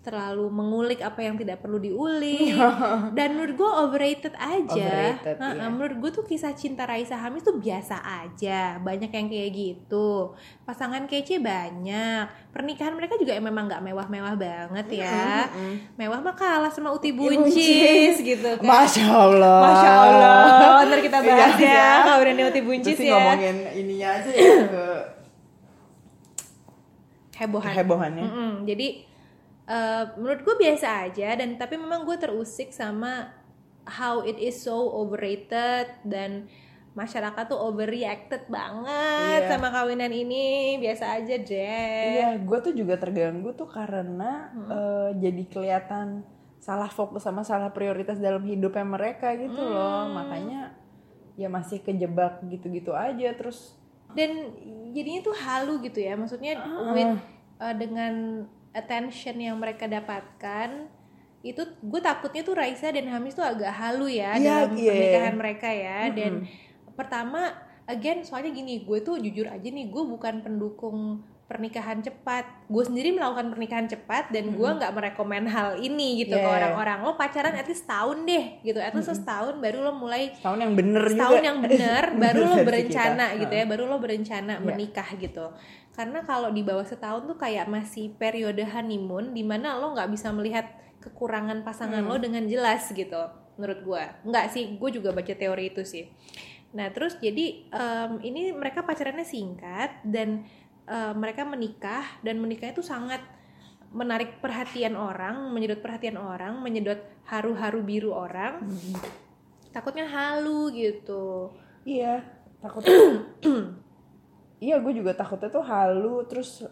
terlalu 0.03 0.51
mengulik 0.51 0.99
apa 0.99 1.23
yang 1.23 1.39
tidak 1.39 1.63
perlu 1.63 1.79
diulik. 1.79 2.59
Dan 3.17 3.39
menurut 3.39 3.55
gue 3.55 3.71
overrated 3.71 4.35
aja. 4.35 4.75
Overrated, 4.75 5.39
Nah, 5.39 5.55
iya. 5.55 5.71
menurut 5.71 5.97
gue 6.03 6.11
tuh 6.11 6.27
kisah 6.27 6.51
cinta 6.59 6.83
Raisa 6.83 7.15
Hamis 7.15 7.47
tuh 7.47 7.55
biasa 7.55 8.03
aja. 8.03 8.83
Banyak 8.83 9.15
yang 9.15 9.31
kayak 9.31 9.51
gitu. 9.55 10.35
Pasangan 10.67 11.07
kece 11.07 11.39
banyak. 11.39 12.27
Pernikahan 12.51 12.99
mereka 12.99 13.15
juga 13.15 13.39
memang 13.39 13.71
nggak 13.71 13.79
mewah-mewah 13.79 14.35
banget 14.35 15.07
ya. 15.07 15.47
Mewah 15.95 16.19
mah 16.19 16.35
kalah 16.35 16.75
sama 16.75 16.91
Uti 16.91 17.15
Buncis 17.15 18.19
gitu 18.19 18.59
kan. 18.59 18.67
Masya 18.67 19.07
allah. 19.07 19.59
Masya 19.71 19.91
Allah, 20.03 20.83
ntar 20.83 20.99
kita 20.99 21.19
bahas 21.23 21.55
Iya, 21.55 21.63
ya. 21.63 21.71
Iya. 21.79 21.91
kalau 22.03 22.19
udah 22.27 22.47
Uti 22.51 22.61
Buncis 22.67 22.99
Terus 22.99 23.07
ya. 23.07 23.15
ngomongin 23.15 23.57
ininya 23.79 24.09
aja 24.19 24.31
ya 24.35 24.55
ke 24.67 24.87
Hebohan. 27.33 27.73
Hebohannya. 27.75 28.25
Mm-mm, 28.25 28.53
Jadi 28.65 28.89
eh, 29.65 30.05
menurut 30.17 30.41
gue 30.43 30.57
biasa 30.59 31.07
aja 31.07 31.29
dan 31.35 31.57
tapi 31.57 31.75
memang 31.77 32.03
gue 32.03 32.17
terusik 32.17 32.71
sama 32.71 33.33
how 33.83 34.23
it 34.23 34.37
is 34.37 34.59
so 34.59 34.75
overrated 34.95 35.91
dan 36.03 36.47
masyarakat 36.93 37.49
tuh 37.49 37.57
overreacted 37.57 38.47
banget 38.47 39.41
Iya. 39.43 39.49
sama 39.49 39.73
kawinan 39.73 40.13
ini. 40.13 40.77
Biasa 40.77 41.17
aja 41.17 41.35
deh. 41.35 42.05
Iya, 42.13 42.29
gue 42.37 42.59
tuh 42.61 42.73
juga 42.73 42.95
terganggu 42.95 43.51
tuh 43.53 43.67
karena 43.67 44.53
eh, 44.69 45.11
jadi 45.17 45.43
kelihatan 45.49 46.21
salah 46.63 46.87
fokus 46.87 47.25
sama 47.25 47.43
salah 47.43 47.73
prioritas 47.73 48.21
dalam 48.21 48.45
hidupnya 48.45 48.85
mereka 48.85 49.33
gitu 49.35 49.57
loh. 49.59 50.13
Makanya 50.13 50.77
ya 51.35 51.49
masih 51.49 51.81
kejebak 51.81 52.45
gitu-gitu 52.47 52.93
aja. 52.93 53.33
Terus 53.33 53.73
Dan 54.13 54.31
jadinya 54.93 55.21
tuh 55.21 55.35
halu 55.35 55.81
gitu 55.81 55.99
ya, 55.99 56.15
maksudnya 56.15 56.57
Ah. 56.57 56.93
with 56.93 57.17
eh, 57.59 57.75
dengan 57.77 58.45
attention 58.73 59.37
yang 59.37 59.57
mereka 59.57 59.85
dapatkan 59.85 60.89
itu 61.43 61.59
gue 61.59 62.01
takutnya 62.01 62.41
tuh 62.41 62.55
Raisa 62.55 62.89
dan 62.89 63.05
Hamis 63.07 63.35
tuh 63.35 63.43
agak 63.43 63.69
halu 63.69 64.07
ya 64.07 64.33
Iya, 64.33 64.65
dalam 64.65 64.71
iya. 64.79 64.89
pernikahan 64.95 65.35
mereka 65.37 65.69
ya 65.69 65.99
dan 66.09 66.47
pertama 66.95 67.51
again 67.85 68.23
soalnya 68.23 68.55
gini 68.55 68.81
gue 68.81 69.03
tuh 69.03 69.19
jujur 69.19 69.45
aja 69.45 69.67
nih 69.67 69.91
gue 69.91 70.03
bukan 70.07 70.39
pendukung 70.41 71.21
pernikahan 71.53 72.01
cepat 72.01 72.49
gue 72.67 72.81
sendiri 72.81 73.13
melakukan 73.13 73.53
pernikahan 73.53 73.85
cepat 73.85 74.33
dan 74.33 74.51
gue 74.51 74.65
nggak 74.73 74.89
merekomen 74.91 75.45
hal 75.45 75.77
ini 75.77 76.25
gitu 76.25 76.33
ke 76.33 76.41
Yeah. 76.41 76.57
orang-orang 76.57 76.99
lo 77.03 77.13
pacaran 77.15 77.53
at 77.53 77.65
least 77.65 77.85
setahun 77.85 78.25
deh 78.25 78.45
gitu 78.63 78.81
at 78.81 78.91
least 78.91 79.13
setahun 79.13 79.55
baru 79.57 79.79
lo 79.83 79.93
mulai 79.95 80.33
tahun 80.39 80.59
yang 80.63 80.73
bener 80.73 81.05
setahun 81.07 81.33
juga. 81.35 81.45
yang 81.45 81.59
benar 81.61 82.05
baru 82.25 82.41
lo 82.43 82.57
berencana 82.63 83.25
kita. 83.29 83.41
gitu 83.41 83.53
ya 83.53 83.65
baru 83.67 83.83
lo 83.85 83.97
berencana 83.97 84.53
Iya. 84.55 84.65
menikah 84.65 85.09
gitu 85.15 85.47
karena 85.93 86.19
kalau 86.23 86.49
di 86.49 86.63
bawah 86.63 86.83
setahun 86.83 87.23
tuh 87.23 87.37
kayak 87.37 87.69
masih 87.69 88.11
periode 88.13 88.65
honeymoon 88.65 89.31
di 89.31 89.45
mana 89.45 89.77
lo 89.77 89.93
nggak 89.93 90.09
bisa 90.09 90.33
melihat 90.33 90.65
kekurangan 90.99 91.61
pasangan 91.61 92.01
Hmm. 92.01 92.09
lo 92.09 92.17
dengan 92.17 92.45
jelas 92.45 92.89
gitu 92.89 93.21
menurut 93.53 93.81
gue 93.83 94.03
nggak 94.25 94.47
sih 94.49 94.75
gue 94.75 94.91
juga 94.91 95.13
baca 95.13 95.29
teori 95.31 95.69
itu 95.69 95.85
sih 95.85 96.09
nah 96.73 96.89
terus 96.89 97.21
jadi 97.21 97.69
em, 97.69 98.11
ini 98.23 98.49
mereka 98.51 98.81
pacarannya 98.81 99.29
singkat 99.29 100.01
dan 100.03 100.49
em, 100.85 101.13
mereka 101.15 101.43
menikah 101.45 102.05
dan 102.21 102.39
menikahnya 102.39 102.75
tuh 102.75 102.87
sangat 102.87 103.21
menarik 103.93 104.41
perhatian 104.41 104.97
orang 104.97 105.53
menyedot 105.53 105.79
perhatian 105.79 106.17
orang 106.17 106.59
menyedot 106.59 106.97
haru-haru 107.29 107.81
biru 107.83 108.11
orang 108.11 108.65
takutnya 109.69 110.05
halu 110.05 110.69
gitu 110.71 111.53
Iya, 111.83 112.23
takutnya. 112.63 112.95
iya, 114.65 114.79
gue 114.79 114.93
juga 114.95 115.13
takutnya 115.13 115.51
tuh 115.51 115.67
halu 115.67 116.23
terus 116.25 116.63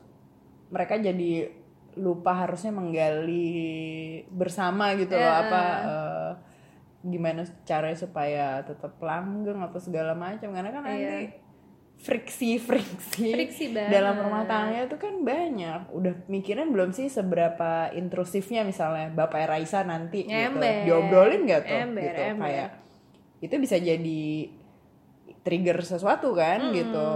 mereka 0.71 0.95
jadi 0.95 1.51
lupa 1.99 2.47
harusnya 2.47 2.71
menggali 2.71 4.23
bersama 4.31 4.95
gitu 4.95 5.19
loh 5.19 5.27
Ya. 5.27 5.43
apa 5.43 5.63
eh, 5.83 6.31
gimana 7.03 7.43
caranya 7.67 7.99
supaya 7.99 8.47
tetap 8.63 8.95
langgeng 9.03 9.59
atau 9.59 9.83
segala 9.83 10.15
macam 10.15 10.55
karena 10.55 10.71
kan 10.71 10.83
nanti 10.87 11.35
friksi 12.01 12.57
friksi. 12.57 13.29
Friksi 13.29 13.65
banget. 13.77 13.93
dalam 13.93 14.17
rumah 14.17 14.49
tangga 14.49 14.89
itu 14.89 14.97
kan 14.97 15.21
banyak. 15.21 15.93
Udah 15.93 16.15
mikirin 16.33 16.73
belum 16.73 16.97
sih 16.97 17.13
seberapa 17.13 17.93
intrusifnya 17.93 18.65
misalnya 18.65 19.13
bapak 19.13 19.45
Raisa 19.45 19.85
nanti 19.85 20.25
Ember. 20.25 20.65
gitu 20.65 20.97
diobrolin 20.97 21.45
nggak 21.45 21.63
tuh? 21.69 21.77
Ember, 21.77 22.03
gitu 22.09 22.21
ember. 22.25 22.45
kayak 22.49 22.69
itu 23.41 23.55
bisa 23.57 23.77
jadi 23.77 24.25
trigger 25.41 25.79
sesuatu 25.81 26.33
kan 26.33 26.73
gitu. 26.73 27.09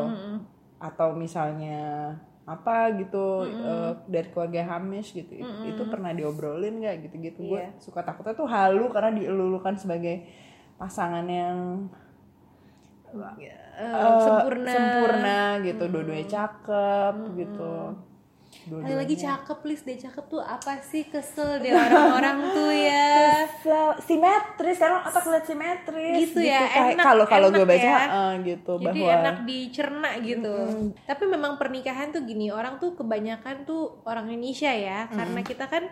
atau 0.77 1.17
misalnya 1.17 2.13
apa 2.45 2.93
gitu 3.01 3.49
eh, 3.49 3.93
dari 4.05 4.29
keluarga 4.29 4.77
Hamish 4.77 5.17
gitu. 5.17 5.33
Itu 5.65 5.89
pernah 5.89 6.13
diobrolin 6.13 6.77
nggak 6.77 7.09
gitu-gitu? 7.09 7.41
Gue 7.41 7.65
Iya. 7.65 7.81
suka 7.81 8.05
takutnya 8.05 8.37
tuh 8.37 8.45
halu 8.45 8.93
karena 8.93 9.17
dielulukan 9.17 9.81
sebagai 9.81 10.29
pasangan 10.77 11.25
yang 11.25 11.89
Eh, 13.75 14.19
sempurna. 14.21 14.71
sempurna 14.71 15.39
gitu. 15.61 15.85
Dua-duanya 15.85 16.27
cakep 16.27 17.15
gitu. 17.37 17.75
Kali 18.65 18.95
lagi 18.97 19.17
cakep 19.19 19.57
please 19.61 19.83
deh. 19.83 19.99
Cakep 19.99 20.25
tuh 20.27 20.39
apa 20.39 20.79
sih? 20.81 21.05
Kesel 21.05 21.59
deh 21.59 21.69
orang-orang 21.71 22.39
tuh 22.57 22.71
ya. 22.73 23.45
Sel- 23.59 23.99
simetris. 24.01 24.79
Sekarang 24.79 25.03
otak 25.03 25.27
lihat 25.27 25.45
simetris? 25.45 26.17
Gitu 26.25 26.41
ya, 26.41 26.63
kayak- 26.65 26.95
enak- 26.95 27.05
kalau 27.05 27.25
kalau 27.27 27.49
gue 27.51 27.67
baca 27.67 27.83
ya. 27.85 27.99
eh, 28.07 28.33
gitu 28.47 28.73
jadi 28.79 28.87
bahwa 28.97 29.11
enak 29.13 29.37
dicerna 29.43 30.11
gitu. 30.19 30.55
Tapi 30.97 31.25
memang 31.27 31.53
pernikahan 31.55 32.09
tuh 32.09 32.23
gini 32.23 32.49
orang 32.49 32.79
tuh 32.79 32.95
kebanyakan 32.95 33.63
tuh 33.65 34.01
orang 34.03 34.27
Indonesia 34.29 34.71
ya. 34.71 35.11
Karena 35.11 35.41
kita 35.43 35.67
kan 35.67 35.85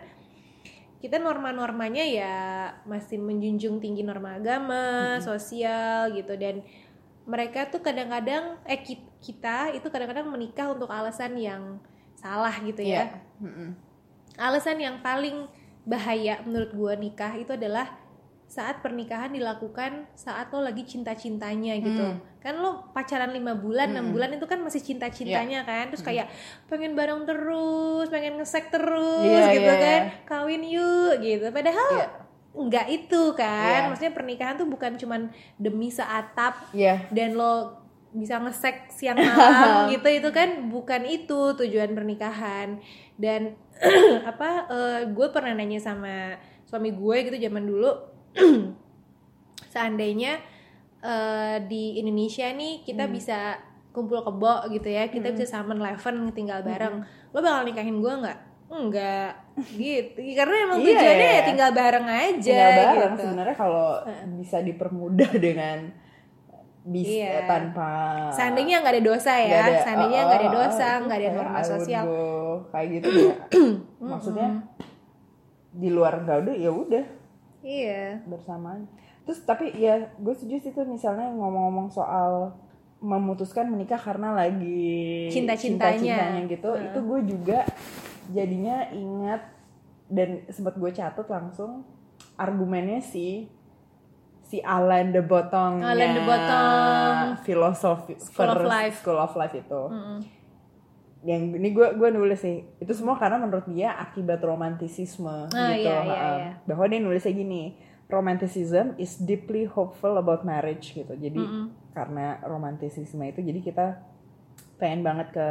kita 0.97 1.19
norma-normanya 1.19 1.99
ya 2.01 2.35
masih 2.83 3.19
menjunjung 3.19 3.77
tinggi 3.77 4.01
norma 4.01 4.39
agama 4.39 4.83
sosial 5.21 6.09
gitu. 6.11 6.31
Dan 6.33 6.63
mereka 7.23 7.65
tuh 7.65 7.79
kadang-kadang 7.79 8.59
eh 8.63 8.77
ki- 8.77 9.07
kita 9.19 9.71
itu 9.71 9.87
kadang-kadang 9.87 10.27
menikah 10.27 10.67
untuk 10.67 10.87
alasan 10.87 11.33
yang 11.33 11.79
salah 12.13 12.51
gitu 12.59 12.79
ya. 12.79 13.07
Iya. 13.07 13.19
Mm-mm. 13.39 13.69
alasan 14.35 14.77
yang 14.77 14.97
paling 14.99 15.45
bahaya 15.83 16.41
menurut 16.41 16.71
gua 16.71 16.93
nikah 16.95 17.31
itu 17.33 17.51
adalah 17.51 17.85
saat 18.45 18.81
pernikahan 18.81 19.29
dilakukan 19.29 20.05
saat 20.13 20.49
lo 20.49 20.61
lagi 20.61 20.83
cinta-cintanya 20.83 21.73
gitu. 21.79 22.05
Kan 22.37 22.55
lo 22.55 22.89
pacaran 22.91 23.29
lima 23.29 23.53
bulan 23.53 23.89
enam 23.89 24.09
bulan 24.11 24.29
itu 24.31 24.45
kan 24.45 24.57
masih 24.57 24.77
cinta-cintanya 24.79 25.63
kan. 25.63 25.89
Terus 25.89 26.01
kayak 26.03 26.27
pengen 26.67 26.93
bareng 26.93 27.23
terus 27.23 28.09
pengen 28.09 28.37
ngesek 28.37 28.69
terus 28.69 29.25
Iya, 29.25 29.53
gitu 29.53 29.69
iya, 29.69 29.79
kan. 29.79 30.01
iya. 30.03 30.13
kawin 30.23 30.61
yuk 30.63 31.13
gitu. 31.19 31.45
Padahal 31.49 31.89
Iya. 31.95 32.07
Nggak 32.53 32.85
itu 32.87 33.33
kan 33.33 33.81
Iya. 33.83 33.87
maksudnya 33.89 34.13
pernikahan 34.13 34.55
tuh 34.55 34.69
bukan 34.69 34.93
cuman 34.93 35.33
demi 35.57 35.89
seatap 35.89 36.69
Iya. 36.69 37.09
dan 37.09 37.33
lo 37.33 37.81
bisa 38.13 38.37
ngesek 38.37 38.93
siang 38.93 39.17
malam 39.17 39.89
gitu 39.93 40.05
itu 40.05 40.29
kan 40.29 40.69
bukan 40.69 41.01
itu 41.01 41.57
tujuan 41.57 41.97
pernikahan. 41.97 42.77
Dan 43.17 43.57
apa 44.29 44.69
gue 45.09 45.27
pernah 45.33 45.57
nanya 45.57 45.81
sama 45.81 46.37
suami 46.69 46.93
gue 46.93 47.17
gitu 47.25 47.37
zaman 47.41 47.65
dulu 47.65 47.89
seandainya 49.73 50.37
eh, 51.01 51.57
di 51.65 51.97
Indonesia 51.97 52.45
nih 52.53 52.85
kita 52.85 53.09
bisa 53.09 53.57
kumpul 53.93 54.21
kebo 54.21 54.69
gitu 54.69 54.89
ya 54.89 55.05
kita 55.05 55.33
bisa 55.33 55.45
summon 55.49 55.77
eleven 55.77 56.33
tinggal 56.33 56.61
bareng 56.61 57.01
lo 57.29 57.39
bakal 57.41 57.61
nikahin 57.61 58.01
gue 58.01 58.09
nggak 58.09 58.39
enggak. 58.67 59.31
Gitu. 59.77 60.17
Karena 60.33 60.55
emang 60.65 60.79
Iya. 60.81 60.87
tujuannya 60.89 61.29
ya 61.29 61.41
tinggal 61.45 61.69
bareng 61.71 62.07
aja 62.09 62.41
tinggal 62.41 62.71
bareng 62.73 63.11
gitu. 63.13 63.21
sebenarnya 63.21 63.55
kalau 63.55 63.87
bisa 64.35 64.57
dipermudah 64.59 65.31
dengan 65.37 65.77
bisa 66.83 67.15
Iya. 67.15 67.47
tanpa 67.47 67.89
seandainya 68.33 68.81
nggak 68.81 68.93
ada 68.97 69.03
dosa 69.05 69.31
ya. 69.37 69.61
Ada- 69.61 69.83
seandainya 69.85 70.19
oh, 70.19 70.25
nggak 70.25 70.39
ada 70.39 70.49
oh, 70.49 70.55
dosa 70.57 70.87
itu 70.89 71.03
nggak 71.05 71.17
ada 71.17 71.23
kayak 71.23 71.37
norma 71.37 71.61
sosial. 71.61 72.03
go 72.03 72.25
kayak 72.69 72.87
gitu 72.91 73.07
ya. 73.21 73.35
Maksudnya 74.01 74.49
di 75.71 75.89
luar 75.89 76.13
nggak 76.19 76.37
udah 76.43 76.55
ya 76.55 76.71
udah. 76.71 77.05
Iya. 77.61 78.03
Bersamaan 78.25 78.89
terus 79.23 79.39
tapi 79.39 79.71
ya 79.71 80.11
gue 80.19 80.33
setuju 80.35 80.55
sih 80.59 80.71
tuh 80.73 80.83
misalnya 80.83 81.31
ngomong-ngomong 81.31 81.87
soal 81.87 82.51
memutuskan 82.99 83.67
menikah 83.67 83.95
karena 83.95 84.35
lagi 84.35 85.31
Cinta-cintanya. 85.31 85.95
cinta-cintanya 85.95 86.51
gitu 86.51 86.69
itu 86.75 86.99
gue 86.99 87.19
juga 87.31 87.59
jadinya 88.31 88.87
ingat 88.89 89.41
dan 90.07 90.45
sempat 90.47 90.77
gue 90.77 90.91
catat 90.91 91.25
langsung 91.25 91.83
argumennya 92.35 93.01
si 93.01 93.49
si 94.43 94.61
Alain 94.61 95.09
de 95.09 95.19
Botton 95.19 95.81
Alain 95.81 96.13
de 96.13 96.21
Botton. 96.21 97.41
filosofi 97.41 98.13
School 98.21 98.47
of 98.47 98.63
Life. 98.63 98.95
School 99.01 99.17
of 99.17 99.33
Life 99.33 99.55
itu. 99.57 99.81
Yang 101.23 101.41
ini 101.55 101.69
gue 101.71 101.87
gue 101.95 102.09
nulis 102.11 102.37
sih. 102.37 102.61
Itu 102.77 102.91
semua 102.93 103.15
karena 103.15 103.39
menurut 103.39 103.63
dia 103.65 103.95
akibat 103.95 104.43
romantisisme 104.43 105.47
Ah, 105.49 105.71
gitu. 105.73 105.87
iya, 105.87 105.97
iya, 106.03 106.17
iya. 106.37 106.49
bahwa 106.67 106.85
dia 106.85 106.99
nulisnya 106.99 107.31
gini 107.31 107.79
romanticism 108.11 108.93
is 108.99 109.17
deeply 109.17 109.65
hopeful 109.65 110.19
about 110.19 110.43
marriage 110.45 110.93
gitu. 110.93 111.15
Jadi 111.15 111.41
karena 111.95 112.37
romantisisme 112.43 113.23
itu 113.25 113.41
jadi 113.41 113.59
kita 113.63 113.85
pengen 114.81 115.05
banget 115.05 115.31
ke 115.33 115.47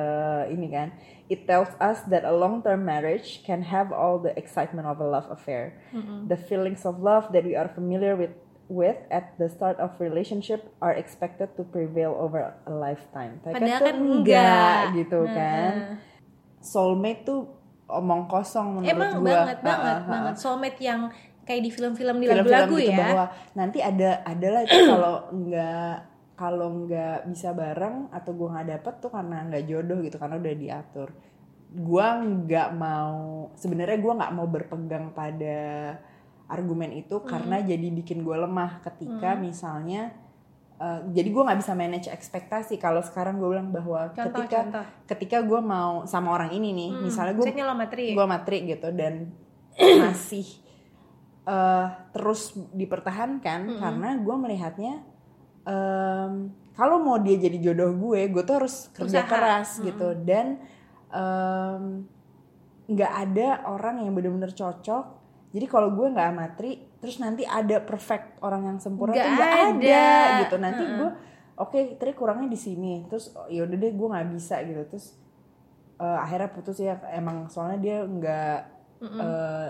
ini 0.51 0.69
kan. 0.69 0.93
It 1.33 1.49
tells 1.49 1.73
us 1.81 2.05
that 2.13 2.29
a 2.29 2.35
long 2.35 2.61
term 2.61 2.85
marriage 2.85 3.41
can 3.47 3.65
have 3.65 3.89
all 3.95 4.21
the 4.21 4.37
excitement 4.37 4.85
of 4.85 5.01
a 5.01 5.07
love 5.07 5.31
affair. 5.33 5.81
The 6.29 6.37
feelings 6.37 6.85
of 6.85 7.01
love 7.01 7.33
that 7.33 7.47
we 7.47 7.57
are 7.57 7.73
familiar 7.73 8.19
with 8.19 8.37
with 8.73 8.97
at 9.13 9.37
the 9.37 9.49
start 9.49 9.77
of 9.81 9.93
relationship 10.01 10.65
are 10.81 10.97
expected 10.97 11.53
to 11.57 11.63
prevail 11.65 12.17
over 12.17 12.57
a 12.65 12.73
lifetime. 12.73 13.41
Tapi 13.45 13.61
Padahal 13.61 13.81
tuh 13.81 13.87
kan 13.89 13.97
enggak. 14.01 14.79
gitu 14.97 15.21
kan. 15.29 15.73
Soulmate 16.63 17.23
tuh 17.29 17.41
omong 17.93 18.25
kosong 18.31 18.81
menurut 18.81 18.93
emang 18.93 19.13
gua. 19.21 19.29
banget 19.29 19.59
banget 19.61 19.99
ha. 20.01 20.09
banget. 20.09 20.35
Soulmate 20.41 20.81
yang 20.81 21.01
kayak 21.43 21.61
di 21.67 21.71
film-film 21.75 22.17
di 22.23 22.27
lagu-lagu 22.31 22.75
gitu 22.79 22.93
ya. 22.95 22.99
bahwa 23.03 23.25
nanti 23.59 23.79
ada 23.83 24.23
adalah 24.23 24.63
itu 24.63 24.79
kalau 24.87 25.17
nggak 25.35 25.95
kalau 26.33 26.85
nggak 26.85 27.27
bisa 27.27 27.53
bareng 27.53 28.09
atau 28.09 28.33
gua 28.33 28.57
nggak 28.57 28.69
dapet 28.73 28.95
tuh 28.99 29.11
karena 29.11 29.45
nggak 29.45 29.65
jodoh 29.65 29.99
gitu 30.01 30.17
karena 30.17 30.37
udah 30.37 30.55
diatur. 30.55 31.09
Gua 31.73 32.07
nggak 32.19 32.69
mau 32.73 33.19
sebenarnya 33.55 33.99
gua 33.99 34.13
nggak 34.19 34.35
mau 34.35 34.47
berpegang 34.47 35.13
pada 35.13 35.61
argumen 36.47 36.93
itu 36.93 37.17
Hmm. 37.17 37.29
karena 37.29 37.61
jadi 37.61 37.87
bikin 37.89 38.21
gua 38.21 38.45
lemah 38.45 38.83
ketika 38.83 39.33
misalnya 39.35 40.13
eh, 40.77 41.01
jadi 41.09 41.29
gua 41.31 41.43
nggak 41.47 41.61
bisa 41.63 41.73
manage 41.73 42.09
ekspektasi. 42.09 42.75
Kalau 42.77 43.01
sekarang 43.01 43.39
gue 43.39 43.49
bilang 43.49 43.71
bahwa 43.71 44.11
Contoh, 44.11 44.43
ketika 44.43 44.59
contoh. 44.67 44.85
ketika 45.07 45.39
gue 45.41 45.61
mau 45.61 46.03
sama 46.05 46.33
orang 46.33 46.51
ini 46.51 46.73
nih 46.73 46.91
misalnya 46.99 47.33
gue 47.33 47.47
materi. 47.73 48.07
gue 48.13 48.27
matri 48.27 48.57
gitu 48.67 48.89
dan 48.91 49.31
masih 50.03 50.43
eh, 51.45 51.87
terus 52.11 52.55
dipertahankan 52.73 53.79
karena 53.79 54.09
gue 54.17 54.37
melihatnya 54.37 54.95
em, 55.65 56.33
kalau 56.73 56.97
mau 56.99 57.21
dia 57.21 57.37
jadi 57.37 57.59
jodoh 57.61 57.93
gue 57.93 58.33
gue 58.33 58.43
tuh 58.43 58.57
harus 58.65 58.89
kerja 58.97 59.23
Usaha. 59.23 59.29
keras 59.29 59.69
gitu. 59.81 60.17
Dan 60.25 60.57
nggak 62.89 63.13
ada 63.29 63.49
orang 63.69 64.03
yang 64.05 64.13
benar-benar 64.13 64.53
cocok. 64.53 65.05
Jadi 65.53 65.67
kalau 65.69 65.93
gue 65.93 66.09
nggak 66.09 66.29
amatri 66.33 66.81
terus 66.97 67.21
nanti 67.21 67.45
ada 67.45 67.83
perfect 67.85 68.41
orang 68.41 68.73
yang 68.73 68.79
sempurna 68.81 69.13
Nggak 69.13 69.27
tuh 69.27 69.35
nggak 69.37 69.53
ada. 69.53 69.69
ada. 69.69 70.41
gitu. 70.45 70.57
Nanti 70.57 70.83
gue 70.87 71.11
oke 71.61 71.79
trik 72.01 72.17
kurangnya 72.17 72.49
di 72.49 72.59
sini. 72.59 73.05
Terus 73.07 73.37
oh, 73.37 73.49
yaudah 73.53 73.77
deh 73.77 73.93
gue 73.93 74.09
nggak 74.09 74.29
bisa 74.33 74.65
gitu. 74.65 74.83
Terus 74.89 75.07
eh, 76.01 76.19
akhirnya 76.19 76.49
putus 76.51 76.81
ya. 76.81 76.97
Emang 77.13 77.53
soalnya 77.53 77.79
dia 77.79 77.97
nggak 78.03 78.59
eh, 79.05 79.69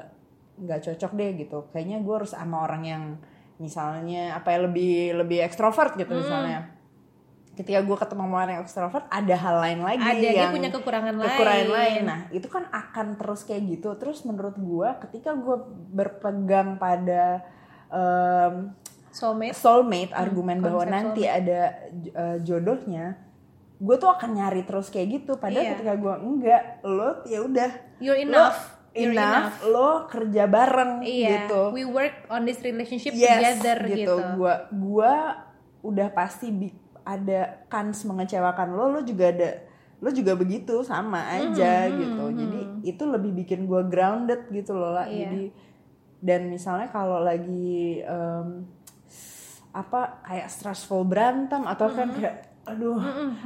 nggak 0.63 0.81
cocok 0.87 1.13
deh 1.19 1.31
gitu. 1.43 1.59
Kayaknya 1.75 1.99
gue 2.07 2.15
harus 2.15 2.31
sama 2.31 2.63
orang 2.63 2.83
yang 2.87 3.05
misalnya 3.61 4.37
apa 4.37 4.53
ya 4.53 4.59
lebih 4.65 5.19
lebih 5.21 5.43
ekstrovert 5.45 5.97
gitu 5.97 6.13
misalnya. 6.13 6.73
Ketika 7.53 7.85
gue 7.85 7.97
ketemu 8.01 8.25
sama 8.25 8.37
orang 8.41 8.53
yang 8.57 8.65
ekstrovert 8.65 9.05
ada 9.13 9.37
hal 9.37 9.57
lain 9.61 9.79
lagi 9.85 10.09
Ada, 10.09 10.21
dia 10.25 10.33
yang 10.33 10.57
punya 10.57 10.73
kekurangan 10.73 11.15
kekurangan 11.21 11.69
lain. 11.69 11.69
lain 11.69 12.01
nah 12.09 12.21
itu 12.33 12.49
kan 12.49 12.65
akan 12.73 13.21
terus 13.21 13.45
kayak 13.45 13.63
gitu. 13.69 13.93
Terus 14.01 14.25
menurut 14.25 14.57
gue 14.57 14.89
ketika 15.05 15.37
gue 15.37 15.61
berpegang 15.93 16.81
pada 16.81 17.45
em, 17.93 18.73
soulmate. 19.13 19.53
soulmate 19.53 20.17
argumen 20.17 20.65
bahwa 20.65 20.89
konsep 20.89 20.97
nanti 20.97 21.23
ada 21.29 21.77
uh, 22.17 22.37
jodohnya 22.41 23.21
gue 23.83 23.97
tuh 23.99 24.09
akan 24.09 24.31
nyari 24.33 24.63
terus 24.65 24.89
kayak 24.89 25.21
gitu. 25.21 25.37
Padahal 25.37 25.61
Iya. 25.61 25.73
ketika 25.77 25.93
gue 26.01 26.15
enggak 26.25 26.63
lo 26.89 27.21
ya 27.29 27.45
udah 27.45 27.71
you're 28.01 28.17
lo 28.25 28.49
enough 28.95 29.15
enough, 29.15 29.57
lo 29.65 29.91
kerja 30.07 30.45
bareng 30.45 31.01
iya. 31.01 31.45
gitu. 31.45 31.73
We 31.73 31.83
work 31.83 32.29
on 32.29 32.43
this 32.43 32.61
relationship 32.61 33.13
yes 33.13 33.41
together 33.59 33.79
gitu. 33.87 33.97
gitu, 33.97 34.15
gue 34.37 34.55
gua 34.75 35.13
udah 35.81 36.09
pasti 36.09 36.49
bi- 36.49 36.77
ada 37.03 37.67
kans 37.67 38.05
mengecewakan 38.05 38.69
lo 38.71 38.87
lo 38.89 39.01
juga 39.01 39.29
ada 39.29 39.51
lo 39.99 40.11
juga 40.11 40.35
begitu 40.35 40.83
sama 40.83 41.27
aja 41.33 41.87
Hmm, 41.87 41.95
gitu. 41.97 42.25
jadi 42.33 42.61
itu 42.85 43.03
lebih 43.05 43.33
bikin 43.37 43.65
gue 43.65 43.83
grounded 43.85 44.47
gitu 44.49 44.73
loh 44.73 44.93
lah 44.93 45.07
Iya. 45.07 45.27
jadi 45.27 45.45
dan 46.21 46.41
misalnya 46.47 46.87
kalau 46.87 47.19
lagi 47.19 47.99
em, 47.99 48.67
apa 49.73 50.21
kayak 50.23 50.47
stressful 50.47 51.03
berantem 51.03 51.65
atau 51.65 51.89
kan 51.89 52.07
Hmm. 52.07 52.19
kayak 52.19 52.37
aduh 52.63 52.95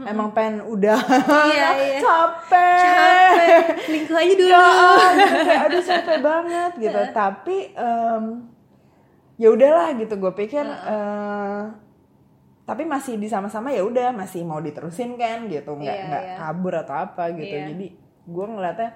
emang 0.05 0.29
pengen 0.31 0.61
udah 0.63 1.01
Iya, 1.49 1.69
iya. 1.75 1.99
capek. 2.05 2.81
Capek. 2.85 3.61
Selingkuh 3.83 4.13
aja 4.15 4.35
dulu. 4.35 4.53
Ya 4.53 5.27
kayak 5.41 5.63
aduh 5.67 5.83
capek 5.83 6.19
banget 6.21 6.73
gitu. 6.79 7.01
Tapi 7.11 7.57
em, 7.73 8.25
ya 9.35 9.49
udahlah 9.49 9.89
gitu. 9.95 10.15
Gue 10.17 10.33
pikir 10.35 10.61
eh, 10.63 11.63
tapi 12.63 12.83
masih 12.83 13.17
di 13.17 13.25
sama-sama 13.25 13.71
ya 13.71 13.81
udah 13.81 14.13
masih 14.13 14.43
mau 14.43 14.61
diterusin 14.61 15.17
kan 15.17 15.47
gitu. 15.47 15.73
Nggak 15.73 15.97
Iya, 15.97 16.07
nggak 16.07 16.23
iya. 16.23 16.35
kabur 16.37 16.75
atau 16.77 16.95
apa 16.95 17.33
gitu. 17.33 17.55
Iya. 17.55 17.73
jadi 17.73 17.87
gue 18.27 18.47
ngeliatnya 18.47 18.91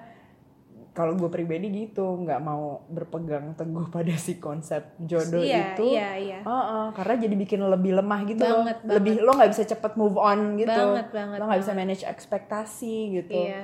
kalau 0.91 1.15
gue 1.15 1.27
pribadi 1.27 1.71
gitu 1.71 2.03
nggak 2.19 2.39
mau 2.39 2.83
berpegang 2.85 3.55
teguh 3.55 3.87
pada 3.95 4.11
si 4.13 4.35
konsep 4.37 4.91
jodoh 4.99 5.39
Iya, 5.39 5.71
itu. 5.71 5.85
iya, 5.87 6.09
iya. 6.15 6.39
Heeh, 6.43 6.85
karena 6.91 7.15
jadi 7.17 7.35
bikin 7.37 7.63
lebih 7.63 7.91
lemah 7.95 8.21
gitu 8.25 8.43
Banget, 8.43 8.77
loh 8.83 8.91
lebih 8.99 9.13
lo 9.19 9.31
nggak 9.33 9.51
bisa 9.51 9.63
cepet 9.65 9.91
move 9.95 10.15
on 10.15 10.55
gitu. 10.55 10.67
Banget, 10.67 11.07
banget, 11.09 11.37
lo 11.39 11.43
nggak 11.45 11.61
bisa 11.61 11.73
manage 11.73 12.03
ekspektasi 12.03 12.95
gitu. 13.17 13.39
Iya. 13.47 13.63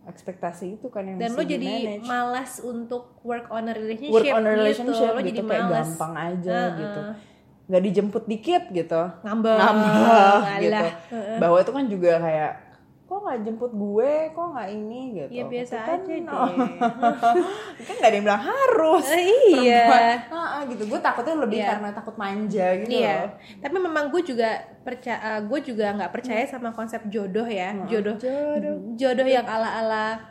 ekspektasi 0.00 0.80
itu 0.80 0.88
kan 0.88 1.04
yang 1.04 1.20
dan 1.20 1.36
lo 1.36 1.44
jadi 1.44 1.60
di-manage. 1.60 2.08
malas 2.08 2.52
untuk 2.58 3.20
work 3.20 3.46
on 3.48 3.68
a 3.68 3.74
relationship 3.76 4.16
work 4.16 4.32
on 4.32 4.42
a 4.42 4.50
relationship 4.50 4.96
gitu. 4.96 5.12
lo 5.12 5.20
gitu, 5.20 5.28
jadi 5.28 5.40
kayak 5.44 5.60
malas. 5.60 5.76
gampang 5.86 6.12
aja 6.16 6.50
Heeh. 6.56 6.78
gitu. 6.78 7.00
Nggak 7.68 7.82
dijemput 7.84 8.24
dikit 8.26 8.62
gitu. 8.72 9.02
Ngambek. 9.20 9.56
Ngambek 9.60 10.40
gitu. 10.58 10.86
Bahwa 11.36 11.56
itu 11.58 11.70
kan 11.70 11.84
juga 11.86 12.12
kayak 12.18 12.52
nggak 13.30 13.46
jemput 13.46 13.70
gue 13.70 14.12
kok 14.28 14.46
nggak 14.50 14.68
ini 14.68 15.00
gitu. 15.14 15.30
Ya, 15.30 15.44
biasa 15.46 15.76
kan, 15.78 15.98
aja 16.00 16.10
deh. 16.10 16.34
oh, 16.34 16.48
kan 17.86 17.94
nggak 17.94 18.10
ada 18.10 18.16
yang 18.18 18.26
bilang 18.26 18.42
harus. 18.42 19.04
Eh, 19.08 19.22
iya. 19.56 19.82
Perempuan, 19.86 20.18
"Ah, 20.34 20.48
ah," 20.50 20.62
gitu. 20.66 20.82
Gue 20.84 20.98
takutnya 20.98 21.34
lebih 21.38 21.58
Iya. 21.58 21.68
karena 21.70 21.88
takut 21.90 22.16
manja 22.16 22.66
gitu 22.76 22.90
Iya, 22.90 23.14
loh. 23.22 23.30
Tapi 23.62 23.76
memang 23.78 24.04
gue 24.10 24.22
juga 24.24 24.48
percaya, 24.80 25.18
gue 25.38 25.58
juga 25.60 25.86
nggak 25.94 26.10
percaya 26.10 26.42
sama 26.44 26.70
konsep 26.70 27.06
jodoh 27.06 27.44
ya, 27.44 27.70
jodoh, 27.86 28.16
jodoh. 28.16 28.74
jodoh 28.96 29.28
yang 29.28 29.46
ala-ala 29.46 30.29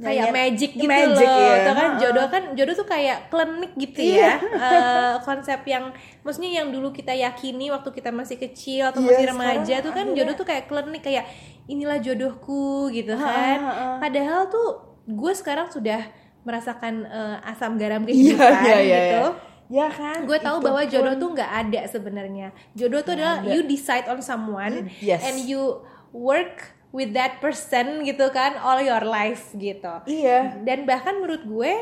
kayak 0.00 0.26
Nyanyi- 0.26 0.34
magic 0.34 0.70
gitu 0.72 0.88
magic, 0.88 1.28
loh, 1.28 1.40
iya. 1.44 1.54
Tau 1.62 1.74
kan 1.74 1.90
jodoh 1.94 2.26
kan 2.26 2.42
jodoh 2.52 2.74
tuh 2.74 2.88
kayak 2.88 3.18
klinik 3.28 3.72
gitu 3.76 4.00
Iya. 4.00 4.16
ya, 4.16 4.32
Eh, 4.40 5.14
konsep 5.20 5.60
yang, 5.64 5.92
maksudnya 6.20 6.50
yang 6.54 6.68
dulu 6.68 6.88
kita 6.88 7.12
yakini 7.12 7.68
waktu 7.68 7.90
kita 7.90 8.08
masih 8.10 8.36
kecil 8.36 8.88
atau 8.88 8.98
Iya, 8.98 9.06
masih 9.06 9.26
remaja 9.28 9.74
tuh 9.78 9.92
kan 9.92 10.04
akhirnya- 10.04 10.16
jodoh 10.18 10.34
tuh 10.34 10.46
kayak 10.46 10.64
klinik 10.66 11.02
kayak 11.02 11.24
inilah 11.66 11.98
jodohku 11.98 12.64
gitu 12.88 13.12
kan, 13.12 13.58
ha-ha. 13.60 13.88
padahal 13.98 14.48
tuh 14.48 14.68
gue 15.06 15.32
sekarang 15.32 15.68
sudah 15.68 16.00
merasakan 16.40 17.04
eh, 17.04 17.36
asam 17.46 17.76
garam 17.76 18.00
Iya, 18.02 18.08
kehidupan 18.08 18.52
iya, 18.62 18.78
iya, 18.78 18.80
gitu 18.80 19.20
iya. 19.20 19.30
ya 19.70 19.86
kan 19.88 20.18
gue 20.24 20.38
tahu 20.40 20.58
bahwa 20.60 20.80
pun. 20.80 20.88
jodoh 20.88 21.14
tuh 21.14 21.28
nggak 21.30 21.52
ada 21.60 21.80
sebenarnya 21.86 22.48
jodoh 22.72 23.00
tuh 23.00 23.12
adalah 23.12 23.38
ada. 23.38 23.50
you 23.50 23.62
decide 23.62 24.02
on 24.06 24.18
someone 24.18 24.88
Yes. 24.98 25.20
and 25.22 25.36
you 25.40 25.84
work 26.10 26.74
with 26.90 27.14
that 27.14 27.38
person 27.38 28.02
gitu 28.02 28.30
kan 28.34 28.58
all 28.58 28.78
your 28.82 29.02
life 29.06 29.54
gitu. 29.54 30.02
Iya. 30.06 30.62
Dan 30.66 30.86
bahkan 30.86 31.18
menurut 31.22 31.46
gue 31.46 31.72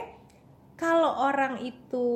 kalau 0.79 1.27
orang 1.27 1.59
itu 1.65 2.07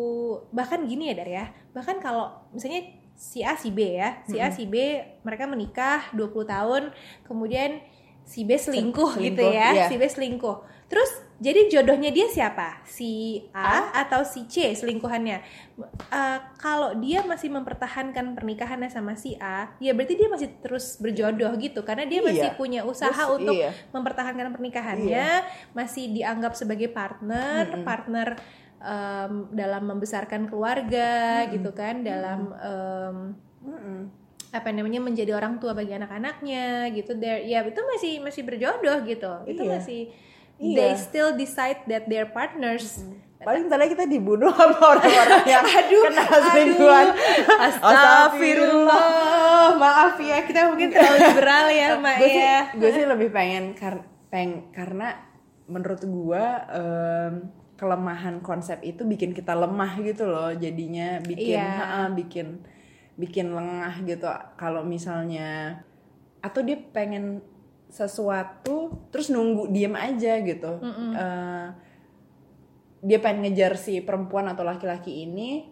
bahkan 0.54 0.84
gini 0.86 1.10
ya 1.10 1.14
Dar 1.18 1.28
ya. 1.28 1.44
Bahkan 1.72 1.98
kalau 1.98 2.30
misalnya 2.52 2.94
si 3.16 3.40
A 3.42 3.56
si 3.56 3.72
B 3.72 3.98
ya. 3.98 4.22
Si 4.28 4.36
A 4.38 4.52
si 4.52 4.68
B 4.68 5.00
mereka 5.24 5.48
menikah 5.48 6.12
20 6.14 6.46
tahun 6.46 6.82
kemudian 7.24 7.80
si 8.22 8.46
B 8.46 8.54
selingkuh, 8.54 9.18
gitu 9.18 9.42
Selingkuh, 9.42 9.50
ya. 9.50 9.68
Iya. 9.74 9.86
si 9.90 9.94
B 9.98 10.02
selingkuh. 10.06 10.56
Terus 10.86 11.10
jadi 11.42 11.66
jodohnya 11.66 12.14
dia 12.14 12.30
siapa? 12.30 12.78
Si 12.86 13.42
A 13.50 13.90
atau 14.06 14.22
si 14.22 14.46
C 14.46 14.70
selingkuhannya? 14.78 15.42
Eh, 16.06 16.38
kalau 16.56 16.94
dia 17.02 17.26
masih 17.26 17.50
mempertahankan 17.50 18.38
pernikahannya 18.38 18.86
sama 18.86 19.18
si 19.18 19.34
A 19.42 19.74
ya 19.82 19.90
berarti 19.90 20.14
dia 20.14 20.30
masih 20.30 20.54
terus 20.62 21.02
berjodoh 21.02 21.50
gitu. 21.58 21.82
Karena 21.82 22.06
dia 22.06 22.22
masih 22.22 22.54
Iya. 22.54 22.56
punya 22.56 22.80
usaha 22.86 23.10
Terus, 23.10 23.42
untuk 23.42 23.58
iya. 23.58 23.74
mempertahankan 23.90 24.54
pernikahannya 24.54 25.26
masih 25.74 26.14
dianggap 26.14 26.54
sebagai 26.54 26.86
partner 26.94 27.82
partner 27.82 28.38
em, 28.78 29.50
dalam 29.50 29.82
membesarkan 29.82 30.46
keluarga 30.46 31.42
gitu 31.50 31.74
kan 31.74 32.06
dalam 32.06 32.54
em, 32.54 33.16
Mm-mm. 33.66 33.98
apa 34.52 34.68
namanya 34.70 35.00
menjadi 35.00 35.34
orang 35.34 35.58
tua 35.58 35.74
bagi 35.74 35.90
anak-anaknya 35.96 36.92
gitu. 36.94 37.18
There 37.18 37.42
ya 37.42 37.66
itu 37.66 37.82
masih 37.82 38.22
masih 38.22 38.46
berjodoh 38.46 39.02
gitu. 39.02 39.32
Itu 39.50 39.66
Iya. 39.66 39.82
masih 39.82 40.02
Iya. 40.62 40.76
they 40.78 40.92
still 40.94 41.34
decide 41.34 41.82
that 41.86 42.06
they're 42.06 42.30
partners. 42.30 43.02
Paling 43.42 43.66
tadi 43.66 43.90
kita 43.90 44.06
dibunuh 44.06 44.54
sama 44.54 44.78
orang-orang 44.94 45.42
yang 45.44 45.66
kena 45.90 46.22
selingkuhan. 46.30 47.06
Astagfirullah. 47.58 49.02
Maaf 49.74 50.14
ya 50.16 50.38
kita 50.46 50.70
mungkin 50.70 50.88
terlalu 50.90 51.18
liberal 51.18 51.66
ya 51.66 51.88
mak 51.98 52.16
gue 52.18 52.28
sih 52.28 52.38
ya. 52.38 52.60
gue 52.70 52.90
sih 52.92 53.04
lebih 53.04 53.28
pengen 53.30 53.74
kar 53.74 54.06
peng 54.30 54.70
karena 54.70 55.18
menurut 55.66 56.02
gue 56.02 56.44
em, 56.70 57.32
kelemahan 57.74 58.38
konsep 58.38 58.78
itu 58.82 59.02
bikin 59.02 59.34
kita 59.34 59.54
lemah 59.54 59.98
gitu 59.98 60.26
loh 60.26 60.54
jadinya 60.54 61.18
bikin 61.18 61.58
Iya. 61.58 61.66
ha-ha, 61.66 62.02
bikin 62.14 62.62
bikin 63.18 63.50
lengah 63.50 64.06
gitu. 64.06 64.26
Kalau 64.54 64.86
misalnya 64.86 65.82
atau 66.38 66.62
dia 66.62 66.78
pengen 66.94 67.42
sesuatu 67.92 69.04
terus 69.12 69.28
nunggu 69.28 69.68
diem 69.68 69.92
aja 69.92 70.40
gitu. 70.40 70.80
Eh, 71.12 71.66
dia 73.02 73.18
pengen 73.20 73.44
ngejar 73.44 73.76
si 73.76 74.00
perempuan 74.00 74.48
atau 74.48 74.64
laki-laki 74.64 75.28
ini 75.28 75.68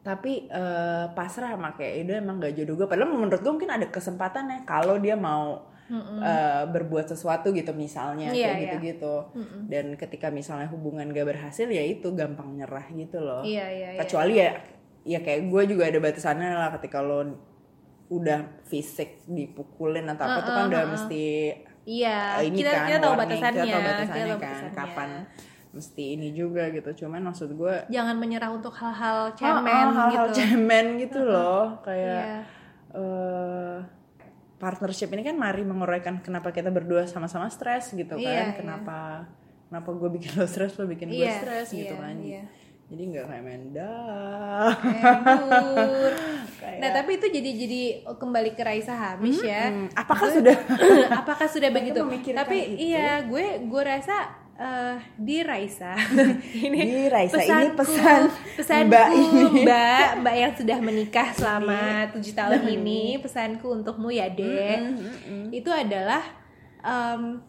tapi 0.00 0.46
eh, 0.46 1.06
pasrah 1.12 1.58
sama 1.58 1.74
kayak 1.74 2.06
itu 2.06 2.12
emang 2.14 2.38
gak 2.38 2.54
jodoh 2.54 2.78
gue 2.78 2.86
padahal 2.86 3.10
menurut 3.10 3.42
gue 3.42 3.50
mungkin 3.50 3.74
ada 3.74 3.90
kesempatan 3.90 4.46
ya 4.46 4.58
kalau 4.62 5.02
dia 5.02 5.18
mau 5.18 5.66
eh, 5.90 6.62
berbuat 6.70 7.10
sesuatu 7.10 7.50
gitu 7.50 7.74
misalnya 7.74 8.30
Iya, 8.30 8.38
kayak 8.38 8.54
iya. 8.54 8.62
gitu-gitu. 8.70 9.14
Dan 9.66 9.98
ketika 9.98 10.30
misalnya 10.30 10.70
hubungan 10.70 11.10
gak 11.10 11.26
berhasil 11.26 11.66
ya 11.66 11.82
itu 11.82 12.14
gampang 12.14 12.54
nyerah 12.54 12.86
gitu 12.94 13.18
loh. 13.18 13.42
Iya 13.42 13.66
iya 13.66 13.88
iya. 13.94 14.00
kecuali 14.00 14.34
ya 14.38 14.50
ya 15.06 15.18
kayak 15.22 15.46
gue 15.50 15.62
juga 15.74 15.86
ada 15.90 15.98
batasannya 15.98 16.50
lah 16.54 16.70
ketika 16.78 16.98
lo 17.02 17.34
udah 18.06 18.40
fisik 18.64 19.26
dipukulin 19.26 20.06
atau 20.14 20.24
apa 20.24 20.40
tuh 20.42 20.52
kan 20.54 20.64
udah 20.70 20.82
mesti 20.94 21.24
iya 21.84 22.38
eh, 22.38 22.50
ini 22.50 22.62
kita 22.62 22.70
kan 22.70 22.86
kita 22.86 22.98
tahu 22.98 23.12
warning, 23.12 23.22
batasannya 23.26 23.62
kita 23.62 23.72
tahu 23.74 23.82
batasannya 23.82 24.14
kita 24.14 24.26
tahu 24.26 24.38
kan 24.38 24.50
batasannya. 24.50 24.74
kapan 24.78 25.10
mesti 25.76 26.04
ini 26.16 26.28
juga 26.32 26.62
gitu 26.72 26.90
cuman 27.04 27.20
maksud 27.26 27.50
gue 27.52 27.74
jangan 27.92 28.16
menyerah 28.16 28.48
untuk 28.48 28.72
hal-hal 28.72 29.28
Oh, 29.28 29.36
cemen 29.36 29.86
oh, 29.86 29.92
hal-hal 29.92 30.26
gitu 30.32 30.40
cemen 30.40 30.86
gitu 30.96 31.20
loh 31.20 31.78
kayak 31.82 32.22
Iya. 32.24 32.38
eh, 32.96 33.76
partnership 34.56 35.12
ini 35.12 35.20
kan 35.20 35.36
mari 35.36 35.62
menguraikan 35.62 36.24
kenapa 36.24 36.48
kita 36.48 36.72
berdua 36.72 37.04
sama-sama 37.04 37.50
stres 37.52 37.92
gitu 37.92 38.16
kan 38.16 38.24
Iya, 38.24 38.32
iya. 38.40 38.56
kenapa 38.56 39.28
kenapa 39.68 39.88
gue 39.92 40.10
bikin 40.16 40.32
lo 40.40 40.46
stres 40.48 40.78
lo 40.80 40.88
bikin 40.88 41.12
gue 41.12 41.20
Iya, 41.20 41.42
stres 41.44 41.68
gitu 41.74 41.92
iya, 41.92 42.00
kan 42.00 42.16
iya. 42.24 42.42
Jadi 42.86 43.02
nggak 43.04 43.24
kayak 43.26 43.42
Embur. 44.76 46.12
Kayak- 46.56 46.78
Nah 46.78 46.90
tapi 46.90 47.10
itu 47.14 47.26
jadi 47.28 47.50
jadi 47.52 47.82
kembali 48.08 48.50
ke 48.52 48.62
Raisa 48.62 48.94
Hamis 48.94 49.38
ya. 49.40 49.68
Hmm, 49.68 49.90
apakah 49.92 50.28
sudah 50.30 50.56
Apakah 51.20 51.46
sudah 51.46 51.68
begitu? 51.68 52.00
Tapi 52.32 52.56
itu. 52.56 52.88
iya 52.88 53.20
gue 53.22 53.44
gue 53.62 53.82
rasa 53.82 54.16
eh, 54.54 54.96
di 55.14 55.42
Raisa 55.42 55.92
ini 56.64 56.80
Di 56.80 57.00
Raisa, 57.06 57.36
ini 57.36 57.44
pesanku- 57.68 57.76
pesan 57.76 58.20
pesanku 58.56 58.88
Mbak 58.88 59.08
ini. 59.12 59.42
Mbak 59.62 60.08
Mbak 60.16 60.34
yang 60.34 60.52
sudah 60.54 60.78
menikah 60.80 61.28
selama 61.32 61.80
tujuh 62.12 62.32
tahun 62.32 62.60
ini 62.64 63.02
pesanku 63.18 63.66
untukmu 63.68 64.08
ya 64.08 64.30
deh 64.30 64.78
itu 65.50 65.68
adalah 65.68 66.22
um, 66.80 67.42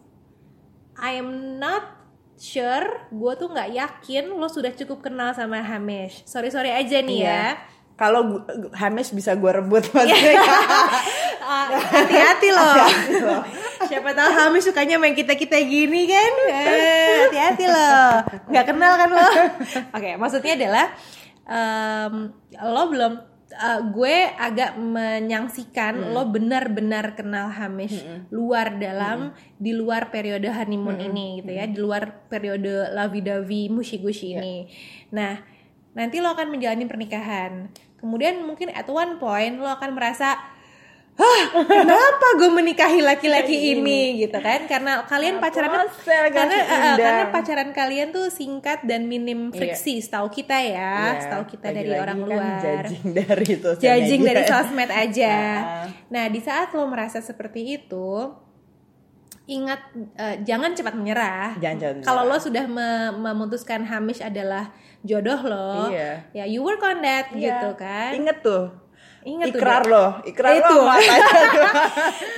I'm 0.96 1.28
not 1.56 1.97
sure 2.38 2.86
gue 3.08 3.32
tuh 3.34 3.48
nggak 3.48 3.70
yakin 3.70 4.30
lo 4.30 4.46
sudah 4.46 4.70
cukup 4.72 5.02
kenal 5.02 5.30
sama 5.32 5.58
Hamish 5.60 6.22
sorry 6.24 6.48
sorry 6.48 6.70
aja 6.70 6.98
nih 6.98 7.20
Iya. 7.20 7.28
ya 7.28 7.46
kalau 7.94 8.20
gu- 8.24 8.46
Hamis 8.72 9.10
bisa 9.10 9.34
gue 9.34 9.50
rebut 9.52 9.82
maksudnya 9.90 10.38
Ah, 11.40 11.64
hati-hati 11.72 12.52
loh. 12.52 12.76
Siapa 13.82 14.12
tahu 14.12 14.30
Hami 14.30 14.60
sukanya 14.60 15.00
main 15.00 15.16
kita-kita 15.16 15.56
gini 15.58 16.04
kan? 16.04 16.32
Eh, 16.46 17.24
Hati-hati 17.24 17.64
loh. 17.64 18.20
Nggak 18.46 18.66
kenal 18.68 18.92
kan 18.94 19.08
lo? 19.08 19.24
Oke, 19.96 20.10
maksudnya 20.14 20.52
adalah 20.54 20.86
em, 21.42 22.14
lo 22.52 22.82
belum 22.86 23.12
eh, 23.52 23.80
gue 23.92 24.16
agak 24.36 24.76
menyangsikan 24.76 26.12
lo 26.12 26.28
benar-benar 26.28 27.16
kenal 27.16 27.48
Hamish 27.48 28.04
luar 28.28 28.76
dalam 28.76 29.32
di 29.56 29.72
luar 29.72 30.12
periode 30.12 30.48
honeymoon 30.48 31.00
ini 31.00 31.40
gitu 31.42 31.52
ya, 31.52 31.64
di 31.64 31.78
luar 31.80 32.28
periode 32.28 32.92
lavi-davi 32.92 33.72
mushi-gushi 33.72 34.36
ini. 34.36 34.56
Nah, 35.12 35.40
nanti 35.96 36.20
lo 36.20 36.32
akan 36.32 36.52
menjalani 36.52 36.84
pernikahan. 36.84 37.72
Kemudian 37.98 38.46
mungkin 38.46 38.70
at 38.70 38.86
one 38.86 39.18
point 39.18 39.58
lo 39.58 39.66
akan 39.66 39.96
merasa 39.96 40.57
kenapa 41.74 42.26
gue 42.34 42.46
menikahi 42.48 43.00
laki-laki 43.00 43.74
ini 43.74 44.20
gitu 44.20 44.38
kan 44.38 44.64
karena 44.64 45.02
kalian 45.02 45.38
pacaran 45.38 45.90
karena 46.30 46.56
undang. 46.62 46.96
karena 46.96 47.24
pacaran 47.28 47.70
kalian 47.72 48.08
tuh 48.08 48.28
singkat 48.28 48.82
dan 48.82 49.04
minim 49.04 49.50
friksi 49.50 49.98
setahu 49.98 50.28
kita 50.28 50.54
ya 50.56 51.10
Iya, 51.10 51.20
setahu 51.20 51.44
kita 51.48 51.66
dari 51.68 51.90
lagi-lagi 51.90 52.00
orang 52.00 52.18
kan 52.18 52.28
luar 52.28 52.60
judging 52.86 53.06
dari 53.20 53.52
sosial 53.52 53.82
judging 53.82 54.20
media. 54.20 54.30
dari 54.30 54.42
sosmed 54.44 54.90
aja. 54.90 55.34
Ah. 55.34 55.84
Nah, 56.08 56.24
di 56.28 56.38
saat 56.38 56.70
lo 56.70 56.86
merasa 56.86 57.18
seperti 57.18 57.60
itu, 57.76 58.08
ingat 59.46 59.80
eh, 60.14 60.36
jangan 60.42 60.70
cepat 60.72 60.94
menyerah. 60.94 61.56
Jangan 61.56 62.00
Kalau 62.00 62.22
lo 62.24 62.36
sudah 62.36 62.64
me- 62.64 63.12
memutuskan 63.12 63.82
Hamish 63.82 64.20
adalah 64.20 64.70
jodoh 65.00 65.40
lo, 65.42 65.88
Iya. 65.88 66.30
ya 66.32 66.44
you 66.44 66.60
work 66.60 66.80
on 66.80 67.00
that 67.00 67.30
Iya. 67.30 67.58
gitu 67.58 67.68
kan. 67.74 68.10
Ingat 68.14 68.38
tuh. 68.40 68.70
Ingat 69.20 69.46
tuh, 69.46 69.58
ikrar 69.58 69.82
Dek. 69.82 69.90
lo, 69.90 70.04
ikrar 70.24 70.52
Itu. 70.54 70.72
lo 70.72 70.82
apa 70.84 70.94
aja 70.96 71.18
tuh. 71.28 71.66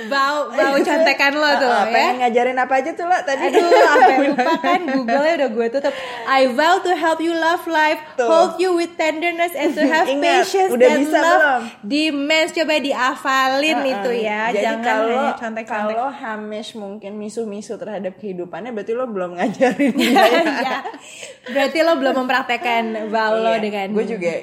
bau 0.07 0.37
bau 0.49 0.75
contekan 0.77 1.33
lo 1.33 1.49
tuh 1.55 1.69
Ah, 1.69 1.83
ya. 1.83 1.89
pengen 1.89 2.15
ngajarin 2.19 2.57
apa 2.57 2.73
aja 2.75 2.91
tuh 2.91 3.05
lah 3.05 3.21
tadi. 3.21 3.47
Aduh, 3.47 3.69
sampai 3.69 4.15
lupa 4.27 4.51
kan 4.57 4.79
Google-nya 4.85 5.33
udah 5.37 5.49
gue 5.51 5.67
tutup. 5.69 5.93
I 6.25 6.49
vow 6.49 6.79
to 6.79 6.91
help 6.91 7.19
you 7.19 7.31
love 7.31 7.63
life, 7.65 8.01
Tuh. 8.13 8.25
hold 8.25 8.53
you 8.57 8.73
with 8.73 8.91
tenderness 8.93 9.53
and 9.53 9.71
to 9.71 9.83
have 9.83 10.09
Ingat, 10.11 10.43
patience 10.43 10.69
udah 10.69 10.89
and 10.89 10.99
bisa 10.99 11.17
love 11.17 11.31
belum? 11.31 11.61
demands. 11.81 12.51
Coba 12.51 12.73
dihafalin 12.77 13.77
Heeh. 13.77 13.93
itu 13.93 14.11
ya. 14.19 14.41
Jadi 14.49 14.59
Jangan 14.61 14.81
kalau 14.81 15.07
hanya 15.07 15.33
contek-contek. 15.37 15.93
kalau 15.93 16.07
Hamish 16.11 16.71
mungkin 16.73 17.11
misu-misu 17.15 17.73
terhadap 17.75 18.13
kehidupannya, 18.15 18.71
berarti 18.71 18.91
lo 18.91 19.05
belum 19.05 19.37
ngajarin 19.37 19.91
dia. 19.93 20.11
ya. 20.11 20.19
Iya. 20.61 20.77
Berarti 21.47 21.79
lo 21.79 21.93
belum 21.95 22.15
mempraktekkan 22.17 22.83
vow 23.07 23.33
lo 23.37 23.51
Iya, 23.51 23.61
dengan 23.61 23.87
gue 23.91 24.05
juga 24.05 24.33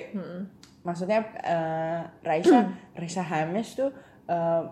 maksudnya 0.88 1.20
eh, 1.44 2.00
Raisa 2.24 2.64
Raisa 2.98 3.20
Hamish 3.20 3.76
tuh 3.76 3.92
eh, 4.24 4.62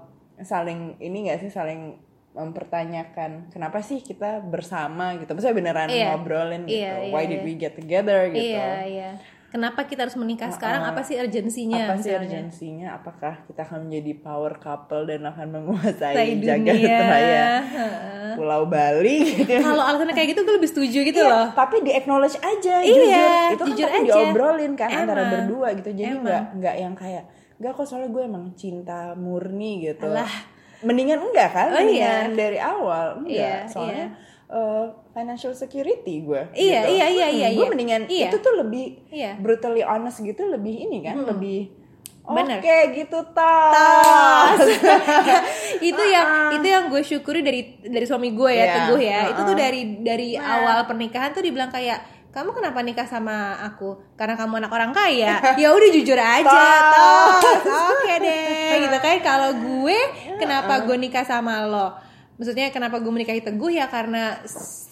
saling 0.41 0.97
ini 0.99 1.29
gak 1.29 1.45
sih 1.45 1.53
saling 1.53 2.01
mempertanyakan 2.37 3.49
kenapa 3.49 3.81
sih 3.81 4.01
kita 4.01 4.45
bersama 4.45 5.17
gitu 5.17 5.33
maksudnya 5.33 5.57
beneran 5.57 5.89
Iya. 5.89 6.13
ngobrolin 6.13 6.63
gitu 6.65 6.81
Iya, 6.85 6.93
iya, 7.09 7.13
why 7.13 7.25
did 7.25 7.41
iya. 7.41 7.47
we 7.49 7.53
get 7.57 7.73
together 7.73 8.29
gitu 8.29 8.57
Iya, 8.57 8.73
iya. 8.85 9.11
Kenapa 9.57 9.81
kita 9.83 10.05
harus 10.05 10.15
menikah 10.15 10.53
sekarang? 10.53 10.85
Apa 10.85 11.01
sih 11.01 11.17
urgensinya? 11.17 11.89
apa 11.89 11.97
sih 11.97 12.13
urgensinya 12.13 12.89
apakah 12.95 13.41
kita 13.43 13.61
akan 13.63 13.89
menjadi 13.89 14.13
power 14.19 14.53
couple 14.57 15.03
dan 15.03 15.25
akan 15.25 15.47
menguasai 15.51 16.37
jagat 16.39 16.77
raya 17.09 17.49
Pulau 18.35 18.69
Bali 18.69 19.25
gitu 19.35 19.57
Kalau 19.57 19.81
alasannya 19.81 20.13
kayak 20.13 20.37
gitu, 20.37 20.41
gue 20.43 20.55
lebih 20.55 20.69
setuju 20.69 20.99
gitu 21.03 21.17
Iya, 21.19 21.33
loh. 21.33 21.47
tapi 21.51 21.81
di 21.81 21.91
acknowledge 21.91 22.37
aja 22.37 22.77
Iya, 22.79 22.93
jujur 22.93 23.33
itu 23.49 23.57
kan 23.57 23.69
jujur 23.71 23.89
tapi 23.89 23.97
aja. 23.97 24.13
diobrolin 24.13 24.73
kan 24.75 24.89
antara 24.93 25.21
Emang. 25.23 25.33
berdua 25.33 25.69
gitu 25.75 25.91
jadi 25.91 26.13
nggak 26.15 26.43
nggak 26.55 26.75
yang 26.77 26.93
kayak 26.93 27.25
nggak 27.57 27.73
kok 27.73 27.87
soalnya 27.87 28.11
gue 28.11 28.23
emang 28.23 28.45
cinta 28.53 28.99
murni 29.15 29.81
gitu 29.83 30.05
Alah. 30.07 30.29
mendingan 30.79 31.17
enggak 31.19 31.49
kan 31.51 31.67
Oh, 31.67 31.81
mendingan 31.81 32.29
iya. 32.29 32.37
dari 32.37 32.59
awal 32.59 33.07
enggak 33.17 33.33
Iya, 33.33 33.55
soalnya 33.67 34.07
eh, 34.47 34.85
financial 35.11 35.53
security 35.53 36.23
gue 36.23 36.43
Iya, 36.53 36.81
gitu. 36.85 36.95
iya, 36.95 37.07
iya, 37.09 37.27
Hmm, 37.27 37.37
iya, 37.37 37.49
gue 37.51 37.61
iya. 37.61 37.71
mendingan 37.71 38.03
Iya. 38.07 38.27
itu 38.29 38.37
tuh 38.39 38.55
lebih 38.55 38.87
Iya. 39.09 39.33
brutally 39.37 39.83
honest 39.83 40.21
gitu 40.21 40.47
lebih 40.47 40.87
ini 40.87 41.03
kan 41.03 41.19
lebih 41.21 41.71
oke 42.23 42.35
Bener. 42.37 42.59
gitu 42.91 43.19
tas. 43.31 44.59
itu 45.89 46.03
yang 46.05 46.27
itu 46.59 46.67
yang 46.67 46.85
gue 46.87 46.99
syukuri 47.01 47.41
dari 47.41 47.79
dari 47.81 48.03
suami 48.03 48.31
gue 48.31 48.51
ya 48.51 48.63
Iya, 48.63 48.75
teguh 48.77 49.01
ya. 49.01 49.21
Itu 49.31 49.41
tuh 49.43 49.55
uh-uh. 49.55 49.63
dari 49.63 49.81
dari 50.03 50.29
awal 50.35 50.87
pernikahan 50.87 51.31
tuh 51.31 51.43
dibilang 51.43 51.71
kayak 51.71 52.03
kamu 52.31 52.53
kenapa 52.53 52.85
nikah 52.85 53.09
sama 53.09 53.57
aku? 53.65 53.97
Karena 54.13 54.37
kamu 54.37 54.61
anak 54.61 54.69
orang 54.71 54.93
kaya. 54.93 55.41
Ya 55.63 55.73
udah 55.73 55.89
jujur 55.89 56.19
aja 56.21 56.63
tos 56.93 57.65
oke 57.65 58.15
deh. 58.21 58.77
Gitu 58.85 58.99
kan. 59.01 59.17
Kalau 59.23 59.51
gue 59.57 59.99
kenapa 60.37 60.85
gue 60.85 60.97
nikah 60.99 61.25
sama 61.25 61.65
lo 61.65 62.06
maksudnya 62.37 62.69
kenapa 62.69 62.97
gue 62.99 63.09
menikahi 63.09 63.41
teguh 63.41 63.71
ya 63.71 63.87
karena 63.87 64.41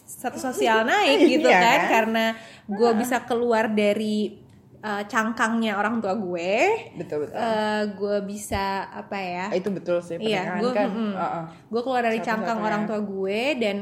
satu 0.04 0.36
sosial 0.38 0.84
naik 0.90 1.28
gitu 1.30 1.44
Iya, 1.44 1.60
kan 1.60 1.78
kan? 1.78 1.90
karena 1.90 2.24
gue 2.64 2.90
bisa 2.96 3.20
keluar 3.22 3.68
dari 3.68 4.40
uh, 4.80 5.04
cangkangnya 5.04 5.76
orang 5.76 6.00
tua 6.00 6.16
gue 6.16 6.52
betul 6.96 7.28
betul 7.28 7.36
eh 7.36 7.82
gue 7.92 8.16
bisa 8.24 8.64
apa 8.90 9.16
ya 9.16 9.46
itu 9.52 9.68
betul 9.68 10.00
sih 10.00 10.16
Iya, 10.16 10.60
gue 10.60 10.72
kan 10.72 10.88
mm-mm. 10.88 11.12
uh-uh. 11.12 11.44
gue 11.68 11.80
keluar 11.80 12.02
dari 12.02 12.16
Satu-satunya. 12.16 12.40
cangkang 12.48 12.58
orang 12.60 12.82
tua 12.84 13.00
gue 13.00 13.40
dan 13.60 13.76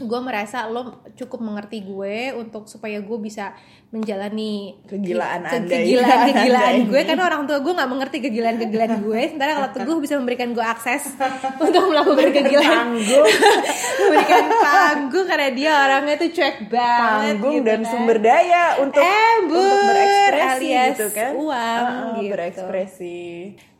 gue 0.00 0.20
merasa 0.20 0.66
lo 0.66 0.82
cukup 1.12 1.40
mengerti 1.40 1.80
gue 1.80 2.16
untuk 2.34 2.64
supaya 2.64 2.98
gue 2.98 3.18
bisa 3.18 3.54
menjalani 3.88 4.74
Kegilaan 4.84 5.40
ke- 5.40 5.54
Anda 5.56 5.70
kegilaan 5.70 6.18
ini. 6.18 6.26
kegilaan 6.32 6.74
Anda 6.74 6.84
gue 6.84 6.98
ini. 6.98 7.06
karena 7.06 7.24
orang 7.24 7.42
tua 7.44 7.58
gue 7.58 7.72
nggak 7.72 7.86
mengerti 7.88 8.16
kegilaan 8.20 8.56
kegilaan 8.58 8.94
gue 9.00 9.20
sementara 9.24 9.50
kalau 9.54 9.70
teguh 9.72 9.96
bisa 9.98 10.14
memberikan 10.16 10.50
gue 10.50 10.64
akses 10.64 11.14
untuk 11.56 11.82
melakukan 11.86 12.28
kegilaan 12.32 12.86
memberikan 14.00 14.44
panggung 14.50 15.24
karena 15.24 15.48
dia 15.50 15.70
orangnya 15.80 16.14
tuh 16.16 16.30
cuek 16.30 16.56
banget 16.66 17.24
tanggung 17.30 17.54
gitu 17.54 17.64
dan 17.64 17.80
kan. 17.80 17.88
sumber 17.88 18.18
daya 18.18 18.64
untuk 18.80 19.02
Embur, 19.04 19.54
untuk 19.54 19.78
berekspresi 19.86 20.66
alias 20.66 20.88
gitu 20.90 21.06
kan 21.10 21.30
uang, 21.32 21.82
Uh-uh, 21.84 22.10
gitu. 22.16 22.30
berekspresi 22.32 23.22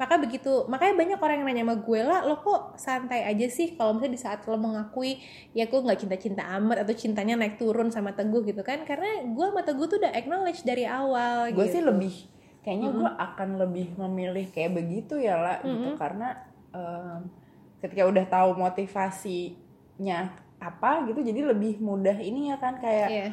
maka 0.04 0.20
begitu. 0.20 0.68
Makanya 0.68 0.94
banyak 1.00 1.18
orang 1.18 1.36
yang 1.40 1.46
nanya 1.48 1.64
sama 1.64 1.76
gue 1.80 2.00
lah 2.04 2.20
lo 2.28 2.36
kok 2.44 2.76
santai 2.76 3.24
aja 3.24 3.48
sih? 3.48 3.72
Kalau 3.72 3.96
misalnya 3.96 4.12
di 4.12 4.20
saat 4.20 4.44
lo 4.44 4.60
mengakui 4.60 5.16
ya 5.56 5.64
gue 5.64 5.80
nggak 5.80 6.04
cinta-cinta 6.04 6.44
amat 6.60 6.84
atau 6.84 6.92
cintanya 6.92 7.40
naik 7.40 7.56
turun 7.56 7.88
sama 7.88 8.12
teguh 8.12 8.44
gitu 8.44 8.60
kan. 8.60 8.84
Karena 8.84 9.24
gue 9.24 9.46
sama 9.48 9.64
teguh 9.64 9.88
tuh 9.88 9.96
udah 9.96 10.12
acknowledge 10.12 10.60
dari 10.62 10.84
awal 10.84 11.48
gue 11.48 11.64
gitu. 11.64 11.80
sih 11.80 11.82
lebih 11.82 12.14
kayaknya 12.60 12.92
gue 12.92 13.10
akan 13.16 13.48
lebih 13.60 13.86
memilih 13.96 14.46
kayak 14.52 14.76
begitu 14.76 15.16
ya 15.16 15.40
lah 15.40 15.56
gitu. 15.64 15.88
Karena 15.96 16.28
em, 16.76 17.32
ketika 17.80 18.04
udah 18.04 18.24
tahu 18.28 18.50
motivasinya 18.56 20.20
apa 20.60 21.04
gitu 21.08 21.20
jadi 21.20 21.44
lebih 21.52 21.76
mudah 21.76 22.16
ini 22.16 22.48
ya 22.48 22.56
kan 22.56 22.80
kayak 22.80 23.08
Iya. 23.12 23.28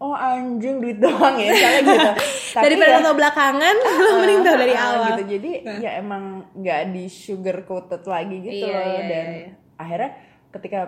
Oh 0.00 0.12
anjing 0.12 0.80
duit 0.80 0.96
doang 0.96 1.36
ya. 1.36 1.48
Misalnya 1.48 1.80
gitu. 1.84 2.10
Tapi 2.56 2.64
daripada 2.66 2.90
ya- 2.98 3.12
belakangan 3.12 3.74
lo 4.00 4.10
mending 4.18 4.40
tau 4.40 4.56
dari 4.56 4.72
Ah, 4.72 4.84
awal. 4.90 5.04
gitu. 5.10 5.22
Jadi 5.30 5.50
ya 5.78 5.90
emang 5.96 6.22
nggak 6.52 6.82
di 6.90 7.04
sugar 7.06 7.62
coated 7.62 8.02
lagi 8.04 8.36
gitu 8.38 8.64
Iya, 8.64 8.74
loh. 8.74 8.84
iya, 8.86 9.02
dan 9.02 9.26
iya, 9.26 9.38
iya. 9.38 9.50
akhirnya 9.76 10.10
ketika 10.50 10.78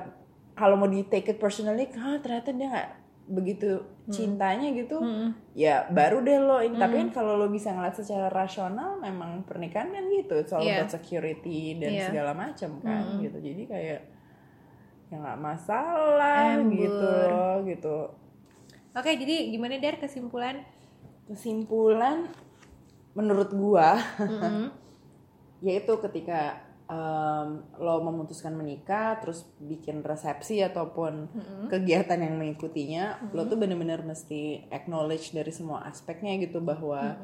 kalau 0.53 0.75
mau 0.75 0.87
di 0.87 1.05
take 1.05 1.29
it 1.29 1.39
personally 1.39 1.89
ah 1.95 2.17
ternyata 2.19 2.51
dia 2.51 2.69
nggak 2.69 2.89
begitu 3.25 3.71
Hmm. 4.03 4.11
cintanya 4.11 4.75
gitu 4.75 4.99
ya 5.53 5.87
baru 5.87 6.21
deh 6.21 6.35
lo. 6.37 6.59
Ini 6.59 6.75
tapi 6.75 6.99
kan 6.99 7.09
kalau 7.13 7.37
lo 7.37 7.47
bisa 7.47 7.71
ngeliat 7.71 7.95
secara 7.95 8.27
rasional 8.27 8.99
memang 8.99 9.45
pernikahan 9.45 9.89
kan 9.89 10.11
gitu. 10.11 10.43
Soal 10.43 10.61
Iya. 10.61 10.75
about 10.81 10.91
security 10.91 11.77
dan 11.77 11.91
Iya. 11.93 12.05
segala 12.09 12.33
macam 12.33 12.81
kan 12.81 13.21
gitu. 13.21 13.39
Jadi 13.39 13.63
kayak 13.65 14.01
ya 15.07 15.17
nggak 15.17 15.39
masalah 15.39 16.59
Embur. 16.59 16.73
gitu 16.75 17.15
gitu 17.69 17.97
oke 18.93 19.11
jadi 19.11 19.49
gimana 19.51 19.81
dar 19.81 19.97
kesimpulan? 19.99 20.63
Kesimpulan 21.29 22.29
menurut 23.13 23.53
gua 23.53 24.01
Mm-mm. 24.17 24.73
yaitu 25.67 25.93
ketika 26.01 26.59
em, 26.89 27.63
lo 27.79 28.03
memutuskan 28.03 28.57
menikah 28.57 29.21
terus 29.23 29.47
bikin 29.61 30.03
resepsi 30.03 30.65
ataupun 30.65 31.29
kegiatan 31.69 32.19
yang 32.19 32.35
mengikutinya 32.41 33.31
lo 33.37 33.47
tuh 33.47 33.61
bener-bener 33.61 34.03
mesti 34.03 34.67
acknowledge 34.73 35.31
dari 35.33 35.53
semua 35.55 35.87
aspeknya 35.87 36.35
gitu 36.41 36.59
bahwa 36.65 37.15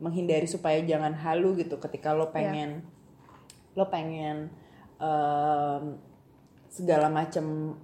menghindari 0.00 0.46
supaya 0.48 0.80
jangan 0.82 1.14
halu 1.14 1.54
gitu 1.60 1.78
ketika 1.78 2.14
lo 2.16 2.30
pengen 2.34 2.82
lo 3.74 3.90
pengen 3.90 4.50
em, 5.02 5.98
segala 6.70 7.06
macam 7.10 7.78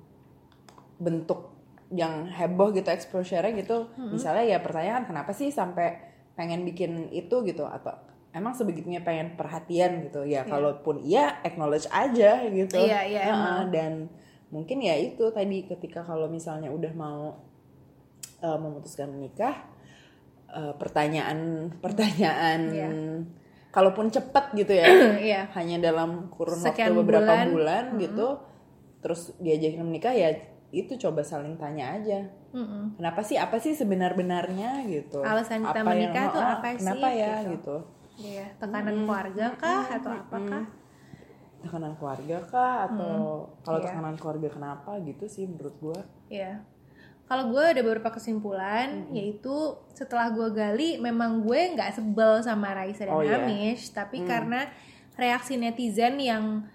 bentuk 0.99 1.50
yang 1.91 2.27
heboh 2.27 2.71
gitu 2.71 2.87
exposure-nya 2.87 3.51
gitu 3.57 3.91
misalnya 3.99 4.47
ya 4.47 4.59
pertanyaan 4.59 5.05
kenapa 5.05 5.35
sih 5.35 5.51
sampai 5.51 5.99
pengen 6.33 6.63
bikin 6.63 7.11
itu 7.11 7.43
gitu? 7.43 7.67
Atau 7.67 7.93
emang 8.31 8.55
sebegitunya 8.55 9.03
pengen 9.03 9.35
perhatian 9.35 10.07
gitu? 10.07 10.23
Ya 10.23 10.47
kalaupun 10.47 11.03
iya 11.03 11.43
acknowledge 11.43 11.91
aja 11.91 12.47
gitu. 12.47 12.79
Iya, 12.79 13.01
iya, 13.05 13.23
Heeh, 13.27 13.61
dan 13.69 13.93
mungkin 14.49 14.79
ya 14.81 14.95
itu 14.95 15.31
tadi 15.31 15.63
ketika 15.63 16.03
kalau 16.03 16.27
misalnya 16.27 16.71
udah 16.71 16.93
mau 16.95 17.39
eh, 18.39 18.59
memutuskan 18.59 19.11
menikah 19.11 19.67
eh, 20.49 20.75
pertanyaan 20.75 21.39
pertanyaan 21.85 22.61
Iya. 22.71 22.91
kalaupun 23.71 24.11
cepet 24.11 24.45
gitu 24.57 24.73
ya 24.75 24.87
Iya. 25.31 25.41
hanya 25.55 25.91
dalam 25.91 26.31
kurun 26.31 26.59
Sekian 26.59 26.95
waktu 26.95 26.99
beberapa 27.03 27.31
bulan. 27.31 27.47
bulan, 27.51 27.85
gitu 27.99 28.29
terus 29.01 29.33
diajakin 29.39 29.81
menikah 29.83 30.13
ya 30.13 30.35
itu 30.71 30.95
coba 30.97 31.21
saling 31.21 31.55
tanya 31.55 31.95
aja. 31.95 32.21
Mm-mm. 32.51 32.99
kenapa 32.99 33.23
sih 33.23 33.39
apa 33.39 33.59
sih 33.59 33.73
sebenar-benarnya 33.73 34.83
gitu? 34.87 35.23
Alasan 35.23 35.63
kita 35.63 35.71
Apa 35.71 35.79
yang- 35.81 35.89
menikah 36.11 36.25
tuh 36.29 36.43
oh, 36.43 36.51
apa 36.51 36.67
sih, 36.71 36.79
kenapa 36.83 37.07
ya 37.09 37.35
gitu. 37.41 37.51
gitu. 37.55 37.77
Iya, 38.21 38.47
tekanan 38.59 38.97
keluarga 39.01 39.47
kah 39.55 39.85
atau 39.89 40.11
apakah 40.13 40.63
tekanan 41.61 41.93
keluarga 41.95 42.37
kah 42.43 42.75
atau 42.89 43.15
kalau 43.61 43.79
Iya. 43.79 43.87
tekanan 43.87 44.17
keluarga 44.17 44.49
kenapa 44.51 44.91
gitu 45.01 45.25
sih 45.25 45.45
menurut 45.45 45.77
gua? 45.79 46.01
Iya. 46.27 46.65
Kalau 47.25 47.47
gue 47.47 47.63
ada 47.63 47.79
beberapa 47.81 48.11
kesimpulan, 48.11 49.07
yaitu 49.15 49.55
setelah 49.95 50.35
gue 50.35 50.51
gali, 50.51 50.99
memang 50.99 51.47
gue 51.47 51.79
nggak 51.79 51.95
sebel 51.95 52.43
sama 52.43 52.75
Raisa 52.75 53.07
dan 53.07 53.15
Oh, 53.15 53.23
iya. 53.23 53.39
Hamish, 53.39 53.95
tapi 53.95 54.27
karena 54.27 54.67
reaksi 55.15 55.55
netizen 55.55 56.19
yang 56.19 56.67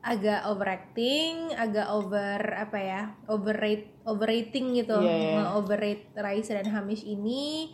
agak 0.00 0.48
overacting, 0.48 1.52
agak 1.52 1.86
over 1.86 2.40
apa 2.56 2.78
ya, 2.78 3.02
overrate, 3.26 3.92
overrating 4.02 4.72
gitu, 4.74 4.96
Iya, 4.96 5.12
iya. 5.12 5.32
nge-overrate 5.36 6.04
Raisa 6.14 6.56
dan 6.56 6.68
Hamish 6.68 7.04
ini, 7.04 7.68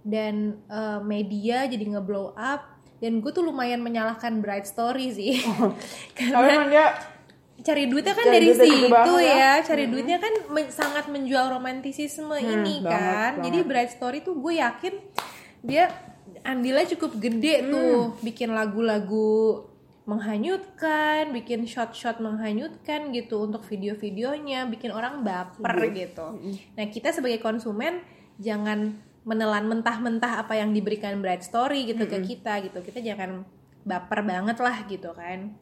dan 0.00 0.64
eh, 0.66 1.00
media 1.00 1.68
jadi 1.68 1.84
ngeblow 1.84 2.32
up, 2.32 2.64
dan 2.96 3.20
gue 3.20 3.28
tuh 3.28 3.44
lumayan 3.44 3.80
menyalahkan 3.80 4.40
Bright 4.40 4.64
Story 4.64 5.12
sih, 5.12 5.36
Tapi 6.16 6.48
emang 6.48 6.72
dia 6.72 6.96
cari 7.58 7.84
duitnya 7.86 8.12
kan 8.12 8.24
Cari 8.24 8.36
dari 8.36 8.52
situ 8.52 9.12
ya, 9.18 9.32
ya. 9.32 9.52
cari 9.60 9.84
duitnya 9.86 10.16
kan 10.16 10.32
men- 10.48 10.68
sangat 10.70 11.08
menjual 11.08 11.50
romantisisme 11.50 12.36
ini 12.36 12.80
banget, 12.80 12.88
kan, 12.88 13.32
jadi 13.44 13.58
banget. 13.60 13.68
Bright 13.68 13.90
Story 13.92 14.18
tuh 14.20 14.36
gue 14.36 14.56
yakin 14.56 14.94
dia 15.60 15.92
andilnya 16.40 16.88
cukup 16.88 17.16
gede 17.16 17.66
tuh, 17.66 18.16
bikin 18.22 18.54
lagu-lagu 18.54 19.60
menghanyutkan, 20.06 21.34
bikin 21.34 21.66
shot-shot 21.66 22.22
menghanyutkan 22.22 23.10
gitu 23.10 23.42
untuk 23.42 23.66
video-videonya, 23.66 24.70
bikin 24.70 24.94
orang 24.94 25.26
baper 25.26 25.90
gitu. 25.90 26.38
Nah 26.78 26.86
kita 26.86 27.10
sebagai 27.10 27.42
konsumen 27.42 28.00
jangan 28.38 29.02
menelan 29.26 29.66
mentah-mentah 29.66 30.46
apa 30.46 30.54
yang 30.54 30.70
diberikan 30.70 31.18
Bright 31.18 31.42
Story 31.42 31.90
gitu 31.90 32.06
ke 32.06 32.22
kita 32.22 32.62
gitu, 32.62 32.78
kita 32.86 33.02
jangan 33.02 33.42
baper 33.82 34.22
banget 34.22 34.62
lah 34.62 34.86
gitu 34.86 35.10
kan. 35.10 35.58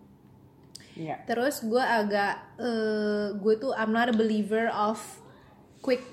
Iya. 0.95 1.25
Terus 1.25 1.65
gue 1.65 1.81
agak 1.81 2.61
eh, 2.61 3.35
gue 3.35 3.55
tuh 3.59 3.73
I'm 3.73 3.91
not 3.91 4.13
a 4.13 4.15
believer 4.15 4.69
of 4.71 5.01
quick 5.81 6.05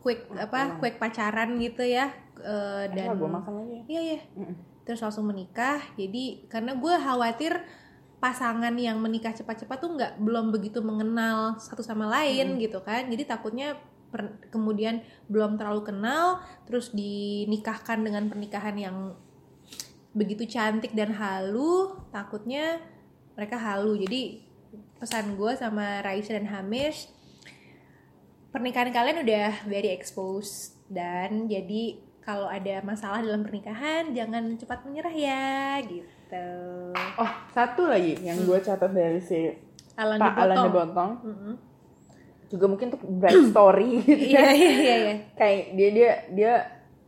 quick 0.00 0.24
apa 0.38 0.78
quick 0.78 1.02
pacaran 1.02 1.58
gitu 1.58 1.82
ya 1.82 2.14
Eh, 2.46 2.84
dan 2.92 3.16
gue 3.16 3.28
makan 3.30 3.52
lagi. 3.64 3.76
Iya 3.88 4.00
iya. 4.00 4.20
Terus 4.86 5.02
langsung 5.02 5.26
menikah. 5.26 5.82
Jadi 5.98 6.46
karena 6.46 6.78
gue 6.78 6.94
khawatir 6.94 7.58
pasangan 8.16 8.72
yang 8.78 8.96
menikah 9.02 9.34
cepat-cepat 9.34 9.76
tuh 9.76 9.90
nggak 9.98 10.12
belum 10.22 10.54
begitu 10.54 10.80
mengenal 10.80 11.58
satu 11.58 11.82
sama 11.82 12.06
lain 12.06 12.56
gitu 12.62 12.80
kan. 12.80 13.10
Jadi 13.10 13.26
takutnya 13.26 13.76
per- 14.08 14.38
kemudian 14.48 15.02
belum 15.26 15.58
terlalu 15.58 15.90
kenal, 15.90 16.40
terus 16.64 16.94
dinikahkan 16.94 18.00
dengan 18.00 18.30
pernikahan 18.30 18.76
yang 18.78 18.96
begitu 20.14 20.46
cantik 20.46 20.94
dan 20.94 21.12
halu. 21.12 21.98
Takutnya 22.14 22.78
mereka 23.34 23.58
halu. 23.58 23.98
Jadi 24.00 24.46
pesan 24.96 25.36
gue 25.36 25.52
sama 25.58 26.00
Raisa 26.00 26.32
dan 26.32 26.48
Hamish 26.48 27.16
pernikahan 28.56 28.88
kalian 28.88 29.20
udah 29.20 29.68
very 29.68 29.92
exposed 29.92 30.80
dan 30.88 31.44
jadi 31.44 32.00
kalau 32.26 32.50
ada 32.50 32.82
masalah 32.82 33.22
dalam 33.22 33.40
pernikahan 33.40 34.10
jangan 34.10 34.58
cepat 34.58 34.82
menyerah 34.82 35.14
ya 35.14 35.46
gitu. 35.80 36.48
Oh, 37.16 37.32
satu 37.48 37.86
lagi 37.86 38.18
yang 38.18 38.42
gue 38.42 38.58
catat 38.58 38.90
dari 38.90 39.22
si 39.22 39.46
Alan 39.94 40.18
Pak 40.18 40.34
Alan 40.34 40.56
de 40.56 40.60
Dibotong. 40.60 40.90
Botong. 40.90 41.12
Mm-mm. 41.22 41.54
Juga 42.46 42.66
mungkin 42.66 42.86
untuk 42.90 43.02
bright 43.06 43.42
story 43.48 44.02
gitu 44.02 44.26
Iya 44.34 44.42
ya. 44.42 44.50
iya 44.52 44.70
iya 44.74 44.94
iya. 44.98 45.14
Kayak 45.34 45.58
dia 45.72 45.88
dia 45.88 46.10
dia 46.28 46.52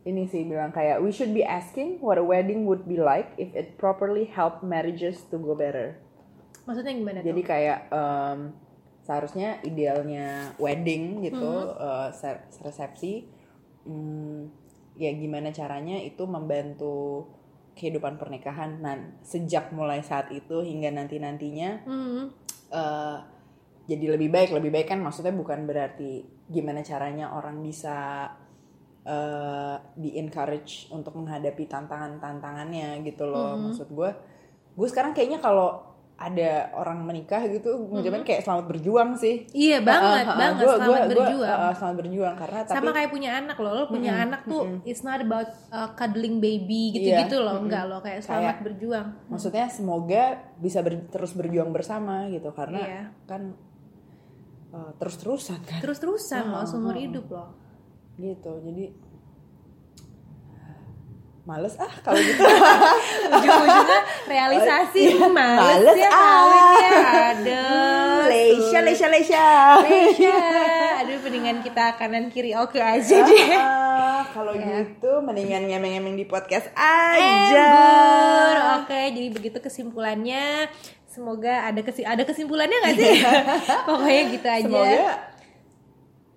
ini 0.01 0.23
sih 0.23 0.41
bilang 0.41 0.71
kayak 0.71 1.03
we 1.03 1.11
should 1.11 1.31
be 1.31 1.43
asking 1.43 1.99
what 1.99 2.15
a 2.15 2.23
wedding 2.23 2.63
would 2.63 2.87
be 2.87 2.95
like 2.95 3.35
if 3.35 3.51
it 3.51 3.75
properly 3.75 4.23
help 4.25 4.63
marriages 4.63 5.27
to 5.27 5.35
go 5.35 5.51
better. 5.51 5.99
Maksudnya 6.63 6.95
gimana 6.95 7.19
Jadi 7.19 7.41
tuh? 7.43 7.47
kayak 7.47 7.79
em, 7.89 8.39
seharusnya 9.01 9.59
idealnya 9.61 10.55
wedding 10.55 11.19
gitu, 11.21 11.51
eh, 11.73 12.09
se- 12.13 12.45
resepsi, 12.61 13.25
hmm, 13.83 14.47
ya 14.99 15.15
gimana 15.15 15.55
caranya 15.55 15.95
itu 16.03 16.27
membantu 16.27 17.25
kehidupan 17.79 18.19
pernikahan. 18.19 18.83
Nah, 18.83 18.99
sejak 19.23 19.71
mulai 19.71 20.03
saat 20.03 20.27
itu 20.35 20.59
hingga 20.59 20.91
nanti 20.91 21.15
nantinya 21.17 21.79
Hmm. 21.87 22.27
eh, 22.69 23.17
jadi 23.89 24.05
lebih 24.13 24.29
baik, 24.29 24.53
lebih 24.53 24.69
baik 24.69 24.93
kan 24.93 24.99
maksudnya 25.01 25.33
bukan 25.33 25.65
berarti 25.65 26.21
gimana 26.51 26.85
caranya 26.85 27.33
orang 27.33 27.63
bisa 27.63 28.29
eh, 29.07 29.75
di 29.97 30.19
encourage 30.19 30.91
untuk 30.93 31.15
menghadapi 31.17 31.65
tantangan-tantangannya 31.65 33.01
gitu 33.07 33.25
loh. 33.25 33.55
Maksud 33.57 33.89
gue, 33.89 34.11
gue 34.75 34.87
sekarang 34.91 35.15
kayaknya 35.17 35.41
kalau 35.41 35.88
ada 36.19 36.51
orang 36.73 36.99
menikah 37.01 37.39
gitu, 37.45 37.79
ngucapin 37.81 38.21
kayak 38.21 38.43
selamat 38.43 38.65
berjuang 38.67 39.15
sih. 39.15 39.47
Iya 39.49 39.79
banget, 39.79 40.03
Uh, 40.19 40.27
uh, 40.27 40.27
uh, 40.27 40.37
banget 40.37 40.55
gua- 40.59 40.75
selamat 40.75 40.87
gua- 40.99 41.09
berjuang. 41.15 41.47
uh, 41.49 41.63
uh, 41.63 41.73
selamat 41.73 41.95
berjuang 41.97 42.35
karena 42.35 42.59
tapi 42.61 42.75
Sama 42.75 42.91
kayak 42.91 43.09
punya 43.09 43.29
anak 43.33 43.57
loh, 43.57 43.71
lo 43.73 43.83
punya 43.87 44.11
anak 44.19 44.41
tuh 44.43 44.61
it's 44.83 44.99
not 45.01 45.17
about 45.17 45.47
uh, 45.69 45.89
cuddling 45.93 46.37
baby 46.37 46.83
Iya, 46.89 47.23
gitu-gitu 47.23 47.37
loh, 47.39 47.55
enggak 47.57 47.83
loh 47.85 47.99
kayak 47.99 48.19
selamat 48.19 48.43
Kayak- 48.51 48.63
berjuang. 48.65 49.07
maksudnya 49.25 49.65
semoga 49.67 50.23
bisa 50.57 50.79
ber- 50.79 51.07
terus 51.07 51.31
berjuang 51.31 51.71
bersama 51.71 52.27
gitu 52.27 52.51
karena 52.51 52.79
Iya. 52.79 53.01
kan 53.25 53.41
uh, 54.69 54.91
terus-terusan 54.95 55.59
kan 55.63 55.79
Terus-terusan 55.79 56.43
loh 56.47 56.61
Uh, 56.61 56.67
seumur 56.67 56.91
uh, 56.91 56.95
uh. 56.95 57.01
hidup 57.01 57.25
loh. 57.27 57.49
gitu 58.15 58.51
jadi 58.61 58.91
males 61.49 61.73
ah 61.81 61.89
kalau 62.05 62.21
gitu 62.21 62.45
Ujung-ujungnya 63.33 63.99
realisasi 64.29 65.17
Iya, 65.17 65.25
males, 65.25 65.81
males 65.81 65.97
ya 65.97 66.09
ah. 66.09 66.13
kawin 66.13 66.65
ya. 66.69 66.89
Aduh. 67.33 68.21
Leisha 68.29 68.79
Leisha 68.85 69.07
Leisha 69.09 69.45
Leisha. 69.81 70.37
Aduh 71.01 71.17
mendingan 71.25 71.65
kita 71.65 71.97
kanan 71.97 72.29
kiri 72.29 72.53
oke 72.53 72.77
aja 72.77 73.25
deh. 73.25 73.49
Ah, 73.57 74.21
kalau 74.29 74.53
gitu 74.53 75.11
mendingan 75.25 75.65
ngemeng-ngemeng 75.65 76.13
di 76.13 76.25
podcast 76.29 76.69
aja 76.77 77.17
Embur. 77.65 78.55
Oke, 78.85 79.01
jadi 79.17 79.27
begitu 79.33 79.57
kesimpulannya. 79.57 80.69
Semoga 81.09 81.65
ada 81.65 81.81
kesi 81.81 82.05
ada 82.05 82.21
kesimpulannya 82.21 82.77
nggak 82.85 82.95
sih? 82.95 83.13
Pokoknya 83.89 84.23
gitu 84.29 84.47
aja. 84.47 84.61
semoga 84.69 85.09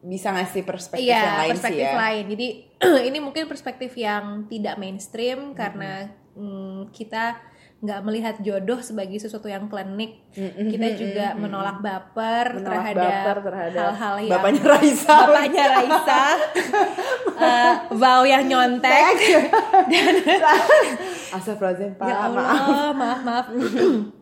bisa 0.03 0.35
ngasih 0.35 0.63
perspektif 0.67 1.07
Iya, 1.07 1.23
yang 1.23 1.39
lain 1.39 1.51
perspektif 1.55 1.87
sih 1.87 1.95
ya 1.95 1.95
lain. 1.95 2.25
Jadi 2.35 2.49
ini 3.09 3.19
mungkin 3.23 3.45
perspektif 3.47 3.93
yang 3.95 4.51
tidak 4.51 4.75
mainstream 4.77 5.55
karena 5.55 6.11
mm, 6.35 6.91
kita 6.91 7.39
nggak 7.83 8.01
melihat 8.07 8.35
jodoh 8.47 8.79
sebagai 8.79 9.19
sesuatu 9.19 9.51
yang 9.51 9.67
klinik. 9.67 10.23
Kita 10.35 10.89
juga 10.95 11.35
menolak 11.35 11.83
baper 11.83 12.63
Menolak 12.63 12.95
terhadap, 12.95 13.11
baper 13.11 13.37
terhadap 13.43 13.83
hal-hal 13.91 14.15
yang 14.23 14.33
bapaknya 14.39 14.63
Raisa. 14.63 15.15
bapaknya 15.19 15.65
Raisa, 15.67 16.23
Vow 18.03 18.23
yang 18.23 18.45
nyontek. 18.47 19.03
Astagfirullahaladzim 21.35 21.99
Pak 21.99 22.07
ya 22.07 22.15
maaf 22.15 22.31
Allah, 22.31 22.91
maaf 22.95 23.21
maaf. 23.27 23.47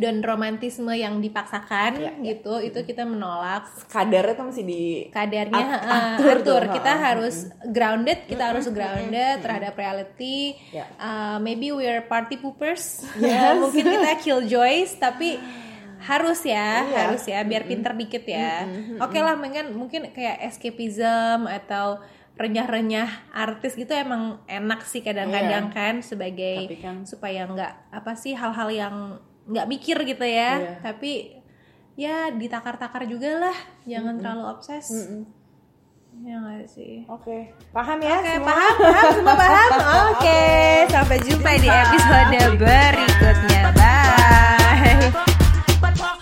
Dan 0.00 0.20
romantisme 0.20 0.88
yang 0.90 1.20
dipaksakan 1.20 1.92
Ya, 1.94 2.08
ya. 2.10 2.12
gitu, 2.26 2.56
itu 2.58 2.80
kita 2.80 3.04
menolak. 3.04 3.68
kadarnya 3.86 4.32
tuh 4.32 4.48
mesti 4.48 4.62
di 4.62 4.84
kadarnya 5.06 5.60
At- 5.60 5.76
eh, 5.76 5.90
atur 6.16 6.36
atur, 6.38 6.62
tuh, 6.62 6.72
kita 6.72 6.90
ha. 6.90 7.02
harus 7.06 7.36
grounded 7.62 8.18
kita 8.24 8.44
harus 8.46 8.64
grounded 8.66 9.36
terhadap 9.38 9.74
reality 9.74 10.56
Ya. 10.70 10.88
Uh, 10.96 11.36
maybe 11.38 11.68
we 11.68 11.84
are 11.84 12.00
party 12.02 12.34
poopers 12.34 13.04
Yes. 13.20 13.52
Uh, 13.52 13.60
mungkin 13.60 13.84
kita 13.84 14.12
killjoys 14.18 14.96
tapi 14.96 15.36
harus 16.10 16.40
ya 16.42 16.80
Iya. 16.82 16.98
harus 17.04 17.22
ya 17.24 17.44
biar 17.44 17.68
pinter 17.68 17.92
dikit 17.92 18.24
ya 18.24 18.64
oke 18.96 19.16
lah 19.16 19.36
mungkin 19.36 19.76
mungkin 19.76 20.08
kayak 20.08 20.40
escapism 20.42 21.44
atau 21.44 22.00
renyah-renyah 22.34 23.28
artis 23.30 23.76
gitu 23.76 23.92
emang 23.92 24.40
enak 24.46 24.80
sih 24.82 25.00
kadang-kadang 25.00 25.68
kan 25.68 26.00
sebagai 26.00 26.72
kan- 26.80 27.04
supaya 27.04 27.44
nggak 27.44 27.92
apa 27.92 28.12
sih 28.14 28.32
hal-hal 28.32 28.68
yang 28.70 28.96
nggak 29.48 29.66
mikir 29.70 29.96
gitu 30.04 30.24
ya 30.26 30.50
yeah. 30.58 30.76
tapi 30.82 31.40
ya 31.98 32.32
ditakar-takar 32.32 33.04
juga 33.04 33.36
lah 33.48 33.56
jangan 33.84 34.16
mm 34.16 34.18
-hmm. 34.18 34.20
terlalu 34.20 34.44
obses 34.48 34.86
mm 34.88 35.04
-hmm. 35.04 35.22
ya 36.24 36.34
nggak 36.40 36.68
sih 36.68 36.94
oke 37.08 37.22
okay. 37.24 37.40
paham 37.72 37.98
ya 38.00 38.16
okay, 38.20 38.34
semua 38.36 38.48
paham 38.52 38.74
paham 38.76 39.10
semua 39.16 39.34
paham 39.36 39.68
oke 39.72 39.84
okay. 40.16 40.16
okay. 40.16 40.92
sampai 40.92 41.18
jumpa 41.24 41.50
di 41.60 41.68
episode 41.68 42.40
berikutnya 42.60 43.62
bye 43.76 44.96